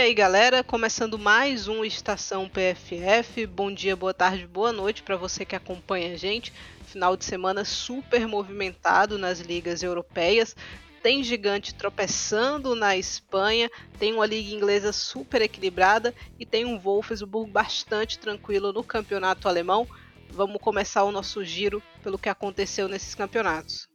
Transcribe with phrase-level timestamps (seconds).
[0.00, 3.44] E aí, galera, começando mais um Estação PFF.
[3.44, 6.54] Bom dia, boa tarde, boa noite para você que acompanha a gente.
[6.86, 10.56] Final de semana super movimentado nas ligas europeias.
[11.02, 17.50] Tem gigante tropeçando na Espanha, tem uma liga inglesa super equilibrada e tem um Wolfsburg
[17.50, 19.86] bastante tranquilo no campeonato alemão.
[20.30, 23.86] Vamos começar o nosso giro pelo que aconteceu nesses campeonatos.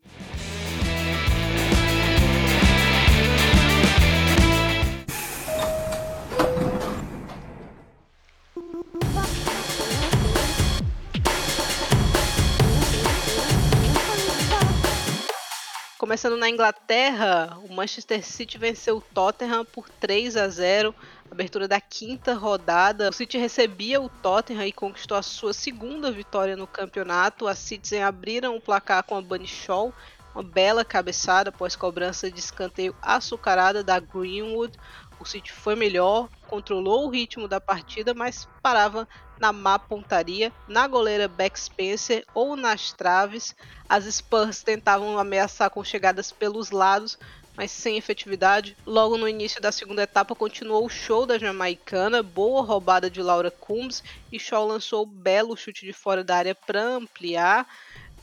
[16.05, 20.93] Começando na Inglaterra, o Manchester City venceu o Tottenham por 3 a 0,
[21.31, 23.09] abertura da quinta rodada.
[23.09, 27.47] O City recebia o Tottenham e conquistou a sua segunda vitória no campeonato.
[27.47, 29.91] As Citizen abriram o placar com a Bunny Shaw,
[30.35, 34.77] uma bela cabeçada após cobrança de escanteio açucarada da Greenwood.
[35.25, 39.07] O City foi melhor, controlou o ritmo da partida, mas parava
[39.39, 43.55] na má pontaria, na goleira Beck Spencer ou nas traves.
[43.89, 47.17] As Spurs tentavam ameaçar com chegadas pelos lados,
[47.57, 48.77] mas sem efetividade.
[48.85, 53.49] Logo no início da segunda etapa continuou o show da jamaicana, boa roubada de Laura
[53.49, 57.67] Combs e Shaw lançou belo chute de fora da área para ampliar.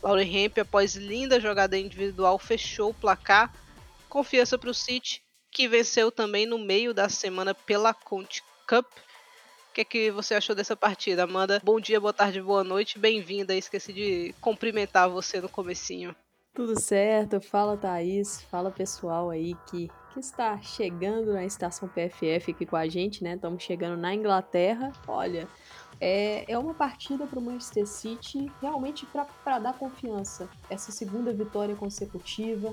[0.01, 3.53] Laura Hemp, após linda jogada individual, fechou o placar.
[4.07, 5.22] Confiança para o City
[5.53, 8.85] que venceu também no meio da semana pela Conte Cup.
[9.69, 11.61] O que, é que você achou dessa partida, Amanda?
[11.63, 13.55] Bom dia, boa tarde, boa noite, bem-vinda.
[13.55, 16.15] Esqueci de cumprimentar você no comecinho.
[16.53, 22.65] Tudo certo, fala Thaís, fala pessoal aí que, que está chegando na estação PFF aqui
[22.65, 23.33] com a gente, né?
[23.33, 24.91] Estamos chegando na Inglaterra.
[25.07, 25.47] Olha,
[25.99, 29.07] é, é uma partida para o Manchester City realmente
[29.43, 30.47] para dar confiança.
[30.69, 32.71] Essa segunda vitória consecutiva,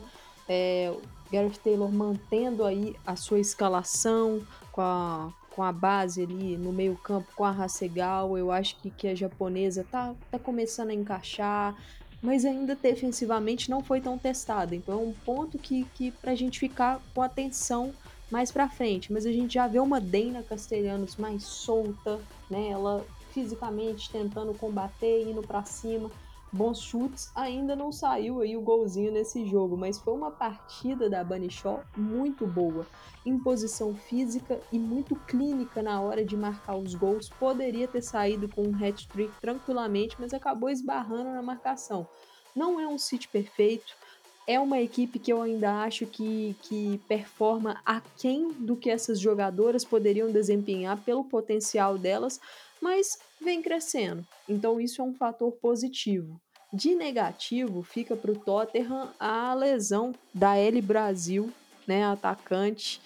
[0.52, 0.92] é,
[1.32, 6.96] Gareth Taylor mantendo aí a sua escalação com a, com a base ali no meio
[6.96, 11.76] campo com a Hasegal, eu acho que, que a japonesa tá, tá começando a encaixar,
[12.20, 16.58] mas ainda defensivamente não foi tão testada, então é um ponto que, que pra gente
[16.58, 17.94] ficar com atenção
[18.28, 22.18] mais pra frente, mas a gente já vê uma Dana Castelhanos mais solta,
[22.50, 26.10] né, ela fisicamente tentando combater, indo para cima,
[26.52, 31.22] bons chutes, ainda não saiu aí o golzinho nesse jogo, mas foi uma partida da
[31.22, 32.86] Bunny Shaw muito boa,
[33.24, 37.28] em posição física e muito clínica na hora de marcar os gols.
[37.28, 42.06] Poderia ter saído com um hat-trick tranquilamente, mas acabou esbarrando na marcação.
[42.54, 43.94] Não é um City perfeito,
[44.46, 49.84] é uma equipe que eu ainda acho que, que performa aquém do que essas jogadoras
[49.84, 52.40] poderiam desempenhar pelo potencial delas,
[52.80, 54.26] mas vem crescendo.
[54.48, 56.40] Então isso é um fator positivo.
[56.72, 61.52] De negativo, fica para o Tottenham a lesão da L Brasil,
[61.86, 63.00] né, atacante.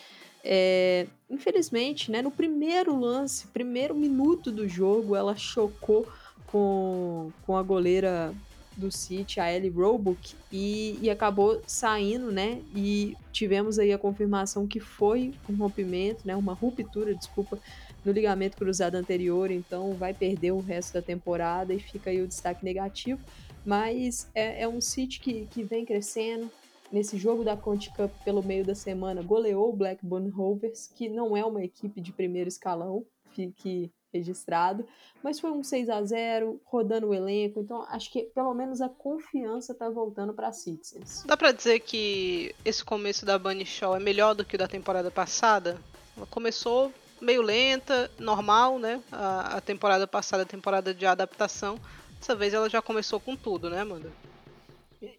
[0.44, 6.06] É, infelizmente, né, no primeiro lance, primeiro minuto do jogo, ela chocou
[6.46, 8.34] com, com a goleira
[8.76, 12.60] do City, a Ellie Roebuck, e, e acabou saindo, né?
[12.74, 16.34] E tivemos aí a confirmação que foi um rompimento, né?
[16.36, 17.58] Uma ruptura, desculpa,
[18.04, 22.28] no ligamento cruzado anterior, então vai perder o resto da temporada e fica aí o
[22.28, 23.20] destaque negativo.
[23.64, 26.50] Mas é, é um City que, que vem crescendo.
[26.92, 31.36] Nesse jogo da Conte Cup pelo meio da semana, goleou o Blackburn Rovers, que não
[31.36, 33.04] é uma equipe de primeiro escalão,
[33.34, 34.86] fique registrado,
[35.22, 38.88] mas foi um 6 a 0 rodando o elenco, então acho que pelo menos a
[38.88, 41.24] confiança tá voltando para Citizens.
[41.26, 44.68] Dá para dizer que esse começo da Bunny Show é melhor do que o da
[44.68, 45.76] temporada passada?
[46.16, 46.92] Ela começou
[47.24, 49.02] meio lenta, normal, né?
[49.10, 51.78] A, a temporada passada, a temporada de adaptação.
[52.18, 54.10] Dessa vez ela já começou com tudo, né, Amanda?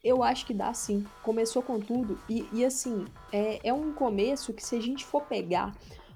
[0.03, 1.05] Eu acho que dá sim.
[1.21, 2.19] Começou com tudo.
[2.29, 5.73] E, e assim, é, é um começo que se a gente for pegar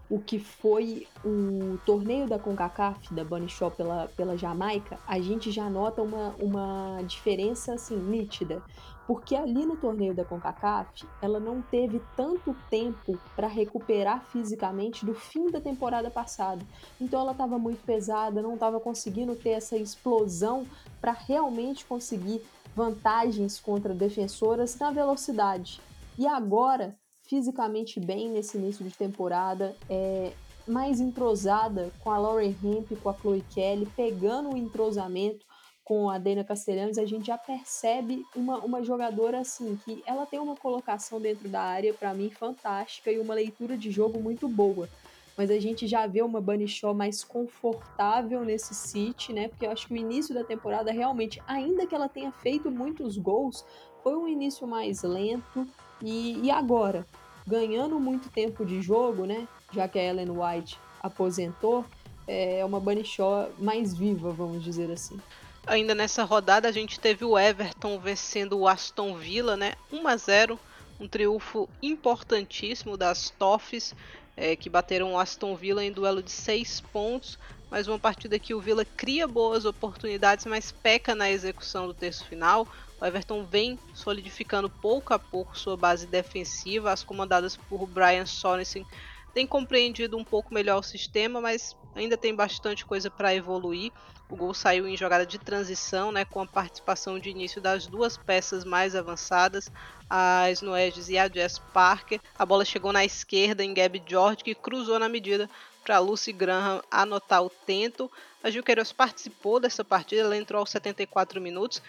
[0.10, 5.52] o que foi o torneio da CONCACAF, da Bunny Shaw pela, pela Jamaica, a gente
[5.52, 8.64] já nota uma, uma diferença assim nítida.
[9.10, 15.16] Porque ali no torneio da CONCACAF, ela não teve tanto tempo para recuperar fisicamente do
[15.16, 16.64] fim da temporada passada.
[17.02, 20.64] Então ela estava muito pesada, não estava conseguindo ter essa explosão
[21.02, 22.44] para realmente conseguir
[22.76, 25.82] vantagens contra defensoras na velocidade.
[26.16, 30.34] E agora fisicamente bem nesse início de temporada, é,
[30.68, 35.49] mais entrosada com a Lauren Hemp, com a Chloe Kelly, pegando o entrosamento
[35.90, 40.40] com a Dana Castellanos, a gente já percebe uma, uma jogadora assim, que ela tem
[40.40, 44.88] uma colocação dentro da área, para mim, fantástica e uma leitura de jogo muito boa.
[45.36, 49.48] Mas a gente já vê uma Bunny Shaw mais confortável nesse City, né?
[49.48, 53.18] Porque eu acho que o início da temporada realmente, ainda que ela tenha feito muitos
[53.18, 53.66] gols,
[54.04, 55.68] foi um início mais lento.
[56.02, 57.04] E, e agora?
[57.50, 59.48] ganhando muito tempo de jogo, né?
[59.74, 61.84] Já que a Ellen White aposentou,
[62.28, 65.20] é uma Bunny Shaw mais viva, vamos dizer assim.
[65.68, 69.74] Ainda nessa rodada a gente teve o Everton vencendo o Aston Villa, né?
[69.92, 70.60] 1 a 0,
[71.00, 73.94] um triunfo importantíssimo das Toffs,
[74.36, 77.38] é, que bateram o Aston Villa em duelo de 6 pontos.
[77.70, 82.26] Mais uma partida que o Villa cria boas oportunidades, mas peca na execução do terço
[82.26, 82.68] final.
[83.00, 86.92] O Everton vem solidificando pouco a pouco sua base defensiva.
[86.92, 88.86] As comandadas por Brian Sorensen
[89.34, 93.92] têm compreendido um pouco melhor o sistema, mas ainda tem bastante coisa para evoluir.
[94.30, 98.16] O gol saiu em jogada de transição, né, com a participação de início das duas
[98.16, 99.72] peças mais avançadas,
[100.08, 102.20] a Snoedges e a Jess Parker.
[102.38, 105.50] A bola chegou na esquerda em Gabi George, que cruzou na medida
[105.84, 108.12] para Lucy Graham anotar o tento.
[108.44, 111.82] A Gil Queiroz participou dessa partida, ela entrou aos 74 minutos.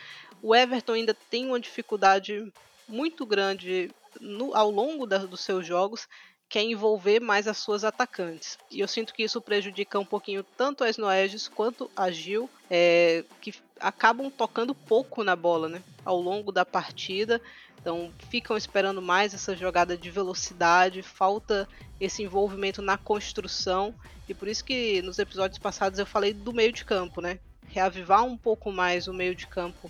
[0.43, 2.51] O Everton ainda tem uma dificuldade
[2.89, 6.09] muito grande no, ao longo da, dos seus jogos
[6.51, 8.59] quer envolver mais as suas atacantes.
[8.73, 13.25] E eu sinto que isso prejudica um pouquinho tanto as Noeges quanto a Gil, é,
[13.41, 17.41] que acabam tocando pouco na bola né, ao longo da partida.
[17.81, 21.69] Então ficam esperando mais essa jogada de velocidade, falta
[22.01, 23.95] esse envolvimento na construção.
[24.29, 27.39] E por isso que nos episódios passados eu falei do meio de campo, né?
[27.69, 29.89] Reavivar um pouco mais o meio de campo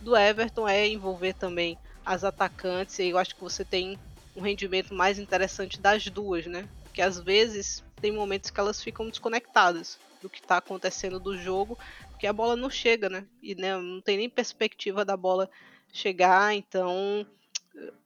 [0.00, 2.98] do Everton é envolver também as atacantes.
[2.98, 3.96] E eu acho que você tem
[4.36, 6.68] um rendimento mais interessante das duas, né?
[6.84, 11.78] Porque às vezes tem momentos que elas ficam desconectadas do que está acontecendo do jogo,
[12.10, 13.26] porque a bola não chega, né?
[13.42, 15.50] E né, não tem nem perspectiva da bola
[15.92, 17.26] chegar, então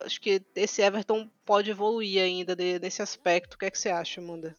[0.01, 3.55] acho que esse Everton pode evoluir ainda de, nesse aspecto.
[3.55, 4.57] O que é que você acha, Amanda?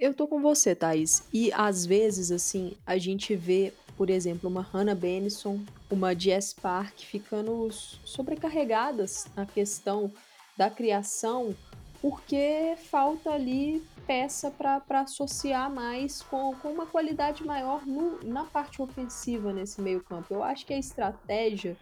[0.00, 1.22] Eu tô com você, Thaís.
[1.32, 6.98] E às vezes, assim, a gente vê, por exemplo, uma Hannah Benison, uma Jess Park
[6.98, 7.70] ficando
[8.04, 10.12] sobrecarregadas na questão
[10.58, 11.54] da criação,
[12.02, 18.82] porque falta ali peça para associar mais com, com uma qualidade maior no, na parte
[18.82, 20.34] ofensiva nesse meio campo.
[20.34, 21.76] Eu acho que a estratégia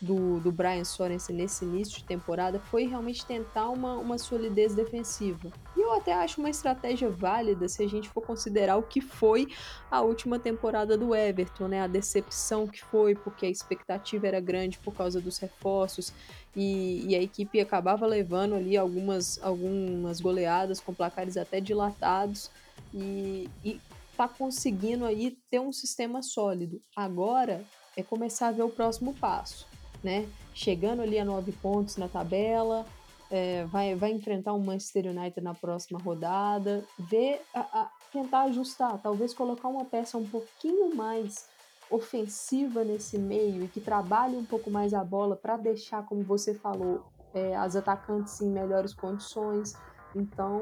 [0.00, 5.50] do, do Brian Sorensen nesse início de temporada foi realmente tentar uma, uma solidez defensiva.
[5.76, 9.48] E eu até acho uma estratégia válida se a gente for considerar o que foi
[9.90, 11.82] a última temporada do Everton, né?
[11.82, 16.12] A decepção que foi, porque a expectativa era grande por causa dos reforços
[16.54, 22.50] e, e a equipe acabava levando ali algumas, algumas goleadas com placares até dilatados
[22.94, 23.80] e, e
[24.16, 26.80] tá conseguindo aí ter um sistema sólido.
[26.94, 27.64] Agora
[27.96, 29.66] é começar a ver o próximo passo
[30.02, 30.28] né?
[30.54, 32.84] Chegando ali a nove pontos na tabela,
[33.30, 38.98] é, vai, vai enfrentar o Manchester United na próxima rodada, ver, a, a, tentar ajustar,
[38.98, 41.48] talvez colocar uma peça um pouquinho mais
[41.90, 46.54] ofensiva nesse meio e que trabalhe um pouco mais a bola para deixar, como você
[46.54, 47.04] falou,
[47.34, 49.74] é, as atacantes em melhores condições.
[50.14, 50.60] Então,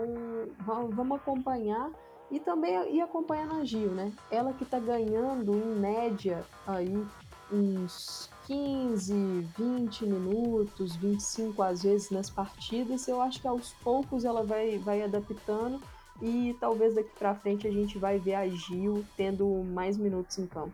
[0.65, 1.91] vamos acompanhar
[2.31, 4.13] e também ir acompanhando a Gil, né?
[4.31, 7.07] Ela que está ganhando em média aí
[7.53, 9.13] uns 15,
[9.59, 15.03] 20 minutos, 25 às vezes nas partidas, eu acho que aos poucos ela vai, vai
[15.03, 15.83] adaptando
[16.23, 20.47] e talvez daqui para frente a gente vai ver a Gil tendo mais minutos em
[20.47, 20.73] campo.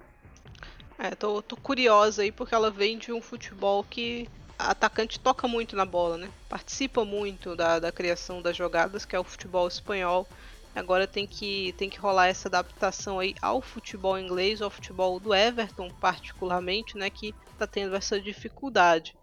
[0.99, 5.49] É, tô, tô curiosa aí porque ela vem de um futebol que a atacante toca
[5.49, 6.31] muito na bola, né?
[6.49, 10.29] Participa muito da, da criação das jogadas, que é o futebol espanhol.
[10.75, 15.35] Agora tem que, tem que rolar essa adaptação aí ao futebol inglês, ao futebol do
[15.35, 17.11] Everton, particularmente, né?
[17.11, 19.15] Que está tendo essa dificuldade.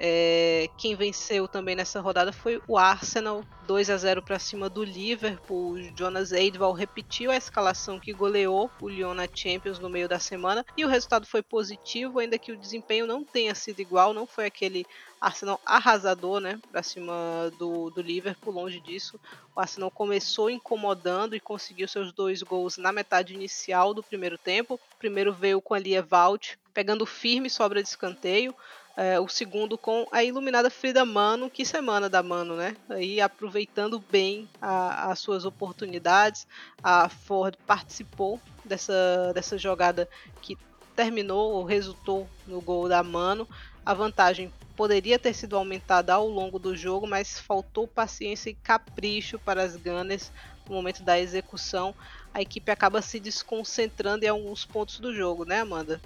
[0.00, 4.84] É, quem venceu também nessa rodada foi o Arsenal, 2 a 0 para cima do
[4.84, 5.72] Liverpool.
[5.72, 10.18] O Jonas Eidval repetiu a escalação que goleou o Lyon na Champions no meio da
[10.18, 14.26] semana e o resultado foi positivo, ainda que o desempenho não tenha sido igual, não
[14.26, 14.86] foi aquele
[15.20, 19.18] Arsenal arrasador, né, para cima do, do Liverpool, longe disso.
[19.54, 24.74] O Arsenal começou incomodando e conseguiu seus dois gols na metade inicial do primeiro tempo.
[24.74, 26.06] O primeiro veio com a Lia
[26.72, 28.54] pegando firme sobra de escanteio.
[29.00, 32.76] É, o segundo com a iluminada Frida Mano, que semana da Mano, né?
[32.88, 36.48] Aí aproveitando bem a, as suas oportunidades.
[36.82, 40.08] A Ford participou dessa, dessa jogada
[40.42, 40.58] que
[40.96, 43.48] terminou ou resultou no gol da Mano.
[43.86, 49.38] A vantagem poderia ter sido aumentada ao longo do jogo, mas faltou paciência e capricho
[49.38, 50.32] para as Gunners
[50.68, 51.94] no momento da execução.
[52.34, 56.00] A equipe acaba se desconcentrando em alguns pontos do jogo, né, Amanda?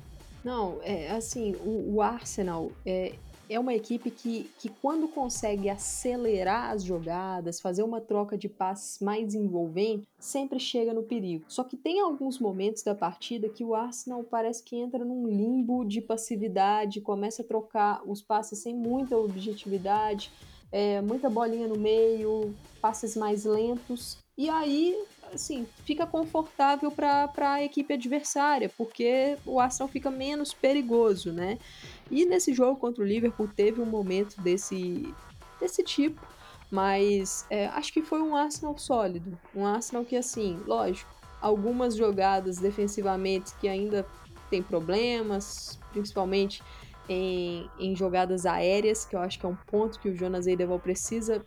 [0.44, 3.14] Não, é assim, o, o Arsenal é,
[3.48, 8.98] é uma equipe que, que quando consegue acelerar as jogadas, fazer uma troca de passes
[9.00, 11.44] mais envolvente, sempre chega no perigo.
[11.48, 15.84] Só que tem alguns momentos da partida que o Arsenal parece que entra num limbo
[15.84, 20.32] de passividade, começa a trocar os passes sem muita objetividade,
[20.70, 24.21] é, muita bolinha no meio, passes mais lentos.
[24.36, 24.96] E aí,
[25.32, 31.58] assim, fica confortável para a equipe adversária, porque o Arsenal fica menos perigoso, né?
[32.10, 35.14] E nesse jogo contra o Liverpool teve um momento desse,
[35.60, 36.26] desse tipo,
[36.70, 39.38] mas é, acho que foi um Arsenal sólido.
[39.54, 41.10] Um Arsenal que, assim, lógico,
[41.40, 44.06] algumas jogadas defensivamente que ainda
[44.48, 46.62] tem problemas, principalmente
[47.08, 50.78] em, em jogadas aéreas, que eu acho que é um ponto que o Jonas Eidevall
[50.78, 51.44] precisa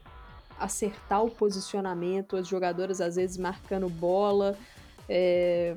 [0.59, 4.57] acertar o posicionamento, as jogadoras às vezes marcando bola,
[5.07, 5.75] é,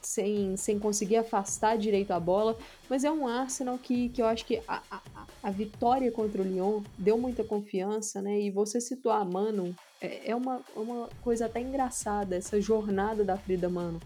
[0.00, 2.56] sem, sem conseguir afastar direito a bola,
[2.88, 5.00] mas é um Arsenal que, que eu acho que a, a,
[5.42, 8.40] a vitória contra o Lyon deu muita confiança, né?
[8.40, 13.36] E você situar a Mano é, é uma, uma coisa até engraçada, essa jornada da
[13.36, 14.00] Frida Mano,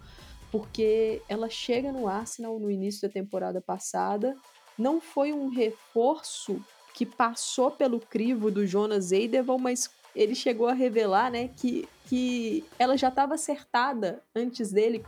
[0.50, 4.37] porque ela chega no Arsenal no início da temporada passada,
[4.79, 6.62] não foi um reforço
[6.95, 12.65] que passou pelo crivo do Jonas Eideval, mas ele chegou a revelar, né, que, que
[12.77, 15.05] ela já estava acertada antes dele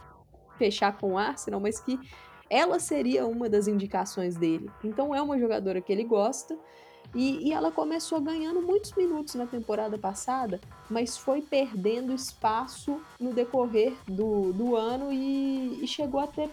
[0.57, 1.99] fechar com o Arsenal, mas que
[2.49, 4.71] ela seria uma das indicações dele.
[4.85, 6.57] Então é uma jogadora que ele gosta.
[7.13, 13.35] E, e, ela começou ganhando muitos minutos na temporada passada, mas foi perdendo espaço no
[13.35, 16.49] decorrer do, do ano e, e chegou a ter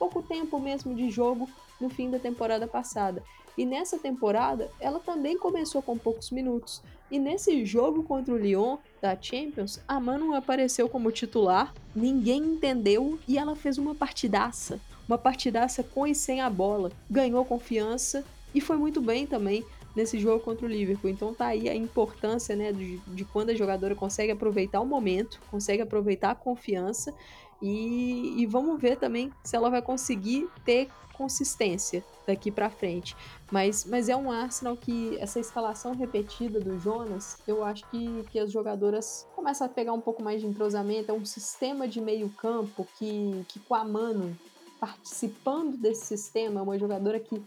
[0.00, 1.48] pouco tempo mesmo de jogo
[1.80, 3.22] no fim da temporada passada.
[3.60, 6.82] E nessa temporada, ela também começou com poucos minutos.
[7.10, 13.18] E nesse jogo contra o Lyon da Champions, a Manu apareceu como titular, ninguém entendeu
[13.28, 14.80] e ela fez uma partidaça.
[15.06, 16.90] Uma partidaça com e sem a bola.
[17.10, 18.24] Ganhou confiança
[18.54, 19.62] e foi muito bem também
[19.94, 21.10] nesse jogo contra o Liverpool.
[21.10, 25.38] Então tá aí a importância né, de, de quando a jogadora consegue aproveitar o momento,
[25.50, 27.12] consegue aproveitar a confiança
[27.60, 30.88] e, e vamos ver também se ela vai conseguir ter
[31.20, 33.14] consistência daqui para frente.
[33.52, 38.38] Mas, mas é um Arsenal que essa escalação repetida do Jonas, eu acho que, que
[38.38, 41.10] as jogadoras começam a pegar um pouco mais de entrosamento.
[41.10, 44.34] É um sistema de meio campo que, que com a Mano
[44.80, 47.42] participando desse sistema, é uma jogadora que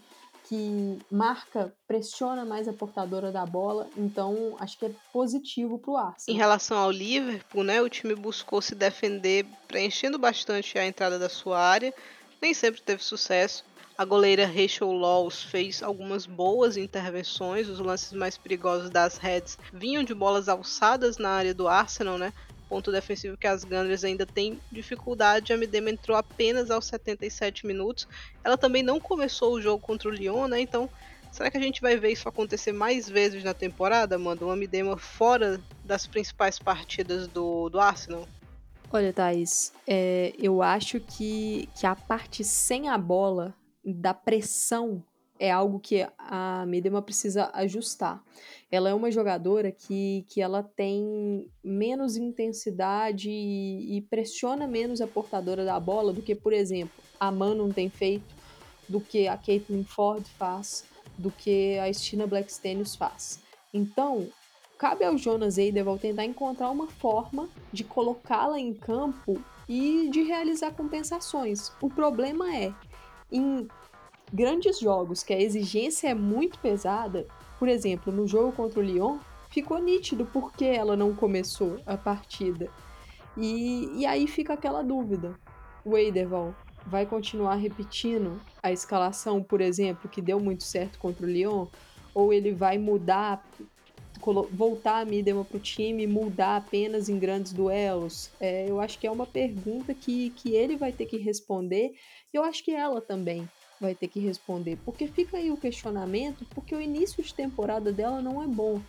[0.45, 5.97] que marca, pressiona mais a portadora da bola, então acho que é positivo para o
[5.97, 6.35] Arsenal.
[6.35, 11.29] Em relação ao Liverpool, né, o time buscou se defender, preenchendo bastante a entrada da
[11.29, 11.93] sua área,
[12.43, 13.63] nem sempre teve sucesso.
[13.97, 20.03] A goleira Rachel Laws fez algumas boas intervenções, os lances mais perigosos das Reds vinham
[20.03, 22.33] de bolas alçadas na área do Arsenal, né?
[22.67, 25.53] Ponto defensivo que as Gunners ainda têm dificuldade.
[25.53, 28.07] A Midema entrou apenas aos 77 minutos.
[28.43, 30.59] Ela também não começou o jogo contra o Lyon, né?
[30.59, 30.89] Então,
[31.31, 34.47] será que a gente vai ver isso acontecer mais vezes na temporada, mano?
[34.47, 38.27] Uma Midema fora das principais partidas do, do Arsenal?
[38.95, 45.03] Olha, Thaís, é, eu acho que, que a parte sem a bola, da pressão,
[45.39, 48.23] é algo que a Midema precisa ajustar.
[48.71, 55.07] Ela é uma jogadora que, que ela tem menos intensidade e, e pressiona menos a
[55.07, 58.35] portadora da bola do que, por exemplo, a Manon tem feito,
[58.87, 60.85] do que a Caitlin Ford faz,
[61.17, 63.39] do que a Stina Blackstenius faz.
[63.73, 64.29] Então,
[64.83, 70.73] cabe ao Jonas Eideval tentar encontrar uma forma de colocá-la em campo e de realizar
[70.73, 71.71] compensações.
[71.79, 72.73] O problema é,
[73.31, 73.65] em
[74.33, 77.25] grandes jogos que a exigência é muito pesada,
[77.57, 82.69] por exemplo, no jogo contra o Lyon, ficou nítido porque ela não começou a partida.
[83.37, 85.33] E, e aí fica aquela dúvida.
[85.85, 86.53] O Eideval
[86.85, 91.67] vai continuar repetindo a escalação, por exemplo, que deu muito certo contra o Lyon?
[92.13, 93.41] Ou ele vai mudar
[94.31, 98.29] voltar a Midema para o time, mudar apenas em grandes duelos?
[98.39, 101.93] É, eu acho que é uma pergunta que, que ele vai ter que responder
[102.33, 103.49] e eu acho que ela também
[103.81, 108.21] vai ter que responder, porque fica aí o questionamento, porque o início de temporada dela
[108.21, 108.81] não é bom.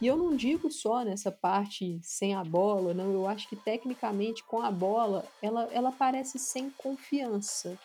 [0.00, 4.42] E eu não digo só nessa parte sem a bola, não, eu acho que tecnicamente
[4.42, 7.78] com a bola ela, ela parece sem confiança.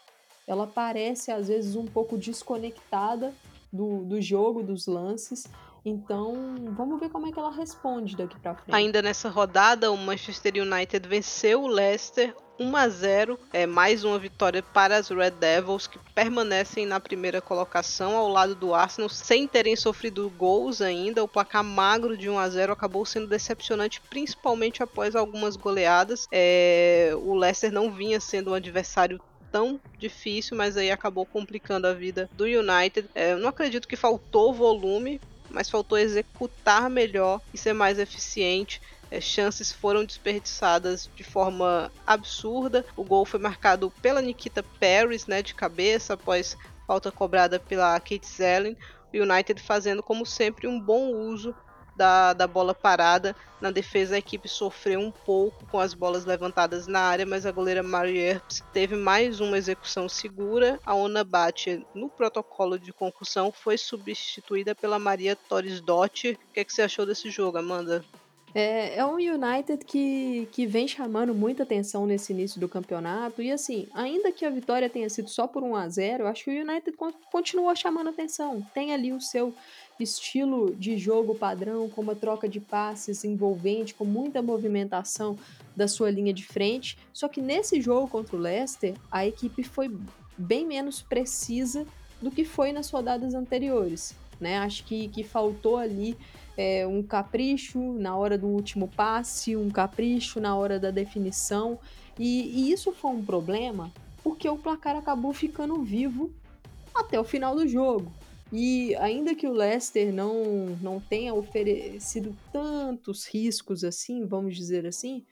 [0.47, 3.33] Ela parece às vezes um pouco desconectada
[3.71, 5.45] do, do jogo, dos lances.
[5.85, 8.75] Então, vamos ver como é que ela responde daqui para frente.
[8.75, 14.17] Ainda nessa rodada, o Manchester United venceu o Leicester 1 a 0, é mais uma
[14.17, 19.47] vitória para as Red Devils que permanecem na primeira colocação ao lado do Arsenal sem
[19.47, 21.23] terem sofrido gols ainda.
[21.23, 26.27] O placar magro de 1 a 0 acabou sendo decepcionante, principalmente após algumas goleadas.
[26.31, 31.93] É, o Leicester não vinha sendo um adversário tão difícil, mas aí acabou complicando a
[31.93, 33.07] vida do United.
[33.13, 35.21] É, eu não acredito que faltou volume,
[35.55, 38.81] mas faltou executar melhor e ser mais eficiente.
[39.09, 42.85] É, chances foram desperdiçadas de forma absurda.
[42.97, 48.27] O gol foi marcado pela Nikita Paris, né, de cabeça, após falta cobrada pela Kate
[48.27, 48.75] Zellen.
[49.13, 51.55] O United fazendo, como sempre, um bom uso
[51.95, 53.35] da, da bola parada.
[53.61, 57.51] Na defesa, a equipe sofreu um pouco com as bolas levantadas na área, mas a
[57.51, 60.79] goleira Mari Earps teve mais uma execução segura.
[60.85, 66.37] A Ona Bate, no protocolo de concussão, foi substituída pela Maria Torres Dottir.
[66.49, 68.03] O que, é que você achou desse jogo, Amanda?
[68.55, 73.41] É, é um United que, que vem chamando muita atenção nesse início do campeonato.
[73.41, 76.45] E assim, ainda que a vitória tenha sido só por 1 a 0 eu acho
[76.45, 76.97] que o United
[77.29, 78.65] continua chamando atenção.
[78.73, 79.53] Tem ali o seu
[80.03, 85.37] estilo de jogo padrão, com uma troca de passes envolvente, com muita movimentação
[85.75, 86.97] da sua linha de frente.
[87.13, 89.95] Só que nesse jogo contra o Leicester, a equipe foi
[90.37, 91.85] bem menos precisa
[92.21, 94.15] do que foi nas rodadas anteriores.
[94.39, 94.57] Né?
[94.57, 96.17] Acho que, que faltou ali
[96.57, 101.79] é, um capricho na hora do último passe, um capricho na hora da definição.
[102.17, 103.91] E, e isso foi um problema
[104.23, 106.31] porque o placar acabou ficando vivo
[106.93, 108.11] até o final do jogo.
[108.57, 115.25] E ainda que o Leicester não, não tenha oferecido tantos riscos assim, vamos dizer assim,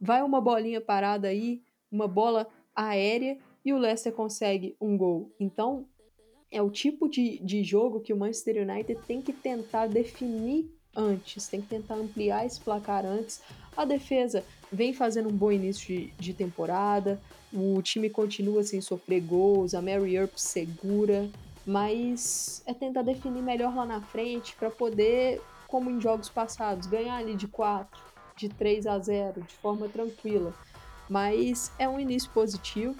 [0.00, 5.32] vai uma bolinha parada aí, uma bola aérea e o Leicester consegue um gol.
[5.38, 5.86] Então,
[6.50, 11.46] é o tipo de, de jogo que o Manchester United tem que tentar definir antes,
[11.46, 13.40] tem que tentar ampliar esse placar antes.
[13.76, 17.20] A defesa vem fazendo um bom início de, de temporada,
[17.52, 21.30] o time continua sem sofrer gols, a Mary Earp segura,
[21.66, 27.16] mas é tentar definir melhor lá na frente para poder, como em jogos passados, ganhar
[27.16, 28.00] ali de 4,
[28.36, 30.52] de 3 a 0 de forma tranquila.
[31.08, 32.94] Mas é um início positivo.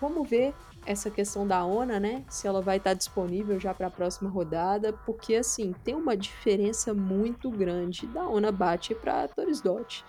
[0.00, 0.54] Vamos ver
[0.86, 2.24] essa questão da ONA, né?
[2.28, 6.92] Se ela vai estar disponível já para a próxima rodada, porque assim, tem uma diferença
[6.92, 10.04] muito grande da ONA bate para a Torres Dot.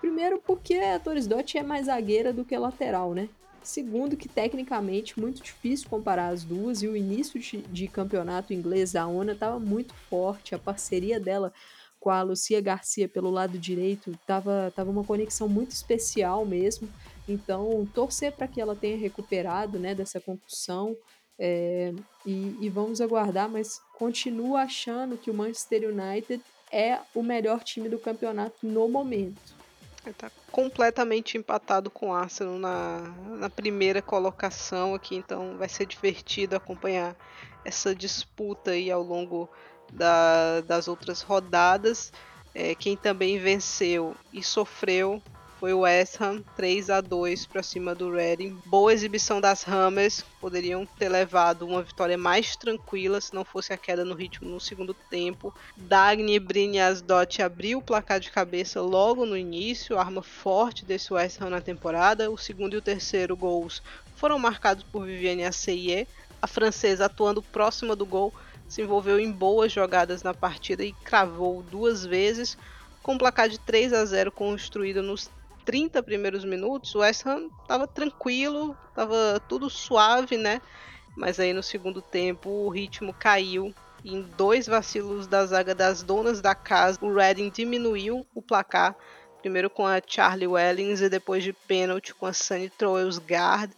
[0.00, 3.28] Primeiro porque a Torres Dot é mais zagueira do que lateral, né?
[3.62, 8.92] Segundo que tecnicamente muito difícil comparar as duas e o início de, de campeonato inglês
[8.92, 11.52] da ONA estava muito forte, a parceria dela
[12.00, 16.88] com a Lucia Garcia pelo lado direito tava, tava uma conexão muito especial mesmo.
[17.28, 20.96] Então, torcer para que ela tenha recuperado né, dessa concussão
[21.38, 21.92] é,
[22.24, 26.42] e, e, vamos aguardar, mas continuo achando que o Manchester United
[26.72, 29.59] é o melhor time do campeonato no momento.
[30.06, 33.00] Está completamente empatado com o Arsenal na,
[33.38, 37.14] na primeira colocação aqui, então vai ser divertido acompanhar
[37.64, 39.48] essa disputa aí ao longo
[39.92, 42.12] da, das outras rodadas.
[42.54, 45.22] É, quem também venceu e sofreu
[45.60, 48.58] foi o West Ham 3 a 2 para cima do Reading.
[48.64, 53.76] Boa exibição das Hammers, poderiam ter levado uma vitória mais tranquila se não fosse a
[53.76, 55.54] queda no ritmo no segundo tempo.
[55.76, 61.50] Dagny Briniasdot abriu o placar de cabeça logo no início, arma forte desse West Ham
[61.50, 62.30] na temporada.
[62.30, 63.82] O segundo e o terceiro gols
[64.16, 66.08] foram marcados por Viviane Asseye,
[66.40, 68.32] a francesa atuando próxima do gol
[68.66, 72.56] se envolveu em boas jogadas na partida e cravou duas vezes,
[73.02, 75.28] com um placar de 3 a 0 construído nos
[75.70, 80.60] 30 primeiros minutos, o West Ham estava tranquilo, estava tudo suave, né?
[81.16, 83.72] Mas aí no segundo tempo o ritmo caiu.
[84.04, 88.96] Em dois vacilos da zaga das donas da casa, o Reading diminuiu o placar.
[89.40, 93.72] Primeiro com a Charlie Wellings e depois de pênalti com a Sunny Troelsgaard.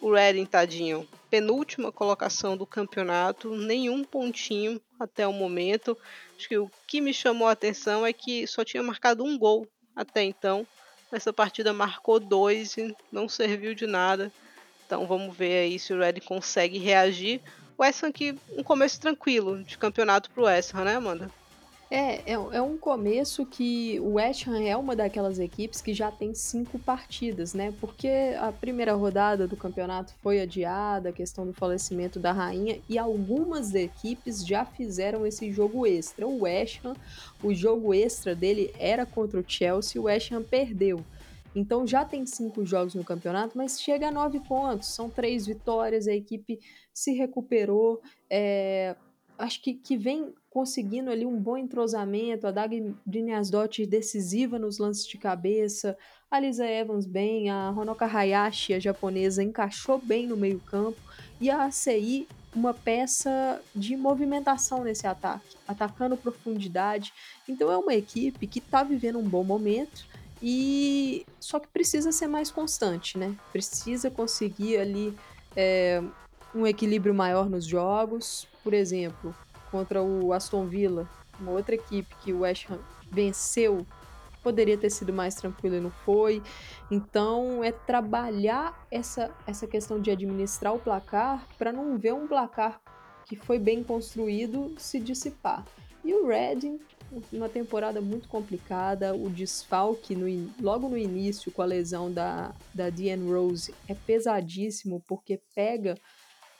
[0.00, 5.98] O Reading, tadinho, penúltima colocação do campeonato, nenhum pontinho até o momento.
[6.38, 9.66] Acho que o que me chamou a atenção é que só tinha marcado um gol
[9.96, 10.64] até então.
[11.12, 14.32] Essa partida marcou dois e não serviu de nada.
[14.86, 17.40] Então vamos ver aí se o Red consegue reagir.
[17.76, 21.30] O West Ham aqui, um começo tranquilo de campeonato pro West Ham, né, Amanda?
[21.94, 26.10] É, é, é, um começo que o West Ham é uma daquelas equipes que já
[26.10, 27.74] tem cinco partidas, né?
[27.78, 28.08] Porque
[28.40, 33.74] a primeira rodada do campeonato foi adiada, a questão do falecimento da rainha, e algumas
[33.74, 36.26] equipes já fizeram esse jogo extra.
[36.26, 36.94] O West Ham,
[37.42, 41.04] o jogo extra dele era contra o Chelsea, o West Ham perdeu.
[41.54, 46.08] Então já tem cinco jogos no campeonato, mas chega a nove pontos, são três vitórias,
[46.08, 46.58] a equipe
[46.94, 48.00] se recuperou.
[48.30, 48.96] É,
[49.36, 55.06] acho que, que vem conseguindo ali um bom entrosamento, a Dag Briniasdot decisiva nos lances
[55.06, 55.96] de cabeça,
[56.30, 60.98] a Lisa Evans bem, a Honoka Hayashi, a japonesa, encaixou bem no meio campo,
[61.40, 67.14] e a ACI uma peça de movimentação nesse ataque, atacando profundidade.
[67.48, 70.04] Então é uma equipe que está vivendo um bom momento
[70.42, 73.34] e só que precisa ser mais constante, né?
[73.52, 75.16] Precisa conseguir ali
[75.56, 76.02] é,
[76.54, 79.34] um equilíbrio maior nos jogos, por exemplo,
[79.72, 82.78] contra o Aston Villa, uma outra equipe que o West Ham
[83.10, 83.84] venceu,
[84.42, 86.40] poderia ter sido mais tranquilo e não foi.
[86.90, 92.80] Então é trabalhar essa, essa questão de administrar o placar para não ver um placar
[93.26, 95.64] que foi bem construído se dissipar.
[96.04, 96.78] E o Reading
[97.32, 99.14] uma temporada muito complicada.
[99.14, 100.26] O desfalque no,
[100.60, 105.98] logo no início com a lesão da, da Deanne Rose é pesadíssimo porque pega,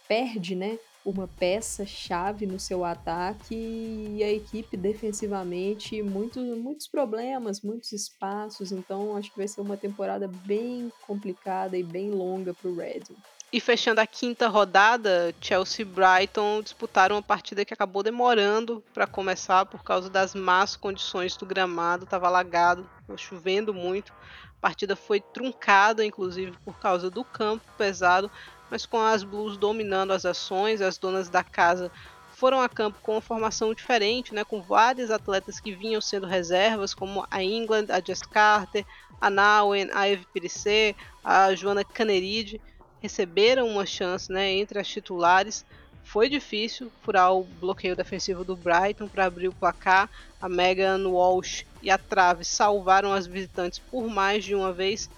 [0.07, 0.79] perde, né?
[1.05, 8.71] Uma peça chave no seu ataque e a equipe defensivamente muito, muitos problemas, muitos espaços.
[8.71, 13.17] Então acho que vai ser uma temporada bem complicada e bem longa para o Redding.
[13.53, 19.07] E fechando a quinta rodada, Chelsea e Brighton disputaram uma partida que acabou demorando para
[19.07, 22.89] começar por causa das más condições do gramado, estava alagado,
[23.19, 24.11] chovendo muito.
[24.11, 28.31] A partida foi truncada, inclusive, por causa do campo pesado,
[28.73, 31.93] mas com as Blues dominando as ações, as donas da casa
[32.31, 36.95] foram a campo com uma formação diferente, né, com vários atletas que vinham sendo reservas,
[36.95, 38.87] como a England, a Jess Carter,
[39.21, 42.63] a Nauen, a Eve Piricet, a Joana Caneride
[43.03, 45.67] receberam uma chance né, entre as titulares.
[46.03, 50.09] Foi difícil furar o bloqueio defensivo do Brighton para abrir o placar.
[50.41, 55.11] A Megan Walsh e a Trave salvaram as visitantes por mais de uma vez.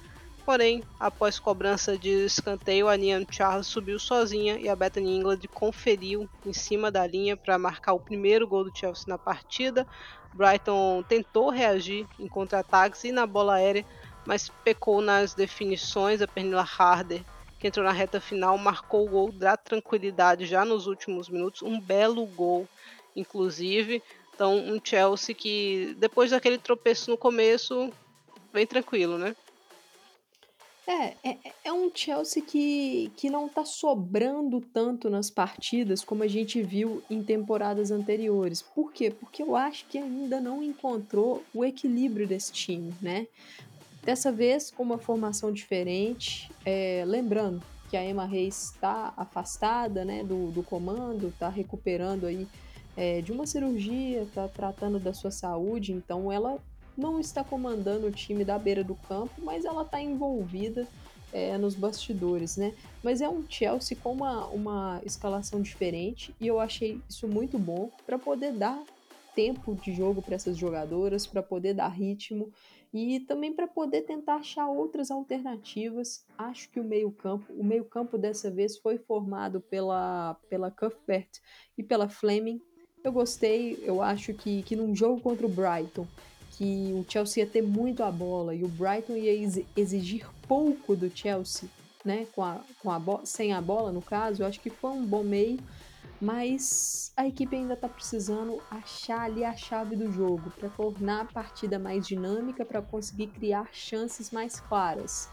[0.44, 6.28] Porém, após cobrança de escanteio, a Nian Charles subiu sozinha e a Bethany England conferiu
[6.44, 9.86] em cima da linha para marcar o primeiro gol do Chelsea na partida.
[10.34, 13.84] Brighton tentou reagir em contra-ataques e na bola aérea,
[14.26, 16.20] mas pecou nas definições.
[16.20, 17.24] A Pernilla Harder
[17.64, 21.80] que entrou na reta final, marcou o gol da tranquilidade já nos últimos minutos, um
[21.80, 22.68] belo gol,
[23.16, 24.02] inclusive.
[24.34, 27.90] Então, um Chelsea que depois daquele tropeço no começo,
[28.52, 29.34] vem tranquilo, né?
[30.86, 36.28] É, é, é, um Chelsea que, que não tá sobrando tanto nas partidas como a
[36.28, 38.60] gente viu em temporadas anteriores.
[38.60, 39.10] Por quê?
[39.10, 43.26] Porque eu acho que ainda não encontrou o equilíbrio desse time, né?
[44.02, 50.22] Dessa vez com uma formação diferente, é, lembrando que a Emma Reis está afastada né,
[50.22, 52.46] do, do comando, está recuperando aí
[52.94, 56.58] é, de uma cirurgia, está tratando da sua saúde, então ela
[56.96, 60.86] não está comandando o time da beira do campo, mas ela está envolvida
[61.32, 62.72] é, nos bastidores, né?
[63.02, 67.90] Mas é um Chelsea com uma, uma escalação diferente e eu achei isso muito bom
[68.06, 68.80] para poder dar
[69.34, 72.52] tempo de jogo para essas jogadoras, para poder dar ritmo
[72.92, 76.24] e também para poder tentar achar outras alternativas.
[76.38, 81.28] Acho que o meio-campo, o meio-campo dessa vez foi formado pela, pela Cuthbert
[81.76, 82.60] e pela Fleming.
[83.02, 86.06] Eu gostei, eu acho que, que num jogo contra o Brighton,
[86.56, 89.32] que o Chelsea ia ter muito a bola e o Brighton ia
[89.76, 91.68] exigir pouco do Chelsea,
[92.04, 95.04] né, com a, com a sem a bola no caso, eu acho que foi um
[95.04, 95.58] bom meio
[96.20, 101.24] mas a equipe ainda está precisando achar ali a chave do jogo para tornar a
[101.26, 105.28] partida mais dinâmica, para conseguir criar chances mais claras.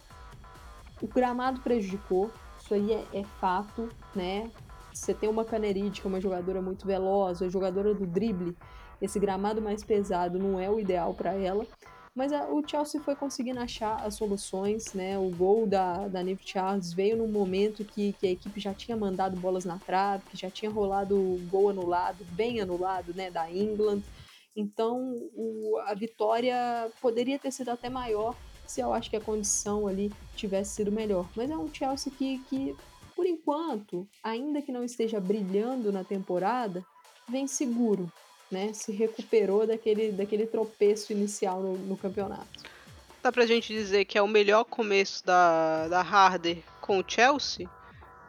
[1.02, 2.32] O gramado prejudicou,
[2.62, 4.52] isso aí é, é fato, né?
[4.94, 8.56] Você tem uma Caneride, que é uma jogadora muito veloz, a jogadora do drible,
[9.02, 11.66] esse gramado mais pesado não é o ideal para ela.
[12.14, 15.18] Mas a, o Chelsea foi conseguindo achar as soluções, né?
[15.18, 18.98] O gol da, da Nive Charles veio num momento que, que a equipe já tinha
[18.98, 21.16] mandado bolas na trave, que já tinha rolado
[21.50, 23.32] gol anulado, bem anulado, né?
[23.32, 24.02] Da England.
[24.56, 25.00] Então
[25.34, 28.36] o, a vitória poderia ter sido até maior
[28.68, 31.30] se eu acho que a condição ali tivesse sido melhor.
[31.36, 32.76] Mas é um Chelsea que, que
[33.16, 36.84] por enquanto, ainda que não esteja brilhando na temporada,
[37.30, 38.12] vem seguro,
[38.52, 42.48] né, se recuperou daquele, daquele tropeço inicial no, no campeonato.
[43.24, 47.70] Dá pra gente dizer que é o melhor começo da, da Harder com o Chelsea.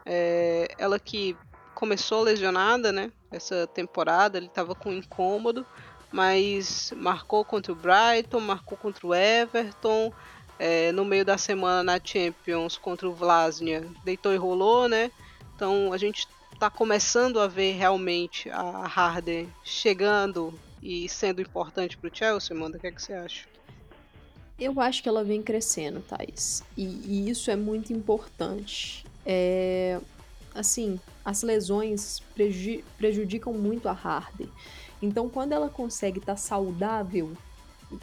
[0.05, 1.35] É, ela que
[1.73, 3.11] começou lesionada, né?
[3.31, 5.65] Essa temporada, ele estava com incômodo,
[6.11, 10.13] mas marcou contra o Brighton, marcou contra o Everton.
[10.59, 15.11] É, no meio da semana na Champions contra o Vlasnia, deitou e rolou, né?
[15.55, 16.27] Então a gente
[16.63, 22.77] está começando a ver realmente a Harden chegando e sendo importante para o Chelsea, Manda?
[22.77, 23.45] O que, é que você acha?
[24.57, 26.63] Eu acho que ela vem crescendo, Thais.
[26.77, 29.05] E, e isso é muito importante.
[29.25, 29.99] É,
[30.55, 32.23] assim, as lesões
[32.97, 34.49] prejudicam muito a Harden.
[35.01, 37.33] Então, quando ela consegue estar tá saudável,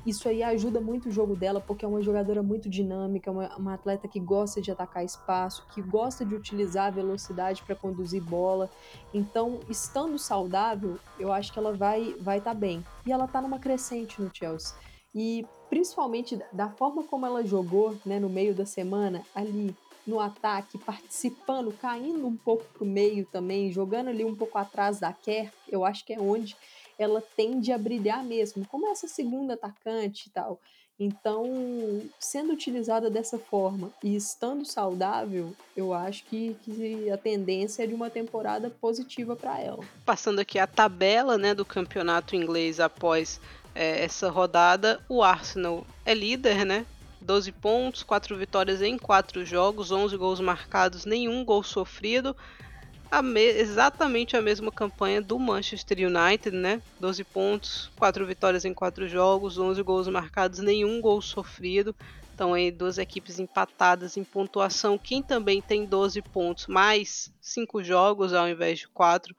[0.06, 3.74] isso aí ajuda muito o jogo dela, porque é uma jogadora muito dinâmica, uma, uma
[3.74, 8.70] atleta que gosta de atacar espaço, que gosta de utilizar a velocidade para conduzir bola.
[9.12, 12.84] Então, estando saudável, eu acho que ela vai vai estar tá bem.
[13.06, 14.76] E ela está numa crescente no Chelsea.
[15.14, 19.74] E principalmente da forma como ela jogou, né, no meio da semana, ali
[20.06, 25.12] no ataque, participando, caindo um pouco pro meio também, jogando ali um pouco atrás da
[25.12, 26.56] Kerr, eu acho que é onde
[27.00, 30.60] ela tende a brilhar mesmo, como essa segunda atacante e tal.
[30.98, 37.86] Então, sendo utilizada dessa forma e estando saudável, eu acho que, que a tendência é
[37.86, 39.82] de uma temporada positiva para ela.
[40.04, 43.40] Passando aqui a tabela né, do campeonato inglês após
[43.74, 46.84] é, essa rodada, o Arsenal é líder, né?
[47.22, 52.36] 12 pontos, 4 vitórias em 4 jogos, 11 gols marcados, nenhum gol sofrido.
[53.10, 56.80] A me exatamente a mesma campanha do Manchester United, né?
[57.00, 61.94] 12 pontos, 4 vitórias em 4 jogos, 11 gols marcados, nenhum gol sofrido.
[62.32, 64.96] Então aí duas equipes empatadas em pontuação.
[64.96, 69.34] Quem também tem 12 pontos, mais 5 jogos ao invés de 4,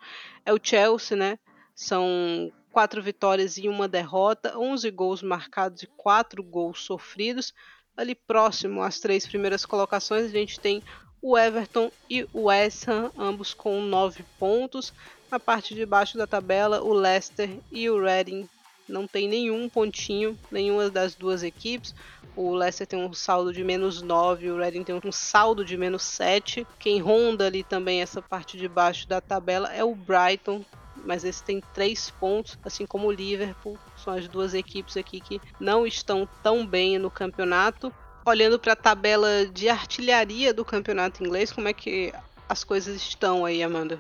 [0.45, 1.39] é o Chelsea, né?
[1.73, 7.53] São quatro vitórias e uma derrota, 11 gols marcados e 4 gols sofridos.
[7.95, 10.83] Ali próximo às três primeiras colocações, a gente tem
[11.21, 14.93] o Everton e o West Ham, ambos com 9 pontos.
[15.29, 18.49] Na parte de baixo da tabela, o Leicester e o Reading
[18.89, 21.95] não tem nenhum pontinho, nenhuma das duas equipes.
[22.35, 26.03] O Leicester tem um saldo de menos 9, o Reading tem um saldo de menos
[26.03, 26.65] 7.
[26.79, 30.65] Quem ronda ali também essa parte de baixo da tabela é o Brighton,
[31.05, 33.77] mas esse tem três pontos, assim como o Liverpool.
[33.97, 37.93] São as duas equipes aqui que não estão tão bem no campeonato.
[38.25, 42.13] Olhando para a tabela de artilharia do campeonato inglês, como é que
[42.47, 43.99] as coisas estão aí, Amanda?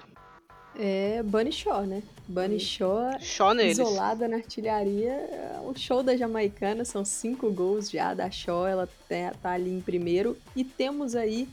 [0.77, 2.01] É Bunny Shaw, né?
[2.27, 2.59] Bunny hum.
[2.59, 5.27] Shaw, Shaw isolada na artilharia.
[5.65, 9.81] O show da jamaicana são cinco gols já da Shaw, ela tá, tá ali em
[9.81, 10.37] primeiro.
[10.55, 11.49] E temos aí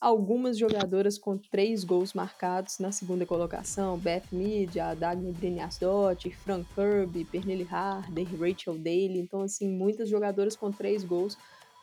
[0.00, 6.66] algumas jogadoras com três gols marcados na segunda colocação, Beth Mead, a Dagny Breniasdott, Frank
[6.74, 11.36] Kirby, Pernille Harder, Rachel Daly, então assim, muitas jogadoras com três gols,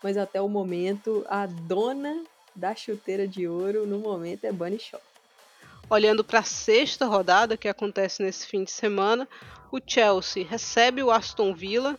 [0.03, 5.01] mas até o momento a dona da chuteira de ouro no momento é Bunny Shaw.
[5.89, 9.27] Olhando para a sexta rodada que acontece nesse fim de semana,
[9.71, 11.97] o Chelsea recebe o Aston Villa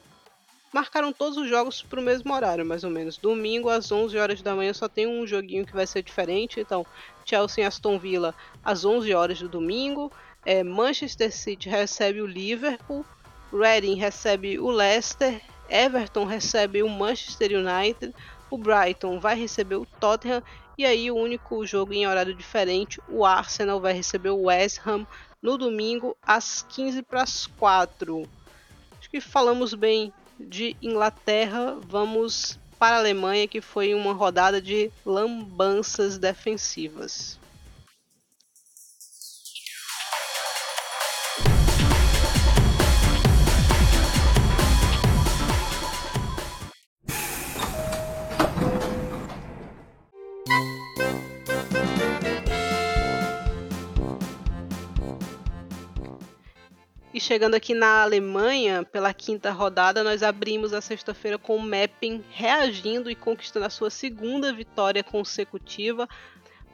[0.74, 3.16] marcaram todos os jogos para o mesmo horário, mais ou menos.
[3.16, 6.58] Domingo às 11 horas da manhã só tem um joguinho que vai ser diferente.
[6.58, 6.84] Então,
[7.24, 10.10] Chelsea e Aston Villa às 11 horas do domingo.
[10.44, 13.06] É, Manchester City recebe o Liverpool.
[13.52, 15.40] Reading recebe o Leicester.
[15.74, 18.14] Everton recebe o Manchester United.
[18.48, 20.40] O Brighton vai receber o Tottenham.
[20.78, 25.04] E aí, o único jogo em horário diferente, o Arsenal vai receber o West Ham
[25.42, 28.28] no domingo às 15 para as 4.
[28.98, 34.90] Acho que falamos bem de Inglaterra, vamos para a Alemanha, que foi uma rodada de
[35.04, 37.38] lambanças defensivas.
[57.14, 62.24] E chegando aqui na Alemanha, pela quinta rodada, nós abrimos a sexta-feira com o Meppen
[62.28, 66.08] reagindo e conquistando a sua segunda vitória consecutiva.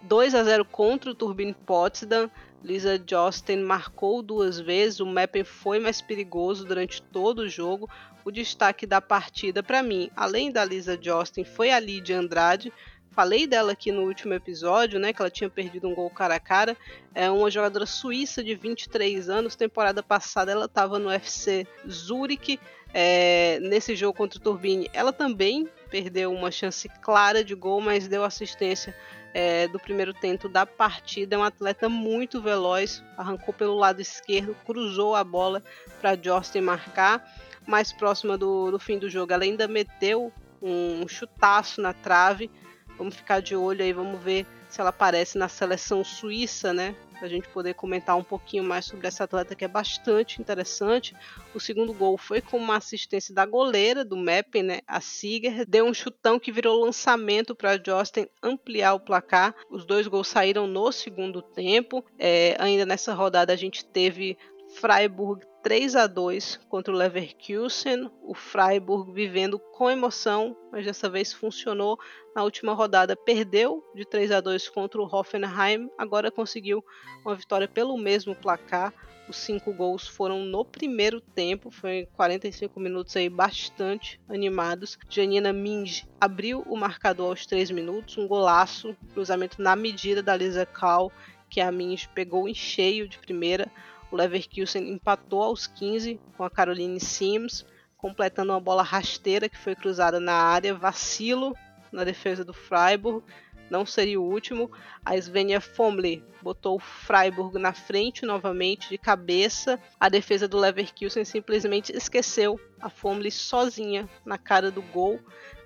[0.04, 2.30] 2 a 0 contra o Turbine Potsdam.
[2.64, 7.86] Lisa Josten marcou duas vezes, o Meppen foi mais perigoso durante todo o jogo.
[8.24, 12.72] O destaque da partida para mim, além da Lisa Josten, foi a Lídia Andrade,
[13.10, 16.40] falei dela aqui no último episódio, né, que ela tinha perdido um gol cara a
[16.40, 16.76] cara.
[17.14, 19.56] É uma jogadora suíça de 23 anos.
[19.56, 22.58] Temporada passada ela estava no FC Zurich.
[22.92, 28.08] É, nesse jogo contra o Turbine, ela também perdeu uma chance clara de gol, mas
[28.08, 28.96] deu assistência
[29.32, 31.34] é, do primeiro tento da partida.
[31.34, 35.62] É uma atleta muito veloz, arrancou pelo lado esquerdo, cruzou a bola
[36.00, 37.24] para Justin marcar.
[37.66, 42.50] Mais próxima do, do fim do jogo, ela ainda meteu um chutaço na trave
[43.00, 46.94] Vamos ficar de olho aí, vamos ver se ela aparece na seleção suíça, né?
[47.12, 51.16] Para a gente poder comentar um pouquinho mais sobre essa atleta que é bastante interessante.
[51.54, 54.80] O segundo gol foi com uma assistência da goleira do Meppen, né?
[54.86, 55.64] A Siger.
[55.64, 59.54] Deu um chutão que virou lançamento para Justin ampliar o placar.
[59.70, 62.04] Os dois gols saíram no segundo tempo.
[62.18, 64.36] É, ainda nessa rodada a gente teve
[64.78, 68.10] Freiburg 3 a 2 contra o Leverkusen.
[68.22, 71.98] O Freiburg vivendo com emoção, mas dessa vez funcionou.
[72.34, 76.84] Na última rodada perdeu de 3 a 2 contra o Hoffenheim, agora conseguiu
[77.24, 78.92] uma vitória pelo mesmo placar.
[79.28, 84.98] Os cinco gols foram no primeiro tempo, foi 45 minutos aí bastante animados.
[85.08, 90.66] Janina Minge abriu o marcador aos 3 minutos, um golaço, cruzamento na medida da Lisa
[90.66, 91.12] Cal,
[91.48, 93.70] que a Minge pegou em cheio de primeira.
[94.10, 97.64] O Leverkusen empatou aos 15 com a Caroline Sims,
[97.96, 101.54] completando uma bola rasteira que foi cruzada na área, vacilo
[101.92, 103.24] na defesa do Freiburg,
[103.70, 104.70] não seria o último.
[105.04, 109.78] A Svenja Fomley botou o Freiburg na frente novamente de cabeça.
[109.98, 115.20] A defesa do Leverkusen simplesmente esqueceu a Fomley sozinha na cara do gol.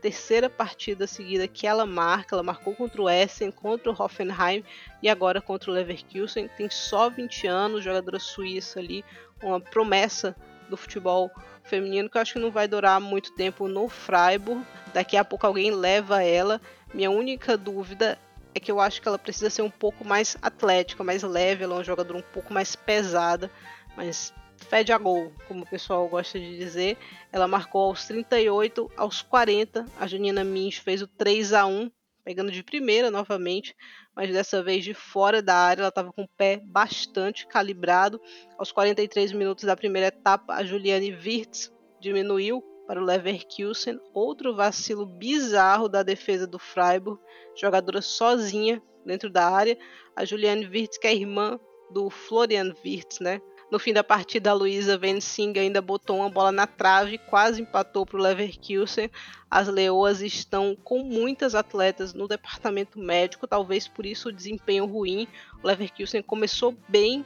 [0.04, 4.62] Terceira partida seguida que ela marca, ela marcou contra o Essen, contra o Hoffenheim
[5.02, 6.46] e agora contra o Leverkusen.
[6.46, 9.02] Tem só 20 anos, jogadora suíça ali,
[9.42, 10.36] uma promessa
[10.68, 11.30] do futebol
[11.62, 14.62] feminino que eu acho que não vai durar muito tempo no Freiburg.
[14.92, 16.60] Daqui a pouco alguém leva ela.
[16.92, 18.18] Minha única dúvida
[18.54, 21.76] é que eu acho que ela precisa ser um pouco mais atlética, mais leve, ela
[21.76, 23.50] é uma jogadora um pouco mais pesada,
[23.96, 24.34] mas
[24.64, 26.96] fede a gol, como o pessoal gosta de dizer.
[27.33, 31.90] Ela marcou aos 38, aos 40, a Janina Mins fez o 3 a 1
[32.24, 33.77] pegando de primeira novamente,
[34.16, 38.20] mas dessa vez de fora da área, ela estava com o pé bastante calibrado.
[38.57, 45.05] Aos 43 minutos da primeira etapa, a Juliane Wirtz diminuiu para o Leverkusen, outro vacilo
[45.05, 47.20] bizarro da defesa do Freiburg,
[47.55, 49.77] jogadora sozinha dentro da área.
[50.16, 51.59] A Juliane Wirtz, que é irmã
[51.90, 53.40] do Florian Wirtz, né?
[53.70, 58.07] No fim da partida, a Luísa Vensing ainda botou uma bola na trave quase empatou
[58.07, 59.11] para o Leverkusen.
[59.50, 65.27] As Leoas estão com muitas atletas no departamento médico, talvez por isso o desempenho ruim.
[65.62, 67.24] O Leverkusen começou bem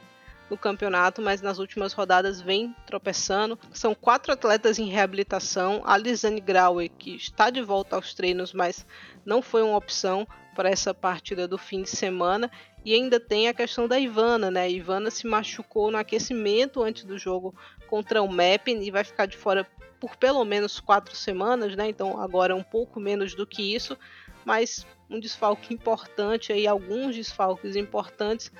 [0.49, 3.57] no campeonato, mas nas últimas rodadas vem tropeçando.
[3.71, 5.81] São quatro atletas em reabilitação.
[5.85, 8.85] A Lisane Grauer, que está de volta aos treinos, mas
[9.25, 10.27] não foi uma opção
[10.59, 12.51] para essa partida do fim de semana.
[12.83, 14.63] E ainda tem a questão da Ivana, né?
[14.63, 17.55] A Ivana se machucou no aquecimento antes do jogo
[17.87, 19.65] contra o Meppen e vai ficar de fora
[20.01, 21.87] por pelo menos quatro semanas, né?
[21.87, 23.97] Então agora um pouco menos do que isso,
[24.43, 28.51] mas um desfalque importante aí, alguns desfalques importantes.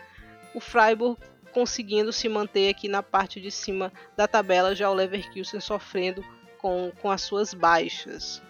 [0.56, 1.20] O Freiburg
[1.52, 6.24] conseguindo se manter aqui na parte de cima da tabela, já o Leverkusen sofrendo
[6.60, 8.42] com, com as suas baixas.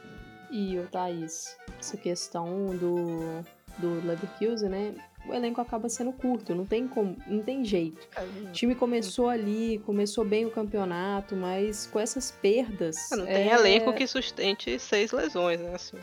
[0.51, 3.43] E o Thaís, essa questão do,
[3.77, 4.95] do Leverkusen, né?
[5.27, 8.07] O elenco acaba sendo curto, não tem, como, não tem jeito.
[8.15, 13.09] É, o time começou ali, começou bem o campeonato, mas com essas perdas.
[13.11, 13.53] Não tem é...
[13.53, 15.75] elenco que sustente seis lesões, né?
[15.75, 15.97] Assim.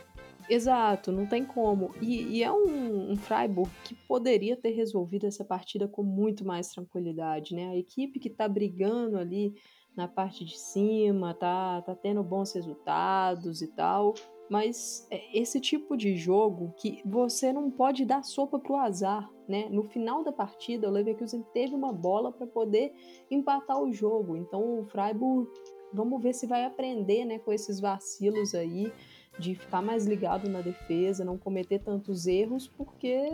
[0.49, 1.93] Exato, não tem como.
[2.01, 6.69] E, e é um, um, Freiburg que poderia ter resolvido essa partida com muito mais
[6.69, 7.71] tranquilidade, né?
[7.71, 9.55] A equipe que tá brigando ali
[9.97, 14.15] na parte de cima, tá, tá tendo bons resultados e tal.
[14.49, 19.69] Mas é esse tipo de jogo que você não pode dar sopa pro azar, né?
[19.71, 22.93] No final da partida, o Leverkusen teve uma bola para poder
[23.31, 24.37] empatar o jogo.
[24.37, 25.51] Então o Freiburg,
[25.93, 28.93] vamos ver se vai aprender, né, com esses vacilos aí
[29.39, 33.29] de ficar mais ligado na defesa, não cometer tantos erros, porque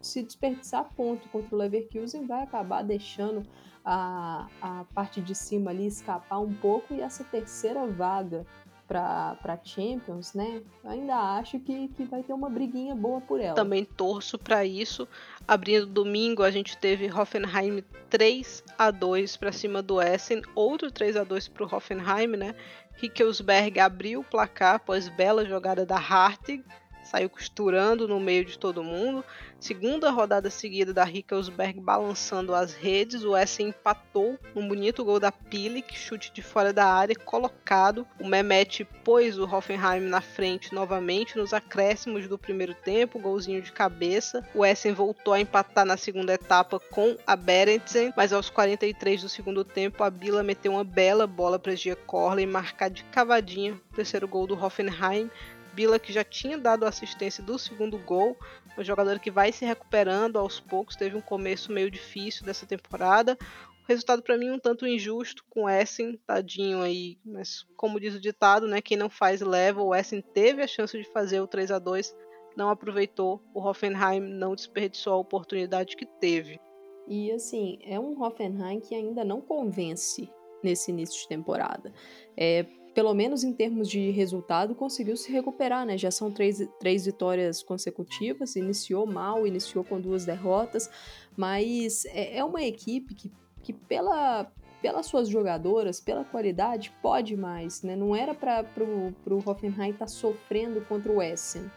[0.00, 3.42] se desperdiçar ponto contra o Leverkusen vai acabar deixando
[3.84, 8.44] a, a parte de cima ali escapar um pouco e essa terceira vaga
[8.86, 10.62] para Champions, né?
[10.84, 13.54] Eu ainda acho que, que vai ter uma briguinha boa por ela.
[13.54, 15.08] Também torço para isso.
[15.46, 21.16] Abrindo domingo, a gente teve Hoffenheim 3 a 2 para cima do Essen, outro 3
[21.16, 22.54] a 2 para o Hoffenheim, né?
[22.94, 26.64] Rickelsberg abriu o placar após bela jogada da Hartig
[27.06, 29.24] saiu costurando no meio de todo mundo.
[29.58, 35.32] Segunda rodada seguida da Rickelsberg balançando as redes, o Essen empatou um bonito gol da
[35.32, 38.06] Pilik, chute de fora da área, colocado.
[38.20, 43.72] O Mehmet pôs o Hoffenheim na frente novamente nos acréscimos do primeiro tempo, golzinho de
[43.72, 44.46] cabeça.
[44.54, 49.28] O Essen voltou a empatar na segunda etapa com a Berendsen, mas aos 43 do
[49.28, 53.96] segundo tempo a Bila meteu uma bela bola para Gia Corley marcar de cavadinha o
[53.96, 55.30] terceiro gol do Hoffenheim
[55.76, 58.34] Bila, que já tinha dado assistência do segundo gol,
[58.78, 63.36] um jogador que vai se recuperando aos poucos, teve um começo meio difícil dessa temporada.
[63.84, 68.14] O resultado para mim um tanto injusto com o Essen, tadinho aí, mas como diz
[68.14, 69.82] o ditado, né, quem não faz leva.
[69.82, 72.16] O Essen teve a chance de fazer o 3 a 2,
[72.56, 73.42] não aproveitou.
[73.52, 76.58] O Hoffenheim não desperdiçou a oportunidade que teve.
[77.06, 81.92] E assim, é um Hoffenheim que ainda não convence nesse início de temporada.
[82.34, 82.64] É,
[82.96, 85.98] pelo menos em termos de resultado, conseguiu se recuperar, né?
[85.98, 90.88] Já são três, três vitórias consecutivas, iniciou mal, iniciou com duas derrotas,
[91.36, 93.30] mas é, é uma equipe que,
[93.62, 94.50] que pela,
[94.80, 97.94] pelas suas jogadoras, pela qualidade, pode mais, né?
[97.94, 101.70] Não era para o Hoffenheim estar tá sofrendo contra o Essen.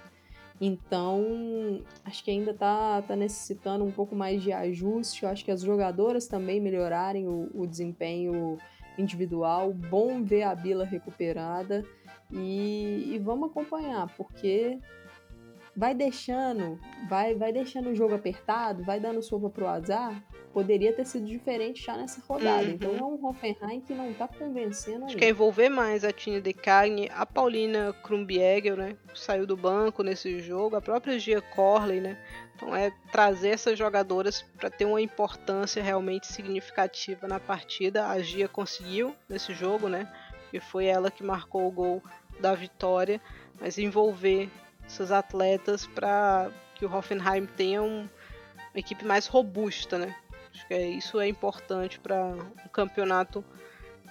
[0.62, 5.24] Então, acho que ainda tá, tá necessitando um pouco mais de ajuste.
[5.24, 8.58] Eu acho que as jogadoras também melhorarem o, o desempenho
[9.00, 9.74] individual.
[9.74, 11.84] Bom ver a Bila recuperada
[12.32, 14.80] e, e vamos acompanhar, porque
[15.76, 20.24] vai deixando, vai, vai deixando o jogo apertado, vai dando sopa pro azar,
[20.60, 22.64] poderia ter sido diferente já nessa rodada.
[22.64, 22.72] Uhum.
[22.72, 26.42] Então é um Hoffenheim que não tá convencendo Acho que é envolver mais a Tina
[26.42, 28.98] de Cagne, a Paulina Krumbiegel, né?
[29.16, 32.18] Saiu do banco nesse jogo, a própria Gia Corley, né?
[32.56, 38.08] Então é trazer essas jogadoras para ter uma importância realmente significativa na partida.
[38.08, 40.12] A Gia conseguiu nesse jogo, né?
[40.52, 42.04] E foi ela que marcou o gol
[42.42, 43.22] da vitória,
[43.62, 44.50] mas envolver
[44.86, 50.14] essas atletas para que o Hoffenheim tenha um, uma equipe mais robusta, né?
[50.60, 53.46] Acho que é, isso é importante para um campeonato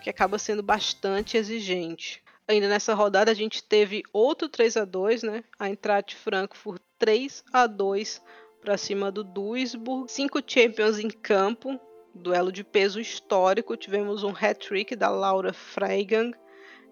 [0.02, 2.22] que acaba sendo bastante exigente.
[2.48, 5.44] Ainda nessa rodada a gente teve outro 3 a 2, né?
[5.58, 8.22] A Eintracht Frankfurt 3 a 2
[8.62, 10.10] para cima do Duisburg.
[10.10, 11.78] Cinco Champions em campo,
[12.14, 13.76] duelo de peso histórico.
[13.76, 16.32] Tivemos um hat-trick da Laura Freigang.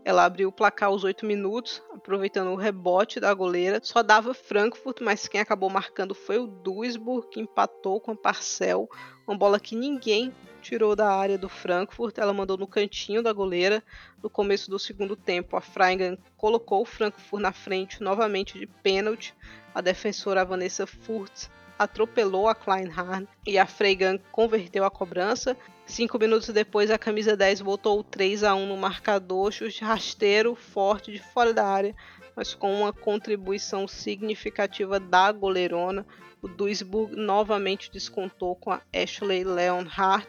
[0.07, 3.81] Ela abriu o placar aos 8 minutos, aproveitando o rebote da goleira.
[3.83, 8.89] Só dava Frankfurt, mas quem acabou marcando foi o Duisburg, que empatou com a Parcel.
[9.27, 10.33] Uma bola que ninguém
[10.63, 12.19] tirou da área do Frankfurt.
[12.19, 13.83] Ela mandou no cantinho da goleira.
[14.23, 19.35] No começo do segundo tempo, a Freigang colocou o Frankfurt na frente novamente de pênalti.
[19.75, 25.57] A defensora Vanessa Furtz atropelou a Kleinhardt e a Freigang converteu a cobrança.
[25.85, 31.13] Cinco minutos depois, a camisa 10 voltou 3 a 1 no marcador, chute rasteiro, forte,
[31.13, 31.95] de fora da área,
[32.35, 36.07] mas com uma contribuição significativa da goleirona.
[36.43, 40.29] O Duisburg novamente descontou com a Ashley Leonhardt.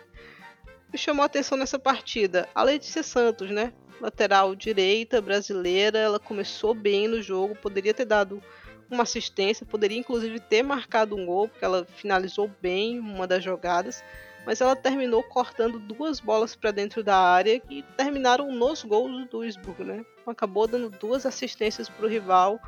[0.91, 3.73] Me chamou a atenção nessa partida a Letícia Santos, né?
[3.99, 8.41] Lateral direita brasileira, ela começou bem no jogo, poderia ter dado
[8.89, 14.03] uma assistência, poderia inclusive ter marcado um gol, porque ela finalizou bem uma das jogadas,
[14.45, 19.25] mas ela terminou cortando duas bolas para dentro da área e terminaram nos gols do
[19.25, 20.05] Duisburg, né?
[20.25, 22.59] Acabou dando duas assistências para o rival.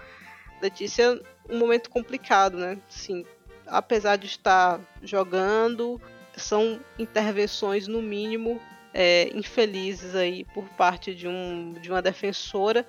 [0.61, 2.77] Letícia, um momento complicado, né?
[2.89, 3.25] Sim,
[3.65, 6.01] apesar de estar jogando,
[6.35, 8.59] são intervenções no mínimo
[8.93, 12.85] é, infelizes aí por parte de, um, de uma defensora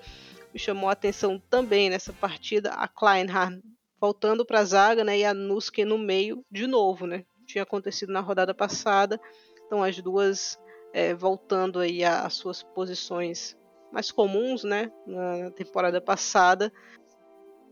[0.53, 3.63] me chamou a atenção também nessa partida a Kleinhardt
[4.01, 7.25] voltando para a zaga, né, e a Nuske no meio de novo, né?
[7.47, 9.21] Tinha acontecido na rodada passada,
[9.67, 10.59] então as duas
[10.93, 13.57] é, voltando aí às suas posições
[13.93, 16.73] mais comuns, né, na temporada passada.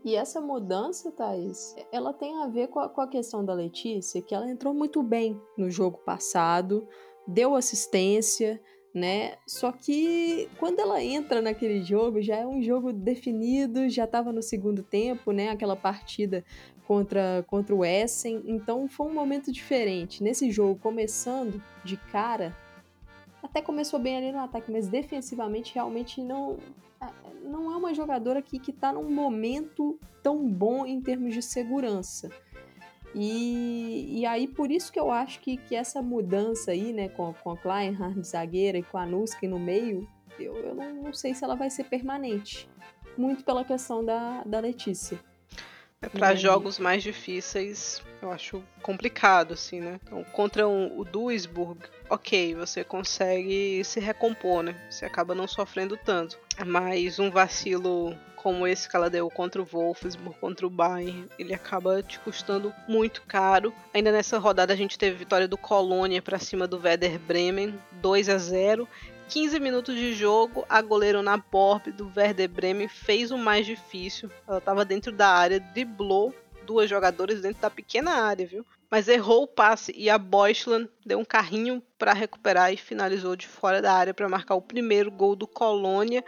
[0.03, 4.21] E essa mudança, Thaís, ela tem a ver com a, com a questão da Letícia,
[4.21, 6.87] que ela entrou muito bem no jogo passado,
[7.27, 8.61] deu assistência,
[8.93, 9.35] né?
[9.47, 14.41] Só que quando ela entra naquele jogo, já é um jogo definido, já estava no
[14.41, 15.49] segundo tempo, né?
[15.49, 16.43] Aquela partida
[16.87, 20.23] contra, contra o Essen, então foi um momento diferente.
[20.23, 22.55] Nesse jogo, começando de cara,
[23.43, 26.57] até começou bem ali no ataque, mas defensivamente realmente não
[27.41, 32.29] não é uma jogadora que está num momento tão bom em termos de segurança.
[33.15, 37.33] E, e aí, por isso que eu acho que, que essa mudança aí, né, com,
[37.33, 40.07] com a Kleinhardt zagueira e com a Nuski no meio,
[40.37, 42.69] eu, eu não, não, sei se ela vai ser permanente.
[43.17, 45.19] Muito pela questão da, da Letícia.
[46.01, 49.99] É para jogos mais difíceis, eu acho complicado, assim, né?
[50.01, 54.75] Então, contra um, o Duisburg, ok, você consegue se recompor, né?
[54.89, 56.39] Você acaba não sofrendo tanto.
[56.65, 61.53] Mas um vacilo como esse que ela deu contra o Wolfsburg, contra o Bayern, ele
[61.53, 63.73] acaba te custando muito caro.
[63.93, 68.29] Ainda nessa rodada a gente teve vitória do Colônia para cima do Werder Bremen, 2
[68.29, 68.87] a 0.
[69.27, 74.31] 15 minutos de jogo, a goleira na Borb do Werder Bremen fez o mais difícil.
[74.47, 76.33] Ela estava dentro da área, driblou
[76.65, 78.65] duas jogadoras dentro da pequena área, viu?
[78.89, 83.47] Mas errou o passe e a Boyschland deu um carrinho para recuperar e finalizou de
[83.47, 86.23] fora da área para marcar o primeiro gol do Colônia.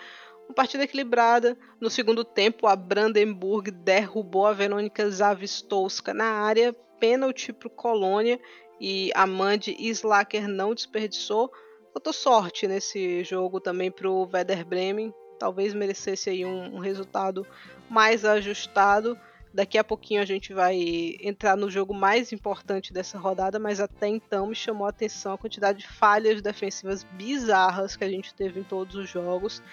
[0.51, 1.57] Uma partida equilibrada.
[1.79, 8.37] No segundo tempo, a Brandenburg derrubou a Verônica Zavistowska na área, pênalti para o Colônia
[8.77, 11.49] e a Mandy Slacker não desperdiçou.
[11.93, 15.13] Faltou sorte nesse jogo também para o Werder Bremen.
[15.39, 17.47] Talvez merecesse aí um, um resultado
[17.89, 19.17] mais ajustado.
[19.53, 24.09] Daqui a pouquinho a gente vai entrar no jogo mais importante dessa rodada, mas até
[24.09, 28.59] então me chamou a atenção a quantidade de falhas defensivas bizarras que a gente teve
[28.59, 29.63] em todos os jogos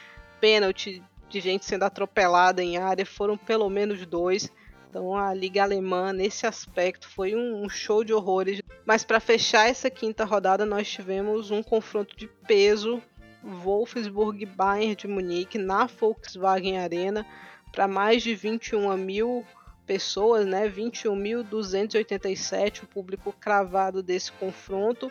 [0.40, 4.50] pênalti de gente sendo atropelada em área, foram pelo menos dois.
[4.88, 8.62] Então a Liga Alemã, nesse aspecto, foi um show de horrores.
[8.86, 13.02] Mas para fechar essa quinta rodada, nós tivemos um confronto de peso.
[13.42, 17.26] Wolfsburg Bayern de Munique na Volkswagen Arena
[17.70, 19.44] para mais de 21 mil
[19.86, 20.68] pessoas, né?
[20.68, 25.08] 21.287 o público cravado desse confronto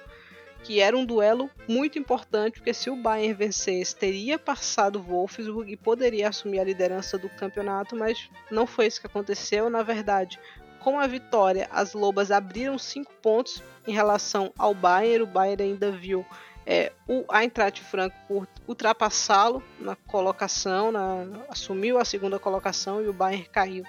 [0.64, 5.72] que era um duelo muito importante, porque se o Bayern vencesse, teria passado o Wolfsburg
[5.72, 9.70] e poderia assumir a liderança do campeonato, mas não foi isso que aconteceu.
[9.70, 10.39] Na verdade,
[10.80, 15.24] com a vitória, as Lobas abriram cinco pontos em relação ao Bayern.
[15.24, 16.26] O Bayern ainda viu
[16.66, 23.45] é, o Eintracht Frankfurt ultrapassá-lo na colocação, na, assumiu a segunda colocação e o Bayern
[23.45, 23.84] caiu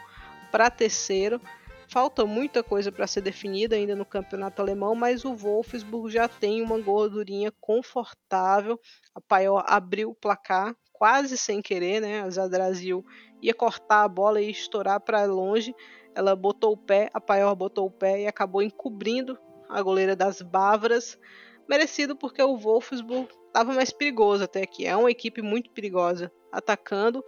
[0.52, 1.40] para terceiro.
[1.90, 6.60] Falta muita coisa para ser definida ainda no campeonato alemão, mas o Wolfsburg já tem
[6.60, 8.78] uma gordurinha confortável.
[9.14, 12.20] A Paior abriu o placar quase sem querer, né?
[12.20, 13.02] A Zadrazil
[13.40, 15.74] ia cortar a bola e estourar para longe.
[16.14, 20.42] Ela botou o pé, a Paior botou o pé e acabou encobrindo a goleira das
[20.42, 21.18] Bávaras.
[21.66, 24.84] merecido porque o Wolfsburg estava mais perigoso até aqui.
[24.84, 27.24] É uma equipe muito perigosa atacando.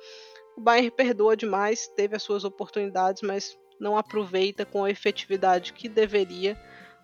[0.54, 5.89] O Bayern perdoa demais, teve as suas oportunidades, mas não aproveita com a efetividade que
[5.89, 6.57] deveria.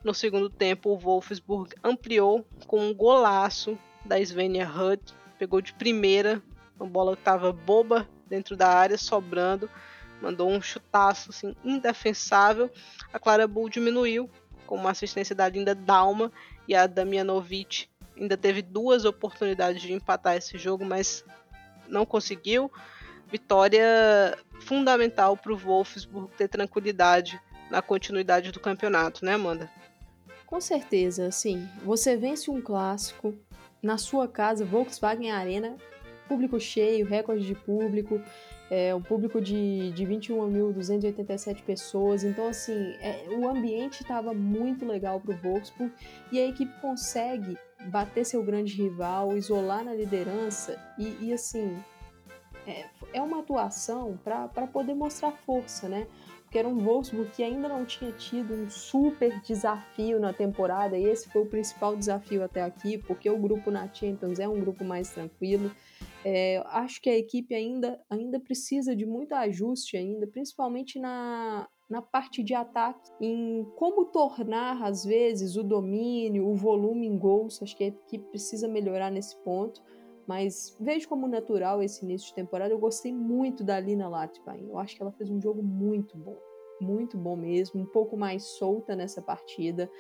[0.05, 6.41] No segundo tempo, o Wolfsburg ampliou com um golaço da Svenja Hutt, pegou de primeira,
[6.79, 9.69] a bola estava boba dentro da área, sobrando,
[10.21, 12.71] mandou um chutaço assim, indefensável.
[13.13, 14.31] A Clara Bull diminuiu
[14.67, 16.31] com uma assistência da Linda Dalma
[16.69, 21.25] e a Damianovic ainda teve duas oportunidades de empatar esse jogo, mas
[21.89, 22.71] não conseguiu.
[23.31, 29.71] Vitória fundamental para o Wolfsburg ter tranquilidade na continuidade do campeonato, né, Amanda?
[30.47, 31.69] Com certeza, sim.
[31.85, 33.35] Você vence um clássico
[33.83, 35.77] na sua casa, Volkswagen Arena,
[36.29, 38.21] público cheio, recorde de público,
[38.71, 42.25] é, um público de, de 21.287 pessoas.
[42.25, 45.93] Então, assim, é, o ambiente estava muito legal para o Wolfsburg
[46.33, 47.57] e a equipe consegue
[47.89, 51.77] bater seu grande rival, isolar na liderança e, e assim,
[52.67, 56.07] é, é uma atuação para poder mostrar força, né?
[56.43, 61.05] Porque era um Wolfsburg que ainda não tinha tido um super desafio na temporada, e
[61.05, 64.85] esse foi o principal desafio até aqui, porque o grupo na Champions é um grupo
[64.85, 65.73] mais tranquilo.
[66.25, 72.03] É, acho que a equipe ainda, ainda precisa de muito ajuste ainda, principalmente na, na
[72.03, 77.63] parte de ataque, em como tornar, às vezes, o domínio, o volume em gols.
[77.63, 79.83] Acho que a equipe precisa melhorar nesse ponto.
[80.27, 82.73] Mas vejo como natural esse início de temporada.
[82.73, 84.69] Eu gostei muito da Lina Latvain.
[84.69, 86.37] Eu acho que ela fez um jogo muito bom.
[86.81, 87.81] Muito bom mesmo.
[87.81, 89.91] Um pouco mais solta nessa partida.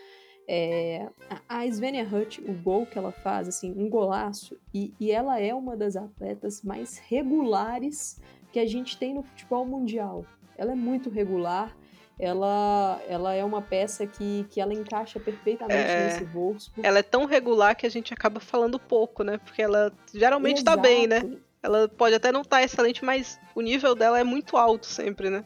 [0.49, 1.09] É,
[1.49, 5.53] a Svenja Hutt, o gol que ela faz, assim, um golaço, e, e ela é
[5.53, 8.20] uma das atletas mais regulares
[8.53, 10.24] que a gente tem no futebol mundial.
[10.57, 11.77] Ela é muito regular,
[12.18, 16.72] ela, ela é uma peça que, que ela encaixa perfeitamente é, nesse bolso.
[16.82, 19.38] Ela é tão regular que a gente acaba falando pouco, né?
[19.38, 20.76] Porque ela geralmente Exato.
[20.76, 21.22] tá bem, né?
[21.62, 25.28] Ela pode até não estar tá excelente, mas o nível dela é muito alto sempre,
[25.28, 25.44] né?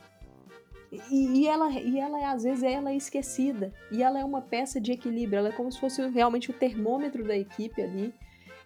[1.11, 3.73] E, e, ela, e ela, às vezes, ela é esquecida.
[3.91, 5.39] E ela é uma peça de equilíbrio.
[5.39, 8.15] Ela é como se fosse realmente o termômetro da equipe ali.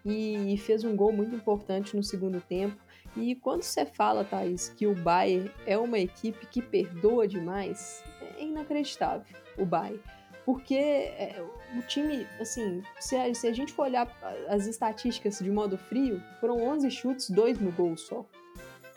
[0.05, 2.77] E, e fez um gol muito importante no segundo tempo.
[3.17, 8.03] E quando você fala, Thaís, que o Bayern é uma equipe que perdoa demais,
[8.39, 10.01] é inacreditável o Bayern.
[10.45, 11.43] Porque é,
[11.77, 14.07] o time, assim, se a, se a, gente for olhar
[14.49, 18.27] as estatísticas de modo frio, foram 11 chutes, 2 no gol só.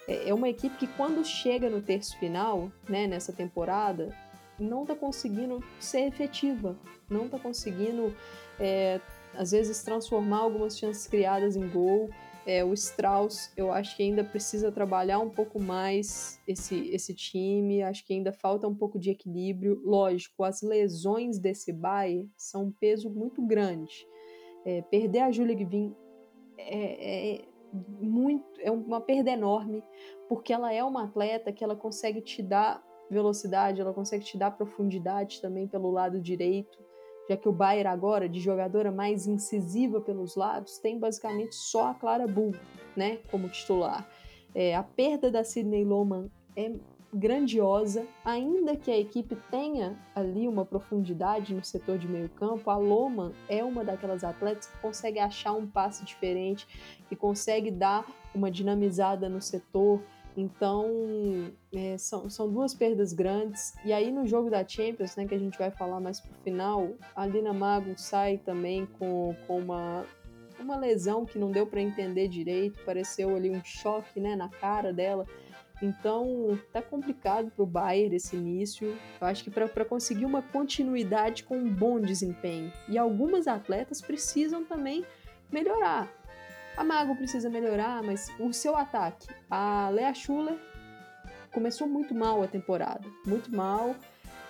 [0.08, 4.14] É, é uma equipe que quando chega no terço final, né, nessa temporada,
[4.60, 6.76] não tá conseguindo ser efetiva,
[7.10, 8.14] não tá conseguindo,
[8.60, 9.00] é,
[9.34, 12.10] às vezes, transformar algumas chances criadas em gol.
[12.48, 17.84] É, o Strauss, eu acho que ainda precisa trabalhar um pouco mais esse, esse time,
[17.84, 19.82] acho que ainda falta um pouco de equilíbrio.
[19.84, 24.08] Lógico, as lesões desse Bayern são um peso muito grande.
[24.64, 25.94] É, perder a Julia Gvin
[26.58, 27.46] é, é,
[28.00, 29.84] muito, é uma perda enorme,
[30.30, 32.82] porque ela é uma atleta que ela consegue te dar
[33.12, 36.87] velocidade, ela consegue te dar profundidade também pelo lado direito
[37.30, 41.94] já que o Bayern agora, de jogadora mais incisiva pelos lados, tem basicamente só a
[41.94, 42.54] Clara Bull,
[42.96, 44.08] né, como titular.
[44.56, 46.72] É, a perda da Sidney Loman é
[47.14, 52.78] grandiosa, ainda que a equipe tenha ali uma profundidade no setor de meio campo, a
[52.78, 56.68] Loman é uma daquelas atletas que consegue achar um passe diferente,
[57.08, 58.06] que consegue dar
[58.36, 60.02] uma dinamizada no setor,
[60.38, 63.74] então, é, são, são duas perdas grandes.
[63.84, 66.94] E aí, no jogo da Champions, né, que a gente vai falar mais pro final,
[67.16, 70.06] a Lina Mago sai também com, com uma,
[70.60, 72.80] uma lesão que não deu para entender direito.
[72.86, 75.26] Pareceu ali um choque né, na cara dela.
[75.82, 78.96] Então, tá complicado pro Bayern esse início.
[79.20, 82.72] Eu acho que para conseguir uma continuidade com um bom desempenho.
[82.88, 85.04] E algumas atletas precisam também
[85.52, 86.12] melhorar.
[86.78, 89.28] A Mago precisa melhorar, mas o seu ataque.
[89.50, 90.58] A Lea Schuller
[91.52, 93.02] começou muito mal a temporada.
[93.26, 93.96] Muito mal.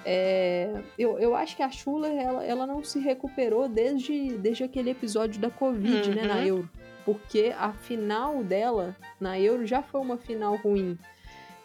[0.05, 4.89] É, eu, eu acho que a Schuller ela, ela não se recuperou desde, desde aquele
[4.89, 6.15] episódio da Covid, uhum.
[6.15, 6.45] né, na.
[6.45, 6.69] Euro.
[7.05, 10.99] Porque a final dela na Euro já foi uma final ruim.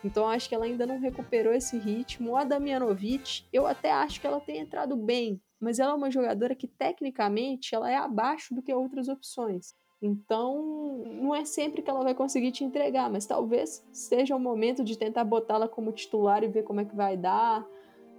[0.05, 2.37] Então acho que ela ainda não recuperou esse ritmo.
[2.37, 6.55] A Damianovic, eu até acho que ela tem entrado bem, mas ela é uma jogadora
[6.55, 9.75] que tecnicamente ela é abaixo do que outras opções.
[10.03, 14.83] Então, não é sempre que ela vai conseguir te entregar, mas talvez seja o momento
[14.83, 17.65] de tentar botá-la como titular e ver como é que vai dar.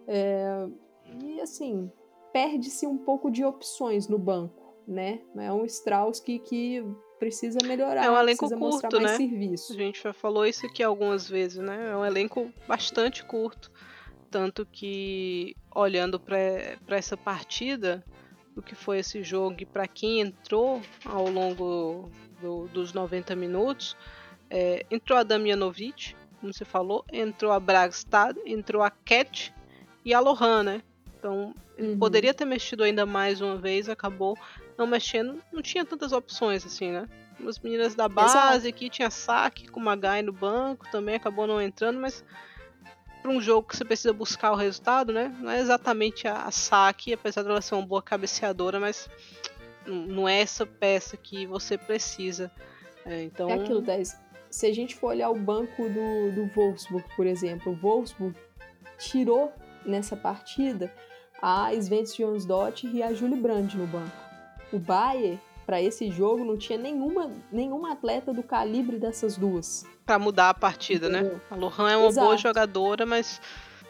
[0.08, 0.66] É...
[1.22, 1.92] E assim,
[2.32, 5.20] perde-se um pouco de opções no banco, né?
[5.36, 6.82] É um Strauss que, que
[7.20, 9.18] precisa melhorar, é um elenco precisa curto, mostrar mais né?
[9.18, 9.74] serviço.
[9.74, 11.92] A gente já falou isso aqui algumas vezes, né?
[11.92, 13.70] É um elenco bastante curto.
[14.32, 18.04] Tanto que, olhando para essa partida,
[18.56, 22.10] do que foi esse jogo e para quem entrou ao longo
[22.41, 23.97] do, dos 90 minutos,
[24.49, 29.54] é, entrou a Damianovic, como você falou, entrou a Bragstad, entrou a Cat
[30.06, 30.84] e a Lohan, né?
[31.18, 31.99] Então, ele uhum.
[31.99, 34.38] poderia ter mexido ainda mais uma vez, acabou
[34.78, 35.41] não mexendo.
[35.51, 37.08] Não tinha tantas opções assim, né?
[37.39, 41.62] Umas meninas da base aqui, tinha saque com uma Magai no banco, também acabou não
[41.62, 42.24] entrando, mas
[43.24, 45.34] para um jogo que você precisa buscar o resultado, né?
[45.39, 49.09] Não é exatamente a, a saque, apesar de ela ser uma boa cabeceadora, mas
[49.88, 52.51] não é essa peça que você precisa.
[53.05, 53.49] É, então...
[53.49, 54.21] É aquilo, 10.
[54.49, 58.36] Se a gente for olhar o banco do, do Wolfsburg, por exemplo, o Wolfsburg
[58.99, 59.53] tirou
[59.86, 60.93] nessa partida
[61.41, 64.15] a Sventes Jonsdott e a Julie Brand no banco.
[64.71, 70.20] O Bayer, para esse jogo, não tinha nenhuma, nenhuma atleta do calibre dessas duas para
[70.20, 71.20] mudar a partida, né?
[71.20, 71.38] Entendeu?
[71.38, 71.41] né?
[71.49, 72.26] A Lohan é uma Exato.
[72.26, 73.41] boa jogadora, mas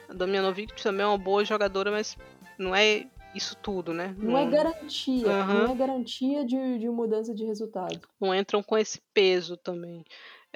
[0.09, 2.17] a Damianovic também é uma boa jogadora, mas
[2.57, 4.15] não é isso tudo, né?
[4.17, 5.65] Não, não é garantia, uhum.
[5.65, 7.99] não é garantia de, de mudança de resultado.
[8.21, 10.05] Não entram com esse peso também.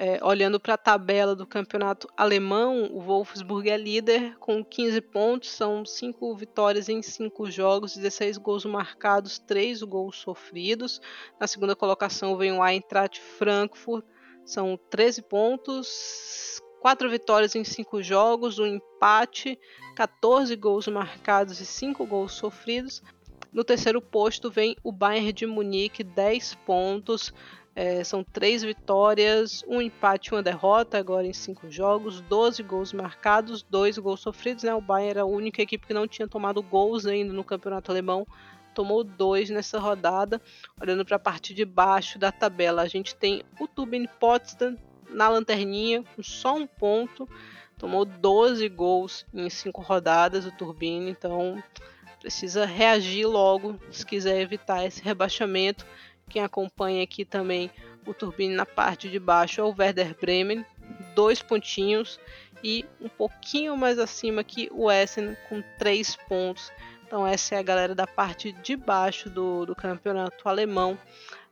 [0.00, 5.50] É, olhando para a tabela do campeonato alemão, o Wolfsburg é líder com 15 pontos,
[5.50, 11.00] são 5 vitórias em 5 jogos, 16 gols marcados, 3 gols sofridos.
[11.40, 14.04] Na segunda colocação vem o Eintracht Frankfurt
[14.48, 19.58] são 13 pontos, 4 vitórias em 5 jogos, um empate,
[19.94, 23.02] 14 gols marcados e 5 gols sofridos.
[23.52, 27.30] No terceiro posto vem o Bayern de Munique, 10 pontos.
[27.80, 33.62] É, são 3 vitórias, um empate uma derrota agora em 5 jogos, 12 gols marcados,
[33.62, 34.64] 2 gols sofridos.
[34.64, 34.74] Né?
[34.74, 38.26] O Bayern era a única equipe que não tinha tomado gols ainda no campeonato alemão
[38.74, 40.42] tomou dois nessa rodada.
[40.80, 44.76] Olhando para a parte de baixo da tabela, a gente tem o Turbine Potsdam
[45.08, 47.28] na lanterninha com só um ponto.
[47.76, 51.62] Tomou 12 gols em cinco rodadas o Turbine, então
[52.18, 55.86] precisa reagir logo se quiser evitar esse rebaixamento.
[56.28, 57.70] Quem acompanha aqui também
[58.06, 60.64] o Turbine na parte de baixo é o Werder Bremen,
[61.14, 62.18] dois pontinhos
[62.62, 66.72] e um pouquinho mais acima aqui o Essen com três pontos.
[67.06, 70.98] Então, essa é a galera da parte de baixo do, do campeonato alemão.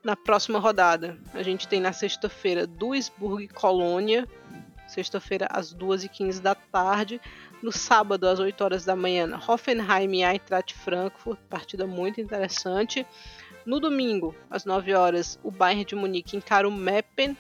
[0.05, 4.29] Na próxima rodada, a gente tem na sexta-feira Duisburg Colônia,
[4.87, 7.21] sexta-feira às 2h15 da tarde.
[7.63, 13.07] No sábado, às 8 horas da manhã, Hoffenheim e Eintracht Frankfurt, partida muito interessante.
[13.67, 17.37] No domingo, às 9 horas, o Bayern de Munique encara o Meppen.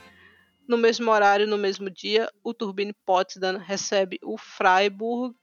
[0.66, 5.36] No mesmo horário, no mesmo dia, o Turbine Potsdam recebe o Freiburg.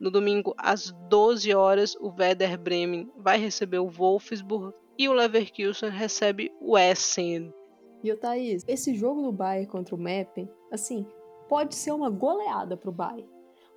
[0.00, 5.90] No domingo, às 12 horas, o Werder Bremen vai receber o Wolfsburg e o Leverkusen
[5.90, 7.54] recebe o Essen.
[8.02, 11.06] E o Thaís, esse jogo do Bayern contra o Meppen, assim,
[11.48, 13.33] pode ser uma goleada para o Bayern.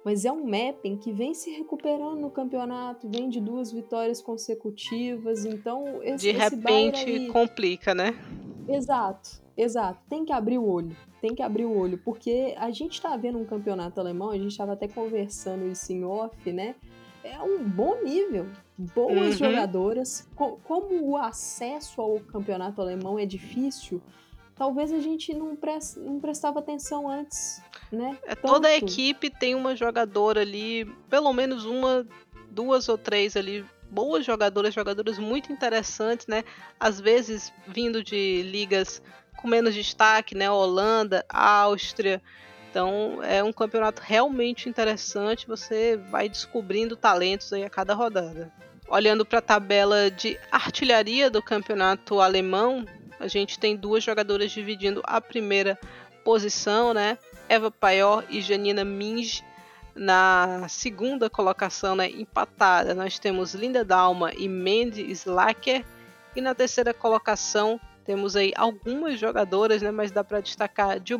[0.07, 5.43] Mas é um Meppen que vem se recuperando no campeonato, vem de duas vitórias consecutivas,
[5.43, 7.27] então esse, de repente aí...
[7.27, 8.17] complica, né?
[8.69, 9.41] Exato.
[9.57, 13.17] Exato, tem que abrir o olho, tem que abrir o olho, porque a gente está
[13.17, 16.75] vendo um campeonato alemão, a gente estava até conversando isso em off, né?
[17.21, 18.45] É um bom nível,
[18.77, 19.31] boas uhum.
[19.33, 20.25] jogadoras.
[20.35, 24.01] como o acesso ao campeonato alemão é difícil,
[24.55, 27.61] talvez a gente não, prest, não prestava atenção antes,
[27.91, 28.17] né?
[28.23, 32.05] É, toda a equipe tem uma jogadora ali, pelo menos uma,
[32.49, 36.43] duas ou três ali boas jogadoras, jogadoras muito interessantes, né?
[36.79, 39.01] Às vezes vindo de ligas
[39.37, 40.49] com menos destaque, né?
[40.49, 42.21] Holanda, Áustria.
[42.69, 45.47] Então é um campeonato realmente interessante.
[45.47, 48.51] Você vai descobrindo talentos aí a cada rodada.
[48.89, 52.85] Olhando para a tabela de artilharia do campeonato alemão,
[53.19, 55.77] a gente tem duas jogadoras dividindo a primeira
[56.23, 57.17] posição, né?
[57.49, 59.43] Eva Paior e Janina Minge
[59.95, 65.83] na segunda colocação, né, empatada, nós temos Linda Dalma e Mandy Slacker.
[66.35, 71.19] E na terceira colocação, temos aí algumas jogadoras, né, mas dá para destacar Jill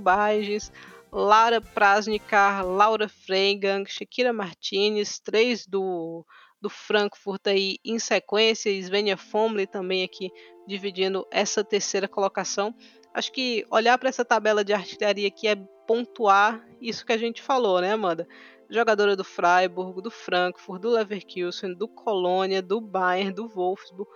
[1.12, 6.26] Laura Prasnikar, Laura Freigang, Shakira Martinez, três do,
[6.62, 10.30] do Frankfurt aí em sequência, Svenja Fomley também aqui
[10.68, 12.76] dividindo essa terceira colocação.
[13.14, 15.58] Acho que olhar para essa tabela de artilharia aqui é
[15.88, 18.28] pontuar isso que a gente falou, né, Amanda?
[18.70, 24.10] Jogadora do Freiburg, do Frankfurt, do Leverkusen, do Colônia, do Bayern, do Wolfsburg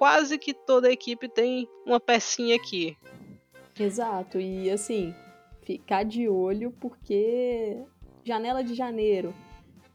[0.00, 2.96] quase que toda a equipe tem uma pecinha aqui.
[3.78, 5.14] Exato, e assim,
[5.60, 7.76] ficar de olho porque
[8.24, 9.34] janela de janeiro,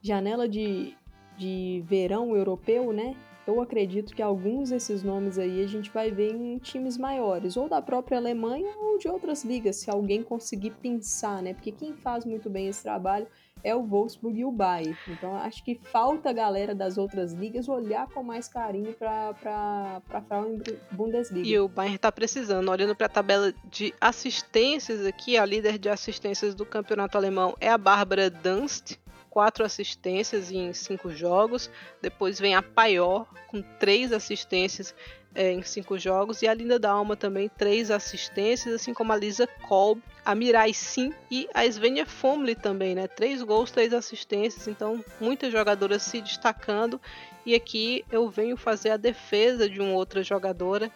[0.03, 0.95] janela de,
[1.36, 3.16] de verão europeu, né?
[3.48, 7.70] Eu acredito que alguns desses nomes aí a gente vai ver em times maiores, ou
[7.70, 11.54] da própria Alemanha ou de outras ligas, se alguém conseguir pensar, né?
[11.54, 13.28] Porque quem faz muito bem esse trabalho
[13.64, 14.96] é o Wolfsburg e o Bayern.
[15.08, 20.46] Então acho que falta a galera das outras ligas olhar com mais carinho para a
[20.91, 21.48] Bundesliga.
[21.48, 22.70] E o Bayern está precisando.
[22.70, 27.70] Olhando para a tabela de assistências aqui, a líder de assistências do campeonato alemão é
[27.70, 28.98] a Bárbara Dunst,
[29.36, 31.70] quatro assistências em cinco jogos.
[32.02, 34.96] Depois vem a Paior, com três assistências
[35.36, 36.42] é, em cinco jogos.
[36.42, 40.74] E a Linda da Alma também, três assistências, assim como a Lisa Kolb, a Mirai
[40.74, 43.10] Sim e a Svenja Fomli também, né?
[43.10, 44.70] Três gols, três assistências.
[44.70, 47.02] Então, muitas jogadoras se destacando.
[47.46, 50.90] E aqui eu venho fazer a defesa de uma outra jogadora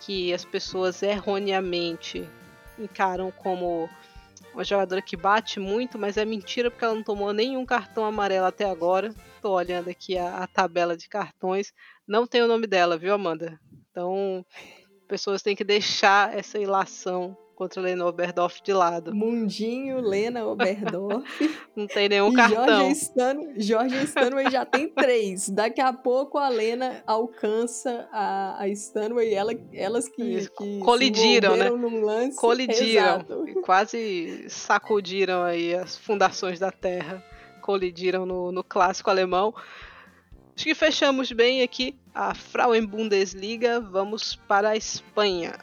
[0.00, 2.28] que as pessoas erroneamente
[2.76, 3.88] encaram como
[4.54, 8.46] uma jogadora que bate muito, mas é mentira porque ela não tomou nenhum cartão amarelo
[8.46, 9.12] até agora.
[9.42, 11.72] Tô olhando aqui a, a tabela de cartões.
[12.06, 13.60] Não tem o nome dela, viu, Amanda?
[13.90, 14.46] Então,
[15.08, 19.14] pessoas têm que deixar essa ilação contra Lena Oberdorf de lado.
[19.14, 21.24] Mundinho, Lena Oberdorf.
[21.74, 22.66] Não tem nenhum e cartão.
[22.66, 25.48] Jorge, Stan, Jorge Stanway já tem três.
[25.48, 31.70] Daqui a pouco a Lena alcança a, a Stanway, ela, elas que, que colidiram, né?
[31.70, 32.36] Num lance.
[32.36, 33.16] Colidiram.
[33.16, 33.44] Exato.
[33.62, 37.24] Quase sacudiram aí as fundações da Terra.
[37.62, 39.54] Colidiram no, no clássico alemão.
[40.56, 43.80] Acho que fechamos bem aqui a Frauen Bundesliga.
[43.80, 45.54] Vamos para a Espanha.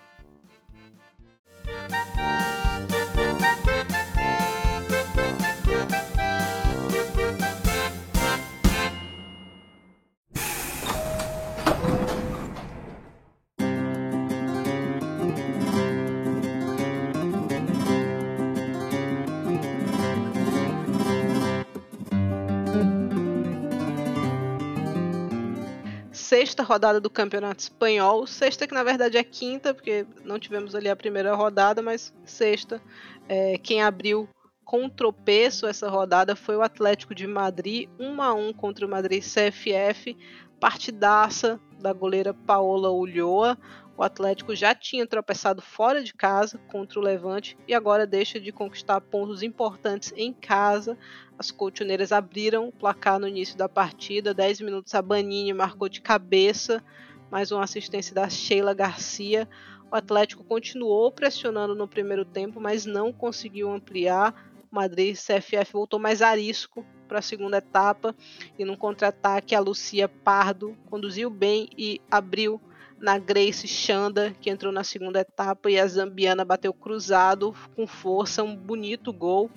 [26.41, 28.25] Sexta rodada do Campeonato Espanhol.
[28.25, 32.81] Sexta que na verdade é quinta, porque não tivemos ali a primeira rodada, mas sexta.
[33.29, 34.27] É, quem abriu
[34.65, 39.23] com tropeço essa rodada foi o Atlético de Madrid, 1 a 1 contra o Madrid
[39.23, 40.17] CFF,
[40.59, 43.55] partidaça da goleira Paola Ulloa.
[44.01, 48.51] O Atlético já tinha tropeçado fora de casa contra o Levante e agora deixa de
[48.51, 50.97] conquistar pontos importantes em casa.
[51.37, 54.33] As colchoneiras abriram o placar no início da partida.
[54.33, 56.83] 10 minutos a Banini marcou de cabeça,
[57.29, 59.47] mais uma assistência da Sheila Garcia.
[59.91, 64.51] O Atlético continuou pressionando no primeiro tempo, mas não conseguiu ampliar.
[64.71, 68.15] O Madrid CFF voltou mais arisco para a segunda etapa
[68.57, 72.59] e no contra-ataque a Lucia Pardo conduziu bem e abriu
[73.01, 78.43] na Grace Chanda, que entrou na segunda etapa, e a zambiana bateu cruzado com força,
[78.43, 79.49] um bonito gol.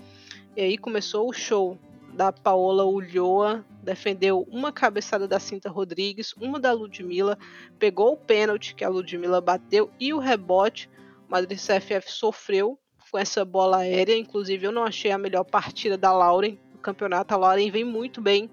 [0.56, 1.78] E aí começou o show
[2.14, 7.36] da Paola Ulloa, defendeu uma cabeçada da Cinta Rodrigues, uma da Ludmilla,
[7.78, 10.88] pegou o pênalti que a Ludmilla bateu e o rebote.
[11.28, 12.78] O Madrid CFF sofreu
[13.10, 17.34] com essa bola aérea, inclusive eu não achei a melhor partida da Lauren no campeonato.
[17.34, 18.48] A Lauren vem muito bem,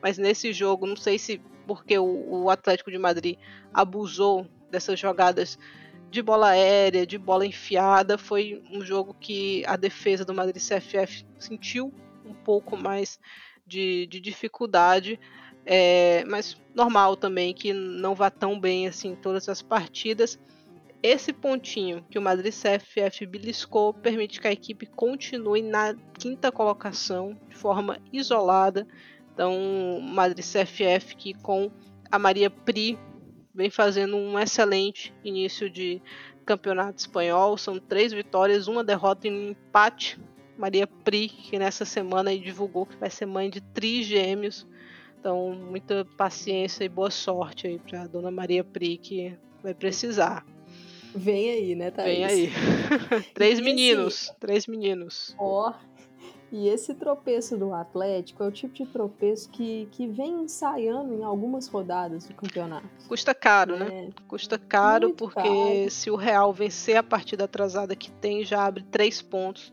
[0.00, 3.38] mas nesse jogo, não sei se porque o, o Atlético de Madrid
[3.72, 5.58] abusou dessas jogadas
[6.10, 8.18] de bola aérea, de bola enfiada.
[8.18, 11.92] Foi um jogo que a defesa do Madrid CFF sentiu
[12.24, 13.18] um pouco mais
[13.66, 15.18] de, de dificuldade.
[15.64, 20.38] É, mas normal também que não vá tão bem assim todas as partidas.
[21.02, 27.36] Esse pontinho que o Madrid CFF beliscou permite que a equipe continue na quinta colocação
[27.48, 28.86] de forma isolada
[29.32, 31.70] então, Madrid CFF que com
[32.10, 32.98] a Maria Pri
[33.54, 36.00] vem fazendo um excelente início de
[36.44, 37.56] campeonato espanhol.
[37.56, 40.20] São três vitórias, uma derrota e um empate.
[40.56, 44.66] Maria Pri, que nessa semana divulgou que vai ser mãe de trigêmeos.
[45.18, 50.44] Então, muita paciência e boa sorte aí para dona Maria Pri, que vai precisar.
[51.14, 52.18] Vem aí, né, Thaís?
[52.18, 52.52] Vem aí.
[53.34, 55.34] três meninos, três meninos.
[55.38, 55.74] Ó, oh,
[56.52, 61.24] e esse tropeço do Atlético é o tipo de tropeço que, que vem ensaiando em
[61.24, 62.86] algumas rodadas do campeonato.
[63.08, 63.88] Custa caro, né?
[63.88, 64.10] né?
[64.28, 65.90] Custa caro Muito porque caro.
[65.90, 69.72] se o Real vencer a partida atrasada que tem, já abre três pontos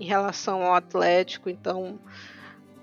[0.00, 1.50] em relação ao Atlético.
[1.50, 1.98] Então,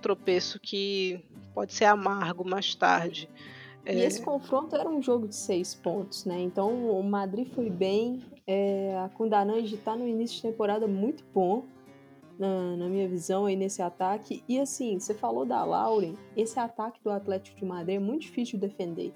[0.04, 1.20] tropeço que
[1.52, 3.28] pode ser amargo mais tarde.
[3.88, 4.06] E é...
[4.06, 6.40] esse confronto era um jogo de seis pontos, né?
[6.40, 8.24] Então o Madrid foi bem.
[8.46, 11.66] É, a Kundananji está no início de temporada muito bom
[12.42, 14.44] na, na, minha visão, aí nesse ataque.
[14.50, 18.60] E assim, você falou da Lauren, esse ataque do Atlético de Madrid é muito difícil
[18.60, 19.14] de defender.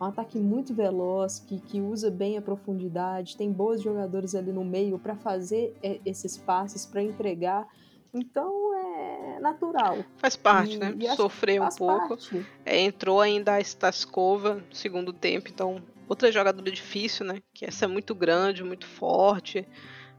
[0.00, 4.52] É um ataque muito veloz, que, que usa bem a profundidade, tem bons jogadores ali
[4.52, 7.66] no meio para fazer é, esses passes, para entregar.
[8.14, 9.98] Então é natural.
[10.16, 10.94] Faz parte, e, né?
[10.96, 12.16] E Sofreu um pouco.
[12.64, 17.42] É, entrou ainda a Staskova no segundo tempo, então outra jogadora difícil, né?
[17.52, 19.66] Que essa é muito grande, muito forte.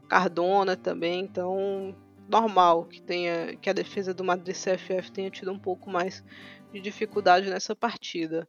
[0.06, 1.94] Cardona também, então
[2.28, 6.24] normal que tenha que a defesa do Madrid CFF tenha tido um pouco mais
[6.72, 8.48] de dificuldade nessa partida.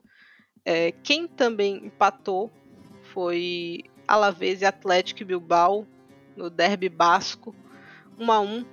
[0.65, 2.51] É, quem também empatou
[3.13, 5.85] foi Alavés e Atlético Bilbao
[6.35, 7.55] no derby basco,
[8.17, 8.65] 1 a 1.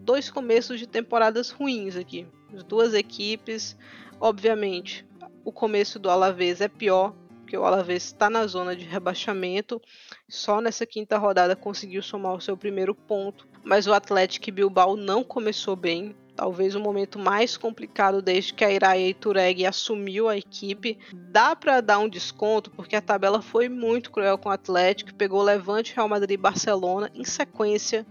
[0.00, 2.26] Dois começos de temporadas ruins aqui.
[2.54, 3.76] As duas equipes,
[4.20, 5.06] obviamente,
[5.44, 9.80] o começo do Alavés é pior, porque o Alavés está na zona de rebaixamento.
[10.28, 15.22] Só nessa quinta rodada conseguiu somar o seu primeiro ponto, mas o Atlético Bilbao não
[15.22, 20.96] começou bem talvez o momento mais complicado desde que a Iraia Itureg assumiu a equipe.
[21.12, 25.42] Dá para dar um desconto porque a tabela foi muito cruel com o Atlético, pegou
[25.42, 28.06] Levante, Real Madrid e Barcelona em sequência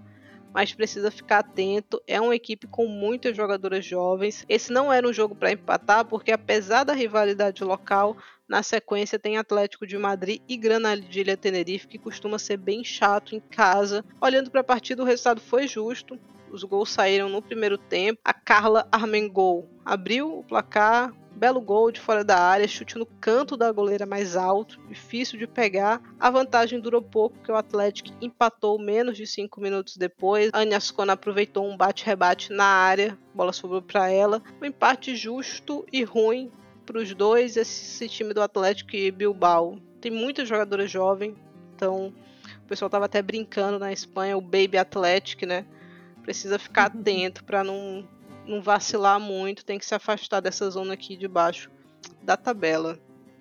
[0.54, 2.02] mas precisa ficar atento.
[2.08, 4.46] É uma equipe com muitas jogadoras jovens.
[4.48, 8.18] Esse não era um jogo para empatar, porque apesar da rivalidade local,
[8.48, 13.40] na sequência tem Atlético de Madrid e Granadilha Tenerife, que costuma ser bem chato em
[13.40, 14.06] casa.
[14.22, 16.18] Olhando para a partida, o resultado foi justo.
[16.50, 18.20] Os gols saíram no primeiro tempo.
[18.24, 21.14] A Carla Armengol abriu o placar.
[21.38, 25.46] Belo gol de fora da área, chute no canto da goleira mais alto, difícil de
[25.46, 26.02] pegar.
[26.20, 30.50] A vantagem durou pouco, porque o Atlético empatou menos de 5 minutos depois.
[30.52, 34.42] Anya Ascona aproveitou um bate-rebate na área, a bola sobrou para ela.
[34.60, 36.52] Um empate justo e ruim
[36.88, 39.78] para os dois, esse time do Atlético e Bilbao.
[40.02, 41.36] Tem muita jogadora jovem,
[41.76, 42.12] então
[42.64, 45.68] o pessoal estava até brincando na Espanha, o Baby Atlético, né?
[46.24, 48.08] Precisa ficar atento para não,
[48.48, 51.70] não vacilar muito, tem que se afastar dessa zona aqui de baixo
[52.24, 52.98] da tabela.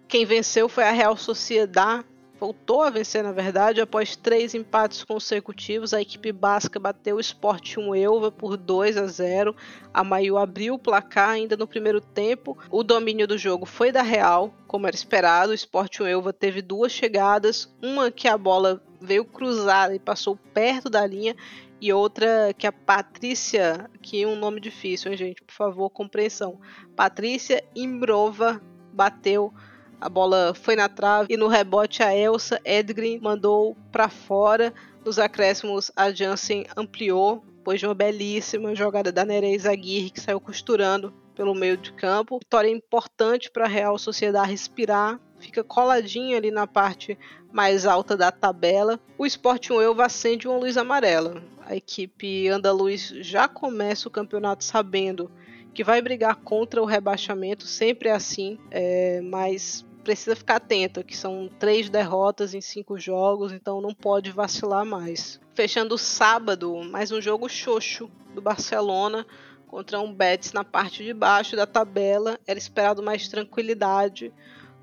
[0.09, 2.05] Quem venceu foi a Real Sociedad,
[2.39, 5.93] voltou a vencer na verdade, após três empates consecutivos.
[5.93, 9.55] A equipe basca bateu o Sport 1 Elva por 2 a 0.
[9.93, 12.57] A Mayu abriu o placar ainda no primeiro tempo.
[12.71, 15.51] O domínio do jogo foi da Real, como era esperado.
[15.51, 20.39] O Sport 1 Elva teve duas chegadas, uma que a bola veio cruzada e passou
[20.55, 21.37] perto da linha
[21.81, 25.43] e outra que a Patrícia, que é um nome difícil, hein, gente?
[25.43, 26.61] Por favor, compreensão.
[26.95, 28.61] Patrícia Imbrova
[28.93, 29.53] bateu,
[30.01, 34.73] a bola foi na trave e no rebote a Elsa Edgren mandou para fora.
[35.05, 40.41] Nos acréscimos a Jansen ampliou, depois de uma belíssima jogada da Nereis Aguirre que saiu
[40.41, 42.39] costurando pelo meio de campo.
[42.39, 47.19] Vitória importante para a Real Sociedade respirar fica coladinho ali na parte
[47.53, 48.99] mais alta da tabela.
[49.19, 51.43] O Sport 1 Elva acende uma luz amarela.
[51.67, 55.31] A equipe andaluz já começa o campeonato sabendo
[55.75, 61.17] que vai brigar contra o rebaixamento, sempre é assim, é, mas precisa ficar atento, que
[61.17, 65.41] são três derrotas em cinco jogos, então não pode vacilar mais.
[65.55, 69.27] Fechando o sábado, mais um jogo xoxo do Barcelona
[69.67, 72.39] contra um Betis na parte de baixo da tabela.
[72.47, 74.33] Era esperado mais tranquilidade,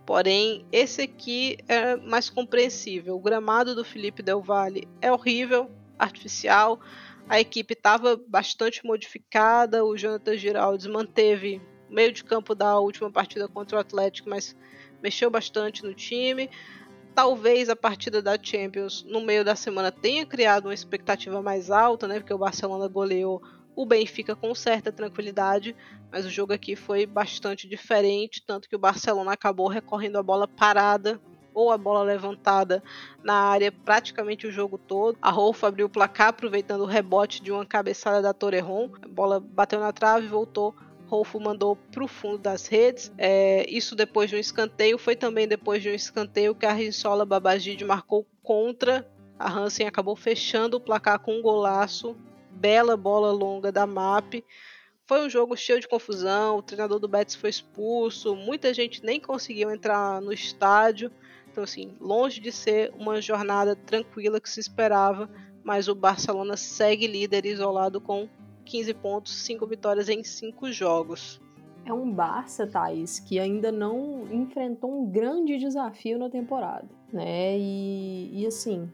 [0.06, 3.16] Porém, esse aqui é mais compreensível.
[3.16, 6.80] O gramado do Felipe Del Valle é horrível, artificial.
[7.28, 9.84] A equipe estava bastante modificada.
[9.84, 14.56] O Jonathan Giraldes manteve o meio de campo da última partida contra o Atlético, mas
[15.02, 16.50] mexeu bastante no time.
[17.16, 22.08] Talvez a partida da Champions no meio da semana tenha criado uma expectativa mais alta,
[22.08, 22.20] né?
[22.20, 23.42] Porque o Barcelona goleou
[23.76, 25.76] o Benfica com certa tranquilidade,
[26.12, 30.48] mas o jogo aqui foi bastante diferente, tanto que o Barcelona acabou recorrendo a bola
[30.48, 31.20] parada
[31.54, 32.84] ou a bola levantada
[33.24, 35.18] na área praticamente o jogo todo.
[35.22, 38.90] A Rolfo abriu o placar aproveitando o rebote de uma cabeçada da Torrejon.
[39.02, 40.76] A bola bateu na trave e voltou.
[41.08, 43.12] Rolfo mandou para o fundo das redes.
[43.18, 44.98] É, isso depois de um escanteio.
[44.98, 49.08] Foi também depois de um escanteio que a Rinsola Babagide marcou contra.
[49.38, 52.16] A Hansen acabou fechando o placar com um golaço
[52.50, 54.44] bela bola longa da MAP.
[55.06, 59.20] Foi um jogo cheio de confusão, o treinador do Betis foi expulso, muita gente nem
[59.20, 61.12] conseguiu entrar no estádio.
[61.54, 65.30] Então, assim, longe de ser uma jornada tranquila que se esperava,
[65.64, 68.28] mas o Barcelona segue líder isolado com
[68.66, 71.40] 15 pontos, 5 vitórias em 5 jogos.
[71.86, 77.56] É um Barça, Thaís, que ainda não enfrentou um grande desafio na temporada, né?
[77.56, 78.90] E, e assim,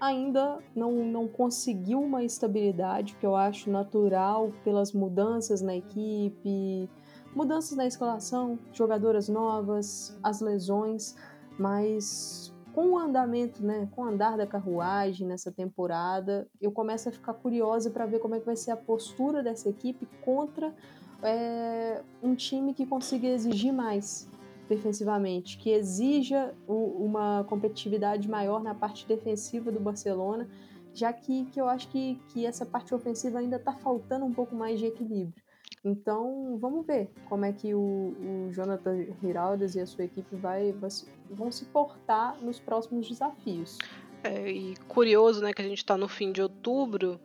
[0.00, 6.88] ainda não, não conseguiu uma estabilidade que eu acho natural pelas mudanças na equipe,
[7.34, 11.14] mudanças na escalação, jogadoras novas, as lesões,
[11.58, 17.12] mas com o andamento, né, com o andar da carruagem nessa temporada, eu começo a
[17.12, 20.74] ficar curiosa para ver como é que vai ser a postura dessa equipe contra
[21.22, 24.28] é, um time que consiga exigir mais,
[24.68, 30.48] defensivamente, que exija uma competitividade maior na parte defensiva do Barcelona,
[30.92, 34.54] já que, que eu acho que, que essa parte ofensiva ainda está faltando um pouco
[34.56, 35.43] mais de equilíbrio.
[35.84, 40.72] Então, vamos ver como é que o, o Jonathan Giraldes e a sua equipe vai,
[40.72, 40.90] vai,
[41.30, 43.78] vão se portar nos próximos desafios.
[44.22, 47.20] É, e curioso, né, que a gente está no fim de outubro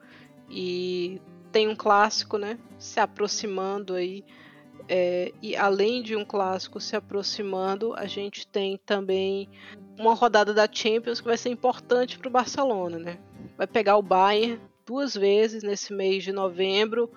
[0.49, 1.21] e
[1.53, 2.59] tem um clássico, né?
[2.77, 4.25] Se aproximando aí.
[4.87, 9.47] É, e além de um clássico se aproximando, a gente tem também
[9.97, 13.19] uma rodada da Champions que vai ser importante para o Barcelona, né?
[13.57, 17.09] Vai pegar o Bayern duas vezes nesse mês de novembro,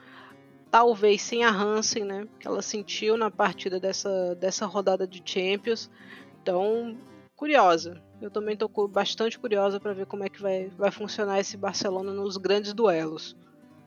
[0.72, 2.26] talvez sem a Hansen, né?
[2.40, 5.90] Que ela sentiu na partida dessa, dessa rodada de Champions.
[6.42, 6.96] Então,
[7.36, 8.02] curiosa.
[8.22, 12.12] Eu também estou bastante curiosa para ver como é que vai, vai funcionar esse Barcelona
[12.14, 13.36] nos grandes duelos.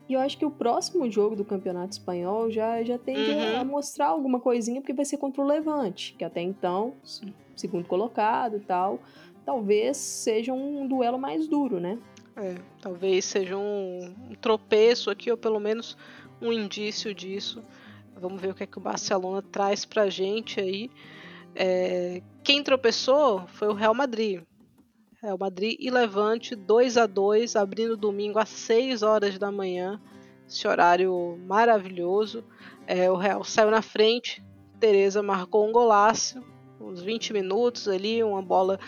[0.07, 3.61] E eu acho que o próximo jogo do Campeonato Espanhol já, já tende uhum.
[3.61, 6.93] a mostrar alguma coisinha, porque vai ser contra o Levante, que até então,
[7.55, 8.99] segundo colocado e tal,
[9.43, 11.97] talvez seja um duelo mais duro, né?
[12.37, 15.97] É, talvez seja um, um tropeço aqui, ou pelo menos
[16.41, 17.63] um indício disso.
[18.19, 20.89] Vamos ver o que é que o Barcelona traz pra gente aí.
[21.53, 24.41] É, quem tropeçou foi o Real Madrid.
[25.21, 29.99] Real Madrid e Levante 2 a 2 abrindo domingo às 6 horas da manhã.
[30.47, 32.43] Esse horário maravilhoso.
[32.85, 34.43] É, o Real saiu na frente.
[34.79, 36.43] Tereza marcou um golaço,
[36.79, 38.79] uns 20 minutos ali, uma bola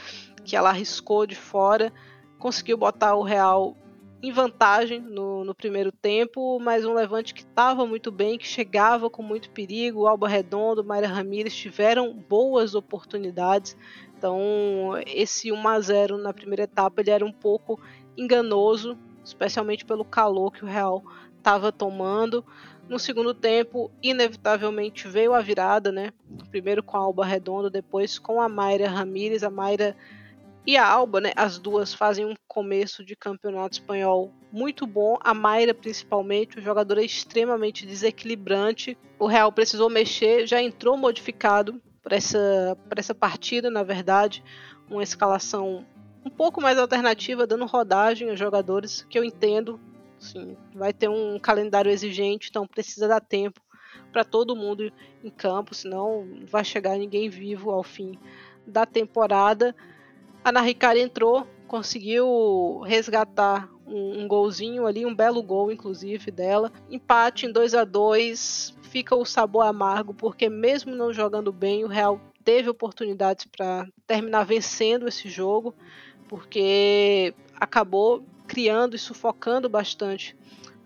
[0.44, 1.92] que ela arriscou de fora.
[2.38, 3.76] Conseguiu botar o Real
[4.22, 9.10] em vantagem no, no primeiro tempo, mas um Levante que estava muito bem, que chegava
[9.10, 10.08] com muito perigo.
[10.08, 13.78] Alba Redondo, Mayra Ramírez tiveram boas oportunidades.
[14.18, 17.80] Então, esse 1 a 0 na primeira etapa ele era um pouco
[18.18, 21.04] enganoso, especialmente pelo calor que o Real
[21.38, 22.44] estava tomando.
[22.90, 26.12] No segundo tempo, inevitavelmente veio a virada, né?
[26.50, 29.44] Primeiro com a Alba Redondo, depois com a Mayra Ramírez.
[29.44, 29.96] A Mayra
[30.68, 35.18] e a Alba, né, as duas fazem um começo de campeonato espanhol muito bom.
[35.22, 38.98] A Mayra, principalmente, o jogador é extremamente desequilibrante.
[39.18, 44.44] O Real precisou mexer, já entrou modificado para essa, essa partida, na verdade.
[44.90, 45.86] Uma escalação
[46.26, 49.80] um pouco mais alternativa, dando rodagem aos jogadores, que eu entendo.
[50.20, 53.62] Assim, vai ter um calendário exigente, então precisa dar tempo
[54.12, 54.92] para todo mundo
[55.24, 58.20] em campo, senão não vai chegar ninguém vivo ao fim
[58.66, 59.74] da temporada.
[60.48, 66.72] A Naricari entrou, conseguiu resgatar um, um, golzinho ali, um belo gol, inclusive, dela.
[66.90, 71.90] Empate em 2 a 2 fica o sabor amargo, porque mesmo não jogando bem, o
[71.90, 75.76] Real teve oportunidades para terminar vencendo esse jogo,
[76.30, 80.34] porque acabou criando e sufocando bastante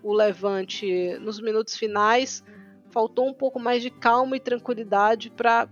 [0.02, 2.42] o Levante nos minutos finais.
[2.90, 5.68] Faltou um pouco mais de calma e tranquilidade para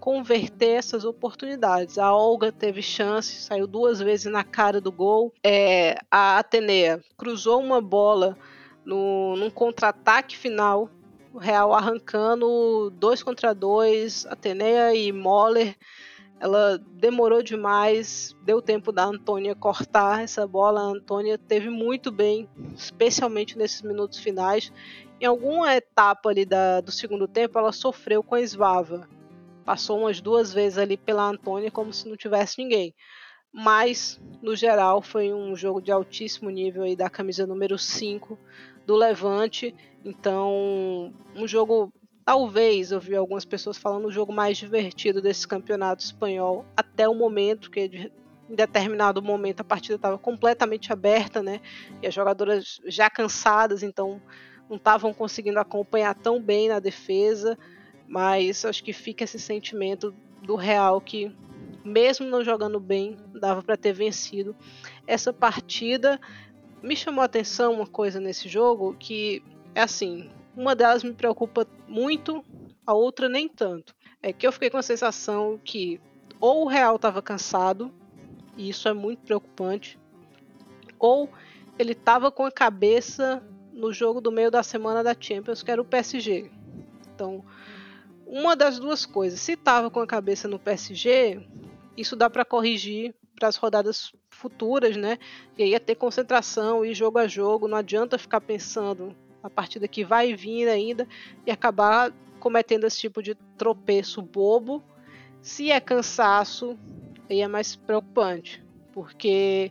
[0.00, 1.98] converter essas oportunidades.
[1.98, 5.32] A Olga teve chance, saiu duas vezes na cara do gol.
[5.42, 8.36] É, a Atenea cruzou uma bola
[8.84, 10.90] no, num contra-ataque final,
[11.32, 15.76] o Real arrancando dois contra dois, Atenea e Moller.
[16.38, 20.80] Ela demorou demais, deu tempo da Antônia cortar essa bola.
[20.80, 24.70] A Antônia teve muito bem, especialmente nesses minutos finais.
[25.20, 29.08] Em alguma etapa ali da, do segundo tempo, ela sofreu com a Svava
[29.64, 32.94] passou umas duas vezes ali pela Antônia como se não tivesse ninguém.
[33.52, 38.36] Mas, no geral, foi um jogo de altíssimo nível aí da camisa número 5
[38.84, 39.74] do Levante.
[40.04, 41.92] Então, um jogo,
[42.24, 47.14] talvez, eu vi algumas pessoas falando, o jogo mais divertido desse campeonato espanhol até o
[47.14, 48.10] momento, que
[48.50, 51.60] em determinado momento a partida estava completamente aberta, né?
[52.02, 54.20] E as jogadoras já cansadas, então
[54.68, 57.56] não estavam conseguindo acompanhar tão bem na defesa.
[58.06, 61.34] Mas acho que fica esse sentimento do Real que,
[61.84, 64.54] mesmo não jogando bem, dava para ter vencido
[65.06, 66.20] essa partida.
[66.82, 69.42] Me chamou a atenção uma coisa nesse jogo que
[69.74, 72.44] é assim: uma delas me preocupa muito,
[72.86, 73.94] a outra nem tanto.
[74.22, 76.00] É que eu fiquei com a sensação que
[76.40, 77.90] ou o Real estava cansado,
[78.56, 79.98] e isso é muito preocupante,
[80.98, 81.28] ou
[81.78, 83.42] ele estava com a cabeça
[83.72, 86.50] no jogo do meio da semana da Champions, que era o PSG.
[87.14, 87.44] Então,
[88.26, 89.40] uma das duas coisas.
[89.40, 91.40] Se estava com a cabeça no PSG,
[91.96, 95.18] isso dá para corrigir para as rodadas futuras, né?
[95.56, 97.68] E aí ia ter concentração e jogo a jogo.
[97.68, 101.06] Não adianta ficar pensando a partida que vai vir ainda
[101.46, 104.82] e acabar cometendo esse tipo de tropeço bobo.
[105.42, 106.78] Se é cansaço,
[107.28, 109.70] aí é mais preocupante, porque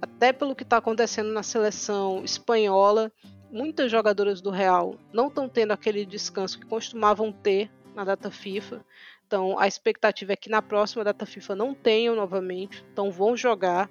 [0.00, 3.12] até pelo que está acontecendo na seleção espanhola,
[3.50, 8.84] muitas jogadoras do Real não estão tendo aquele descanso que costumavam ter na data FIFA.
[9.26, 13.90] Então a expectativa é que na próxima data FIFA não tenham novamente, então vão jogar.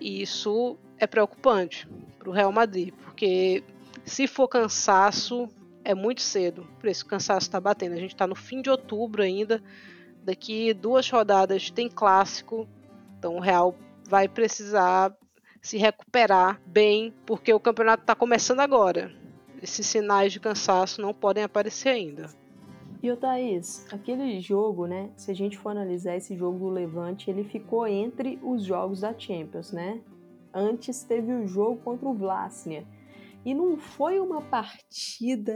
[0.00, 1.88] E isso é preocupante
[2.18, 3.64] para o Real Madrid, porque
[4.04, 5.48] se for cansaço,
[5.84, 6.66] é muito cedo.
[6.78, 7.94] Por isso o cansaço está batendo.
[7.94, 9.62] A gente está no fim de outubro ainda.
[10.22, 12.68] Daqui duas rodadas tem clássico.
[13.18, 13.74] Então o Real
[14.08, 15.16] vai precisar
[15.68, 19.12] se recuperar bem, porque o campeonato está começando agora.
[19.62, 22.30] Esses sinais de cansaço não podem aparecer ainda.
[23.02, 25.10] E o Thaís, aquele jogo, né?
[25.14, 29.12] Se a gente for analisar esse jogo do Levante, ele ficou entre os jogos da
[29.16, 30.00] Champions, né?
[30.54, 32.86] Antes teve o jogo contra o Vlasnia.
[33.44, 35.52] E não foi uma partida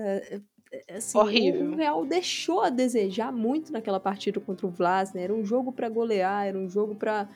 [0.95, 1.71] assim, horrível.
[1.73, 5.25] O Real deixou a desejar muito naquela partida contra o Vlasnia.
[5.25, 7.31] Era um jogo para golear, era um jogo para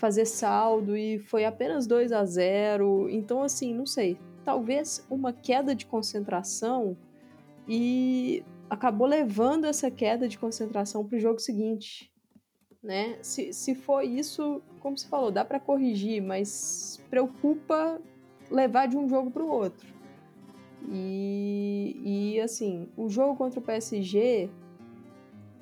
[0.00, 3.08] fazer saldo e foi apenas 2 a 0.
[3.10, 6.96] Então assim, não sei, talvez uma queda de concentração
[7.68, 12.10] e acabou levando essa queda de concentração para o jogo seguinte.
[12.82, 13.18] Né?
[13.20, 18.00] Se, se for isso, como você falou, dá para corrigir, mas preocupa
[18.50, 19.86] levar de um jogo para o outro.
[20.88, 24.48] E, e assim, o jogo contra o PSG,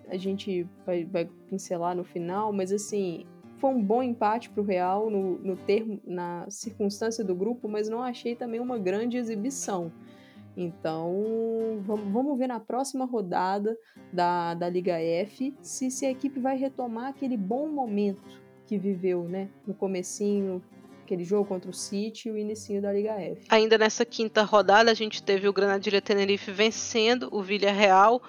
[0.06, 3.26] a gente vai, vai pincelar no final, mas assim,
[3.58, 7.88] foi um bom empate para o Real no, no termo, na circunstância do grupo, mas
[7.88, 9.92] não achei também uma grande exibição.
[10.56, 13.76] Então, vamos, ver na próxima rodada
[14.12, 19.22] da, da Liga F se, se a equipe vai retomar aquele bom momento que viveu,
[19.22, 19.48] né?
[19.64, 20.60] No comecinho,
[21.04, 23.46] aquele jogo contra o City e o início da Liga F.
[23.48, 28.20] Ainda nessa quinta rodada, a gente teve o Granadilha Tenerife vencendo o Villarreal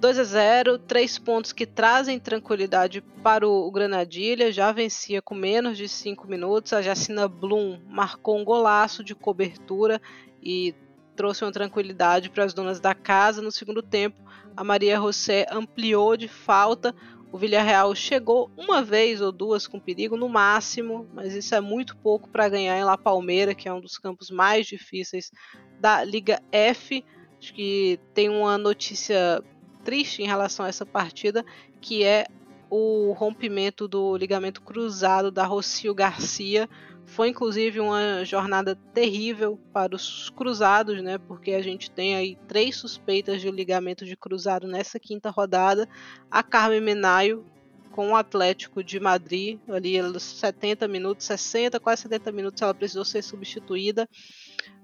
[0.00, 4.52] 2 a 0, três pontos que trazem tranquilidade para o Granadilha.
[4.52, 6.72] Já vencia com menos de cinco minutos.
[6.72, 10.00] A Jacina Blum marcou um golaço de cobertura
[10.40, 10.72] e
[11.16, 13.42] trouxe uma tranquilidade para as donas da casa.
[13.42, 14.22] No segundo tempo,
[14.56, 16.94] a Maria José ampliou de falta.
[17.32, 21.96] O Villarreal chegou uma vez ou duas com perigo no máximo, mas isso é muito
[21.96, 25.32] pouco para ganhar em La Palmeira, que é um dos campos mais difíceis
[25.80, 27.04] da Liga F.
[27.36, 29.42] Acho que tem uma notícia
[29.88, 31.42] triste em relação a essa partida,
[31.80, 32.26] que é
[32.68, 36.68] o rompimento do ligamento cruzado da Rocio Garcia
[37.06, 41.16] foi inclusive uma jornada terrível para os cruzados, né?
[41.16, 45.88] Porque a gente tem aí três suspeitas de ligamento de cruzado nessa quinta rodada.
[46.30, 47.46] A Carmen Menaio
[47.92, 53.06] com o Atlético de Madrid, ali aos 70 minutos, 60, quase 70 minutos, ela precisou
[53.06, 54.06] ser substituída.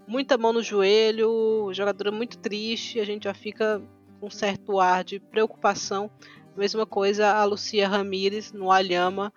[0.09, 3.82] Muita mão no joelho, jogadora muito triste, a gente já fica
[4.24, 6.10] um certo ar de preocupação.
[6.56, 9.32] Mesma coisa a Lucia Ramírez no Alhama,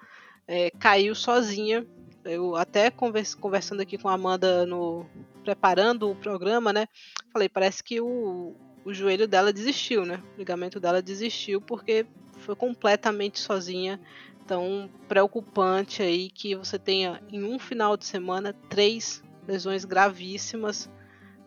[0.47, 1.85] é, caiu sozinha
[2.27, 5.05] eu até conversando aqui com a Amanda no
[5.43, 6.88] preparando o programa, né?
[7.31, 10.21] Falei, parece que o, o joelho dela desistiu, né?
[10.35, 12.05] O ligamento dela desistiu porque
[12.39, 13.99] foi completamente sozinha.
[14.43, 20.89] Então, preocupante aí que você tenha em um final de semana três lesões gravíssimas.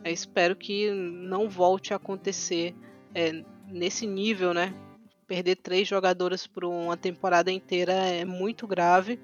[0.03, 2.75] Eu espero que não volte a acontecer
[3.15, 4.75] é, nesse nível, né?
[5.27, 9.21] Perder três jogadoras por uma temporada inteira é muito grave.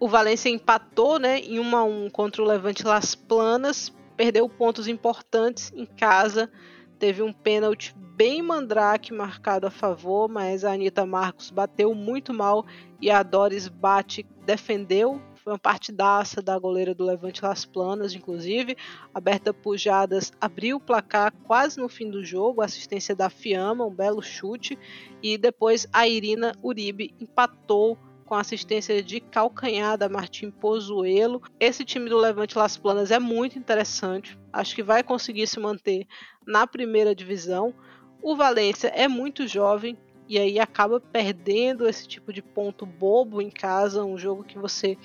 [0.00, 4.86] O Valência empatou né, em 1 a 1 contra o Levante Las Planas, perdeu pontos
[4.86, 6.50] importantes em casa,
[6.98, 12.64] teve um pênalti bem mandrake marcado a favor, mas a Anitta Marcos bateu muito mal
[13.00, 15.20] e a Doris Bate defendeu.
[15.48, 18.76] Foi uma partidaça da goleira do Levante Las Planas, inclusive.
[19.14, 23.90] A Berta Pujadas abriu o placar quase no fim do jogo, assistência da Fiamma, um
[23.90, 24.78] belo chute.
[25.22, 27.96] E depois a Irina Uribe empatou
[28.26, 31.40] com assistência de calcanhar da Martim Pozuelo.
[31.58, 34.38] Esse time do Levante Las Planas é muito interessante.
[34.52, 36.06] Acho que vai conseguir se manter
[36.46, 37.74] na primeira divisão.
[38.20, 39.96] O Valência é muito jovem
[40.28, 44.96] e aí acaba perdendo esse tipo de ponto bobo em casa, um jogo que você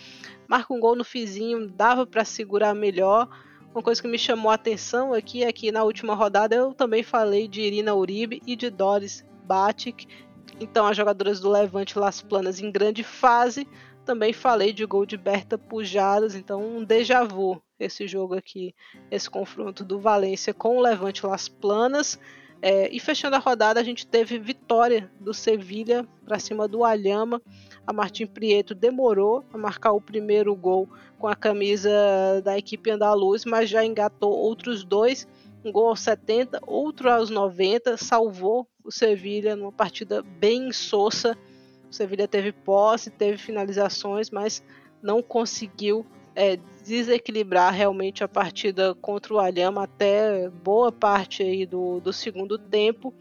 [0.48, 3.28] marca um gol no fizinho, dava para segurar melhor.
[3.74, 7.02] Uma coisa que me chamou a atenção aqui é que na última rodada eu também
[7.02, 10.08] falei de Irina Uribe e de Doris Batic,
[10.60, 13.68] então, as jogadoras do Levante Las Planas em grande fase.
[14.06, 18.76] Também falei de gol de Berta Pujadas, então um déjà vu esse jogo aqui,
[19.10, 22.20] esse confronto do Valência com o Levante Las Planas.
[22.66, 27.42] É, e fechando a rodada, a gente teve vitória do Sevilha para cima do Alhama.
[27.86, 30.88] A Martim Prieto demorou a marcar o primeiro gol
[31.20, 31.92] com a camisa
[32.42, 35.28] da equipe andaluz, mas já engatou outros dois
[35.62, 41.38] um gol aos 70, outro aos 90, salvou o Sevilha numa partida bem insossa.
[41.90, 44.64] O Sevilha teve posse, teve finalizações, mas
[45.02, 52.00] não conseguiu é, desequilibrar realmente a partida contra o Alhama até boa parte aí do,
[52.00, 53.14] do segundo tempo.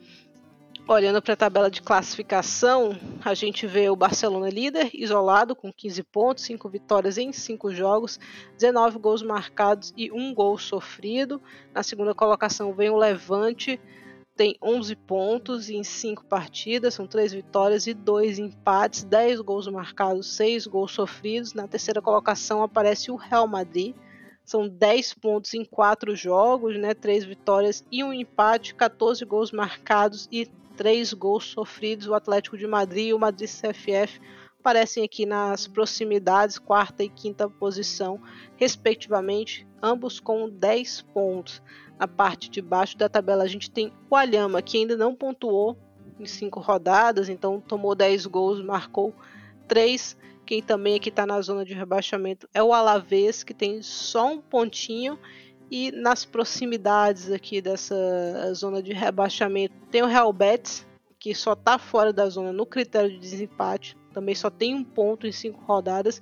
[0.89, 6.03] Olhando para a tabela de classificação, a gente vê o Barcelona líder, isolado, com 15
[6.03, 8.19] pontos, 5 vitórias em 5 jogos,
[8.57, 11.41] 19 gols marcados e 1 gol sofrido.
[11.73, 13.81] Na segunda colocação vem o Levante,
[14.35, 20.35] tem 11 pontos em 5 partidas, são 3 vitórias e 2 empates, 10 gols marcados,
[20.35, 21.53] 6 gols sofridos.
[21.53, 23.95] Na terceira colocação aparece o Real Madrid,
[24.45, 26.95] são 10 pontos em 4 jogos, né?
[26.95, 30.47] 3 vitórias e um empate, 14 gols marcados e
[30.77, 32.07] 3 gols sofridos.
[32.07, 34.19] O Atlético de Madrid e o Madrid CFF
[34.59, 38.21] aparecem aqui nas proximidades, quarta e quinta posição,
[38.57, 41.61] respectivamente, ambos com 10 pontos.
[42.03, 45.77] Na parte de baixo da tabela a gente tem o Alhama, que ainda não pontuou
[46.19, 49.15] em 5 rodadas, então tomou 10 gols, marcou
[49.69, 54.33] 3 quem também aqui está na zona de rebaixamento é o Alavés, que tem só
[54.33, 55.17] um pontinho.
[55.71, 60.85] E nas proximidades aqui dessa zona de rebaixamento tem o Real Betis,
[61.19, 63.97] que só está fora da zona no critério de desempate.
[64.13, 66.21] Também só tem um ponto em cinco rodadas.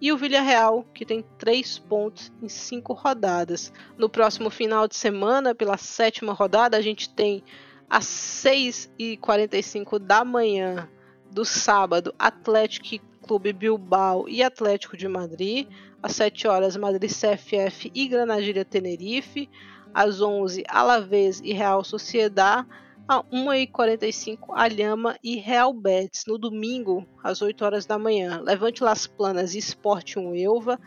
[0.00, 3.70] E o Villarreal, que tem três pontos em cinco rodadas.
[3.98, 7.44] No próximo final de semana, pela sétima rodada, a gente tem
[7.88, 10.88] às 6h45 da manhã
[11.30, 15.68] do sábado, Atlético Clube Bilbao e Atlético de Madrid.
[16.02, 19.50] Às 7 horas, Madrid CFF e Granadilha Tenerife.
[19.92, 22.66] Às 11, Alavés e Real Sociedad.
[23.10, 26.26] Às 1h45, Alhama e Real Betis.
[26.28, 30.78] No domingo, às 8 horas da manhã, Levante Las Planas e Sport 1 Elva.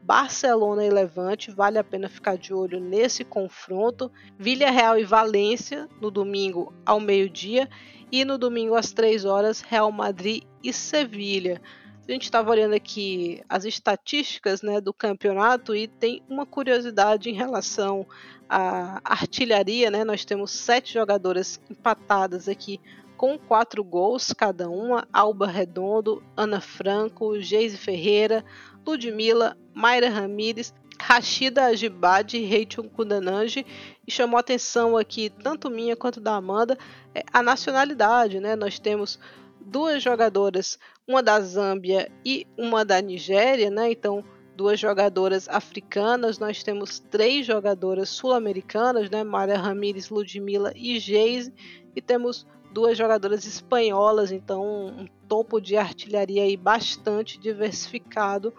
[0.00, 4.08] Barcelona e Levante, vale a pena ficar de olho nesse confronto.
[4.38, 7.68] Villarreal e Valência no domingo ao meio-dia
[8.12, 11.60] e no domingo às 3 horas Real Madrid e Sevilha.
[12.06, 17.32] A gente estava olhando aqui as estatísticas né, do campeonato e tem uma curiosidade em
[17.32, 18.06] relação
[18.46, 19.90] à artilharia.
[19.90, 20.04] Né?
[20.04, 22.78] Nós temos sete jogadoras empatadas aqui
[23.16, 28.44] com quatro gols cada uma: Alba Redondo, Ana Franco, Geise Ferreira,
[28.86, 33.64] Ludmila, Mayra Ramírez, Rashida Ajibade e Rachel Kudananji.
[34.06, 36.76] E chamou atenção aqui, tanto minha quanto da Amanda,
[37.14, 38.40] é a nacionalidade.
[38.40, 38.54] Né?
[38.54, 39.18] Nós temos
[39.58, 43.90] duas jogadoras, uma da Zâmbia e uma da Nigéria, né?
[43.90, 44.24] Então,
[44.56, 49.22] duas jogadoras africanas, nós temos três jogadoras sul-americanas, né?
[49.22, 51.52] Maria Ramírez, Ludmila e Geise,
[51.94, 58.52] e temos duas jogadoras espanholas, então um topo de artilharia aí bastante diversificado.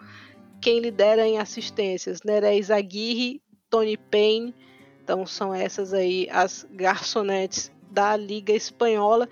[0.60, 4.54] Quem lidera em assistências, Nereis Aguirre, Tony Payne,
[5.02, 9.28] então são essas aí as garçonetes da Liga Espanhola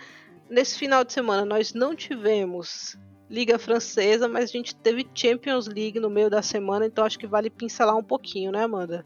[0.48, 2.96] nesse final de semana nós não tivemos
[3.28, 7.26] Liga Francesa, mas a gente teve Champions League no meio da semana, então acho que
[7.26, 9.04] vale pincelar um pouquinho, né, Amanda?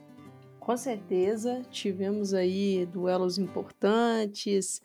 [0.58, 4.82] Com certeza, tivemos aí duelos importantes,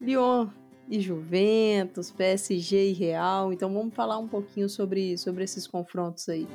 [0.00, 0.48] Lyon
[0.88, 6.46] e Juventus, PSG e Real, então vamos falar um pouquinho sobre, sobre esses confrontos aí.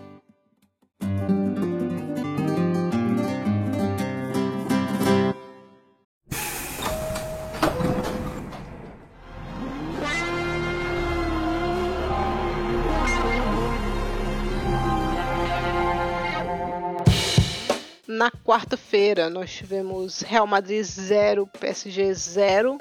[18.26, 22.80] Na quarta-feira, nós tivemos Real Madrid 0, PSG 0,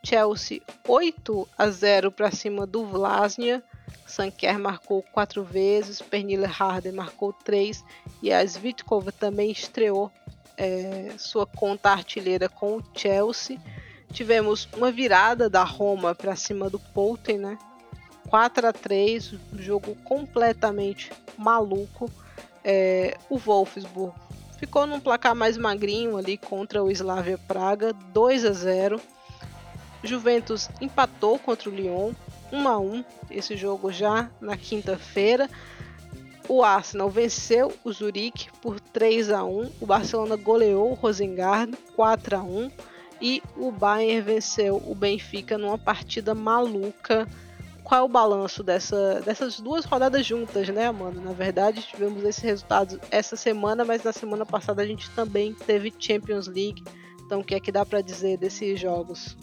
[0.00, 3.64] Chelsea 8 a 0 para cima do Vlasnia.
[4.06, 7.84] Sanker marcou quatro vezes, Pernille Harder marcou três
[8.22, 10.08] e a Svitkova também estreou
[10.56, 13.58] é, sua conta artilheira com o Chelsea.
[14.12, 17.58] Tivemos uma virada da Roma para cima do Poulten, né?
[18.28, 22.08] 4 a 3, jogo completamente maluco.
[22.62, 24.14] É, o Wolfsburg
[24.58, 29.00] ficou num placar mais magrinho ali contra o Slavia Praga, 2 a 0.
[30.02, 32.12] Juventus empatou contra o Lyon,
[32.52, 33.04] 1 a 1.
[33.30, 35.48] Esse jogo já na quinta-feira.
[36.48, 39.72] O Arsenal venceu o Zurique por 3 a 1.
[39.80, 42.70] O Barcelona goleou o Rosengard 4 a 1
[43.20, 47.26] e o Bayern venceu o Benfica numa partida maluca
[47.86, 51.20] qual é o balanço dessa, dessas duas rodadas juntas, né, Amanda?
[51.20, 55.94] Na verdade, tivemos esse resultado essa semana, mas na semana passada a gente também teve
[55.96, 56.82] Champions League.
[57.24, 59.36] Então, o que é que dá para dizer desses jogos?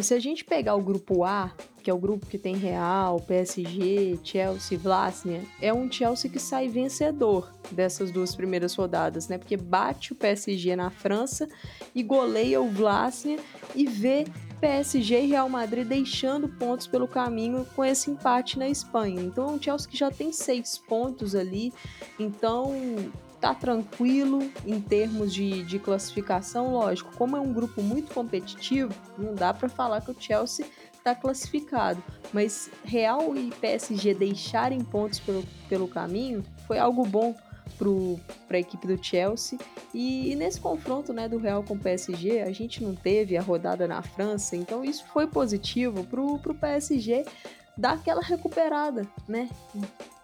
[0.00, 1.50] Se a gente pegar o grupo A,
[1.88, 6.68] que é o grupo que tem Real, PSG, Chelsea, Vlasnia, é um Chelsea que sai
[6.68, 9.38] vencedor dessas duas primeiras rodadas, né?
[9.38, 11.48] Porque bate o PSG na França
[11.94, 13.38] e goleia o Vlasnia
[13.74, 14.26] e vê
[14.60, 19.22] PSG e Real Madrid deixando pontos pelo caminho com esse empate na Espanha.
[19.22, 21.72] Então é um Chelsea que já tem seis pontos ali,
[22.18, 22.70] então
[23.40, 27.16] tá tranquilo em termos de, de classificação, lógico.
[27.16, 30.66] Como é um grupo muito competitivo, não dá para falar que o Chelsea
[30.98, 32.02] está classificado,
[32.32, 37.34] mas Real e PSG deixarem pontos pelo, pelo caminho foi algo bom
[38.46, 39.58] para a equipe do Chelsea.
[39.94, 43.42] E, e, nesse confronto né, do Real com o PSG, a gente não teve a
[43.42, 47.24] rodada na França, então isso foi positivo para o PSG
[47.76, 49.48] dar aquela recuperada, né?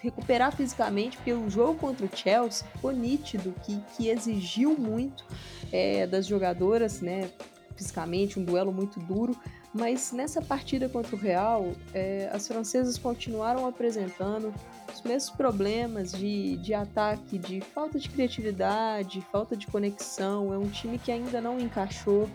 [0.00, 5.24] Recuperar fisicamente, porque o jogo contra o Chelsea ficou nítido que, que exigiu muito
[5.72, 7.30] é, das jogadoras, né?
[7.76, 9.36] Fisicamente, um duelo muito duro.
[9.74, 14.54] Mas nessa partida contra o Real, é, as francesas continuaram apresentando
[14.94, 20.54] os mesmos problemas de, de ataque, de falta de criatividade, falta de conexão.
[20.54, 22.30] É um time que ainda não encaixou.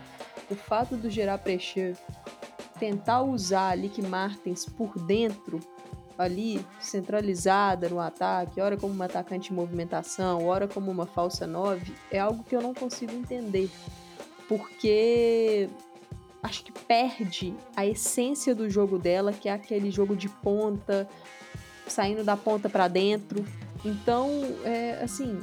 [0.51, 1.95] O fato do Gerard Precher
[2.77, 5.61] tentar usar a Lick Martens por dentro,
[6.17, 11.93] ali, centralizada no ataque, ora como uma atacante em movimentação, ora como uma falsa 9,
[12.11, 13.69] é algo que eu não consigo entender.
[14.47, 15.69] Porque
[16.41, 21.07] acho que perde a essência do jogo dela, que é aquele jogo de ponta,
[21.87, 23.43] saindo da ponta para dentro.
[23.83, 24.29] Então,
[24.63, 25.37] é, assim,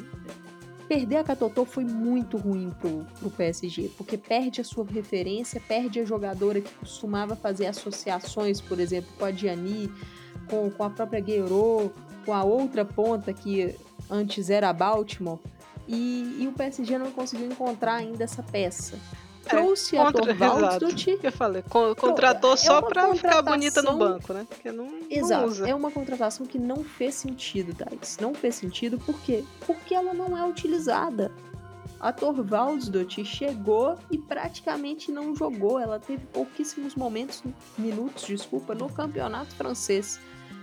[0.88, 6.00] perder a Catotô foi muito ruim pro, pro PSG, porque perde a sua referência, perde
[6.00, 9.92] a jogadora que costumava fazer associações, por exemplo, com a Diani,
[10.48, 11.92] com, com a própria Guerrero,
[12.24, 13.74] com a outra ponta que
[14.10, 15.38] antes era a Baltimore,
[15.88, 18.98] e, e o PSG não conseguiu encontrar ainda essa peça.
[19.46, 21.18] É, trouxe é, a Torvaldsdot.
[21.22, 21.62] Eu falei,
[21.96, 24.46] contratou é só pra ficar bonita no banco, né?
[24.48, 25.42] Porque não, Exato.
[25.42, 25.68] Não usa.
[25.68, 28.18] É uma contratação que não fez sentido, Thais.
[28.20, 29.44] Não fez sentido por quê?
[29.66, 31.32] Porque ela não é utilizada.
[31.98, 35.78] A Torvaldsdot chegou e praticamente não jogou.
[35.78, 37.42] Ela teve pouquíssimos momentos,
[37.78, 40.20] minutos, desculpa, no campeonato francês.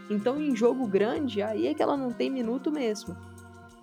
[0.10, 3.16] Então, em jogo grande, aí é que ela não tem minuto mesmo.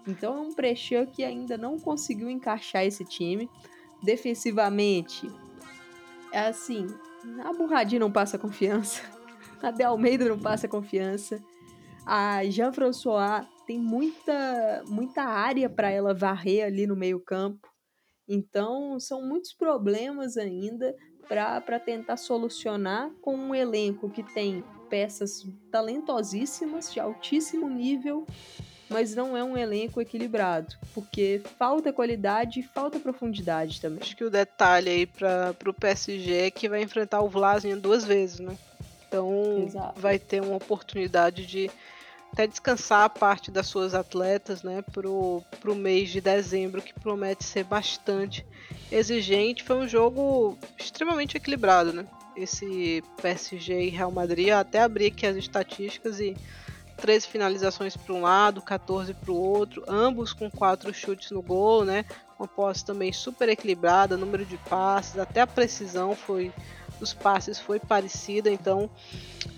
[0.06, 3.50] Então, é um Prechan que ainda não conseguiu encaixar esse time
[4.02, 5.30] defensivamente,
[6.32, 6.86] é assim,
[7.44, 9.02] a Burradinha não passa confiança,
[9.62, 11.42] a De Almeida não passa confiança,
[12.06, 17.68] a Jean-François tem muita, muita área para ela varrer ali no meio campo.
[18.26, 20.94] Então, são muitos problemas ainda
[21.28, 28.26] para tentar solucionar com um elenco que tem peças talentosíssimas, de altíssimo nível,
[28.90, 34.00] mas não é um elenco equilibrado, porque falta qualidade e falta profundidade também.
[34.02, 38.04] Acho que o detalhe aí para o PSG é que vai enfrentar o Vlasian duas
[38.04, 38.56] vezes, né?
[39.06, 40.00] Então Exato.
[40.00, 41.70] vai ter uma oportunidade de
[42.32, 47.44] até descansar a parte das suas atletas, né, pro, pro mês de dezembro, que promete
[47.44, 48.46] ser bastante
[48.90, 49.64] exigente.
[49.64, 52.06] Foi um jogo extremamente equilibrado, né?
[52.36, 56.36] Esse PSG e Real Madrid, eu até abri aqui as estatísticas e
[57.00, 61.84] 13 finalizações para um lado, 14 para o outro, ambos com quatro chutes no gol,
[61.84, 62.04] né?
[62.38, 66.52] Uma posse também super equilibrada, número de passes, até a precisão foi
[66.98, 68.90] dos passes foi parecida, então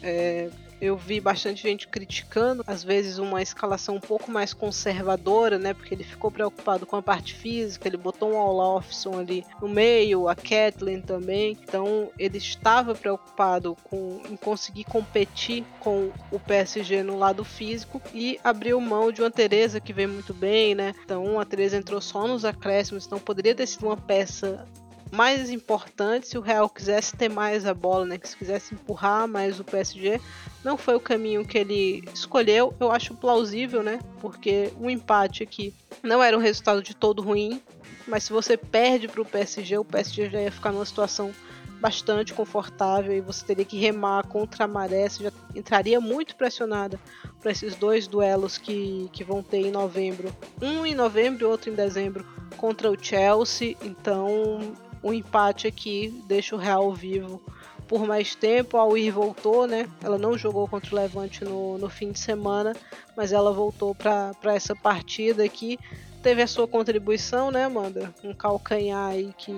[0.03, 0.49] é,
[0.83, 5.73] eu vi bastante gente criticando, às vezes uma escalação um pouco mais conservadora, né?
[5.73, 10.29] Porque ele ficou preocupado com a parte física, ele botou um Olafson ali no meio,
[10.29, 11.57] a Kathleen também.
[11.63, 18.41] Então ele estava preocupado com em conseguir competir com o PSG no lado físico e
[18.43, 20.95] abriu mão de uma Teresa que vem muito bem, né?
[21.05, 24.67] Então a Teresa entrou só nos acréscimos, então poderia ter sido uma peça
[25.13, 28.17] mais importante se o Real quisesse ter mais a bola, né?
[28.17, 30.19] Que se quisesse empurrar mais o PSG,
[30.65, 32.75] não foi o caminho que ele escolheu.
[32.81, 34.01] Eu acho plausível, né?
[34.21, 37.63] Porque o empate aqui não era um resultado de todo ruim,
[38.09, 41.31] mas se você perde para o PSG, o PSG já ia ficar numa situação
[41.79, 46.99] bastante confortável e você teria que remar contra a maré, você já entraria muito pressionada
[47.41, 50.35] para esses dois duelos que, que vão ter em novembro.
[50.63, 52.25] Um em novembro e outro em dezembro
[52.57, 53.77] contra o Chelsea.
[53.83, 54.73] Então
[55.03, 57.43] o empate aqui deixa o Real vivo
[57.89, 58.79] por mais tempo.
[58.79, 59.89] A Weir voltou, né?
[60.03, 62.75] Ela não jogou contra o Levante no, no fim de semana,
[63.17, 65.79] mas ela voltou para essa partida aqui.
[66.23, 68.15] Teve a sua contribuição, né, Amanda?
[68.23, 69.53] Um calcanhar aí que.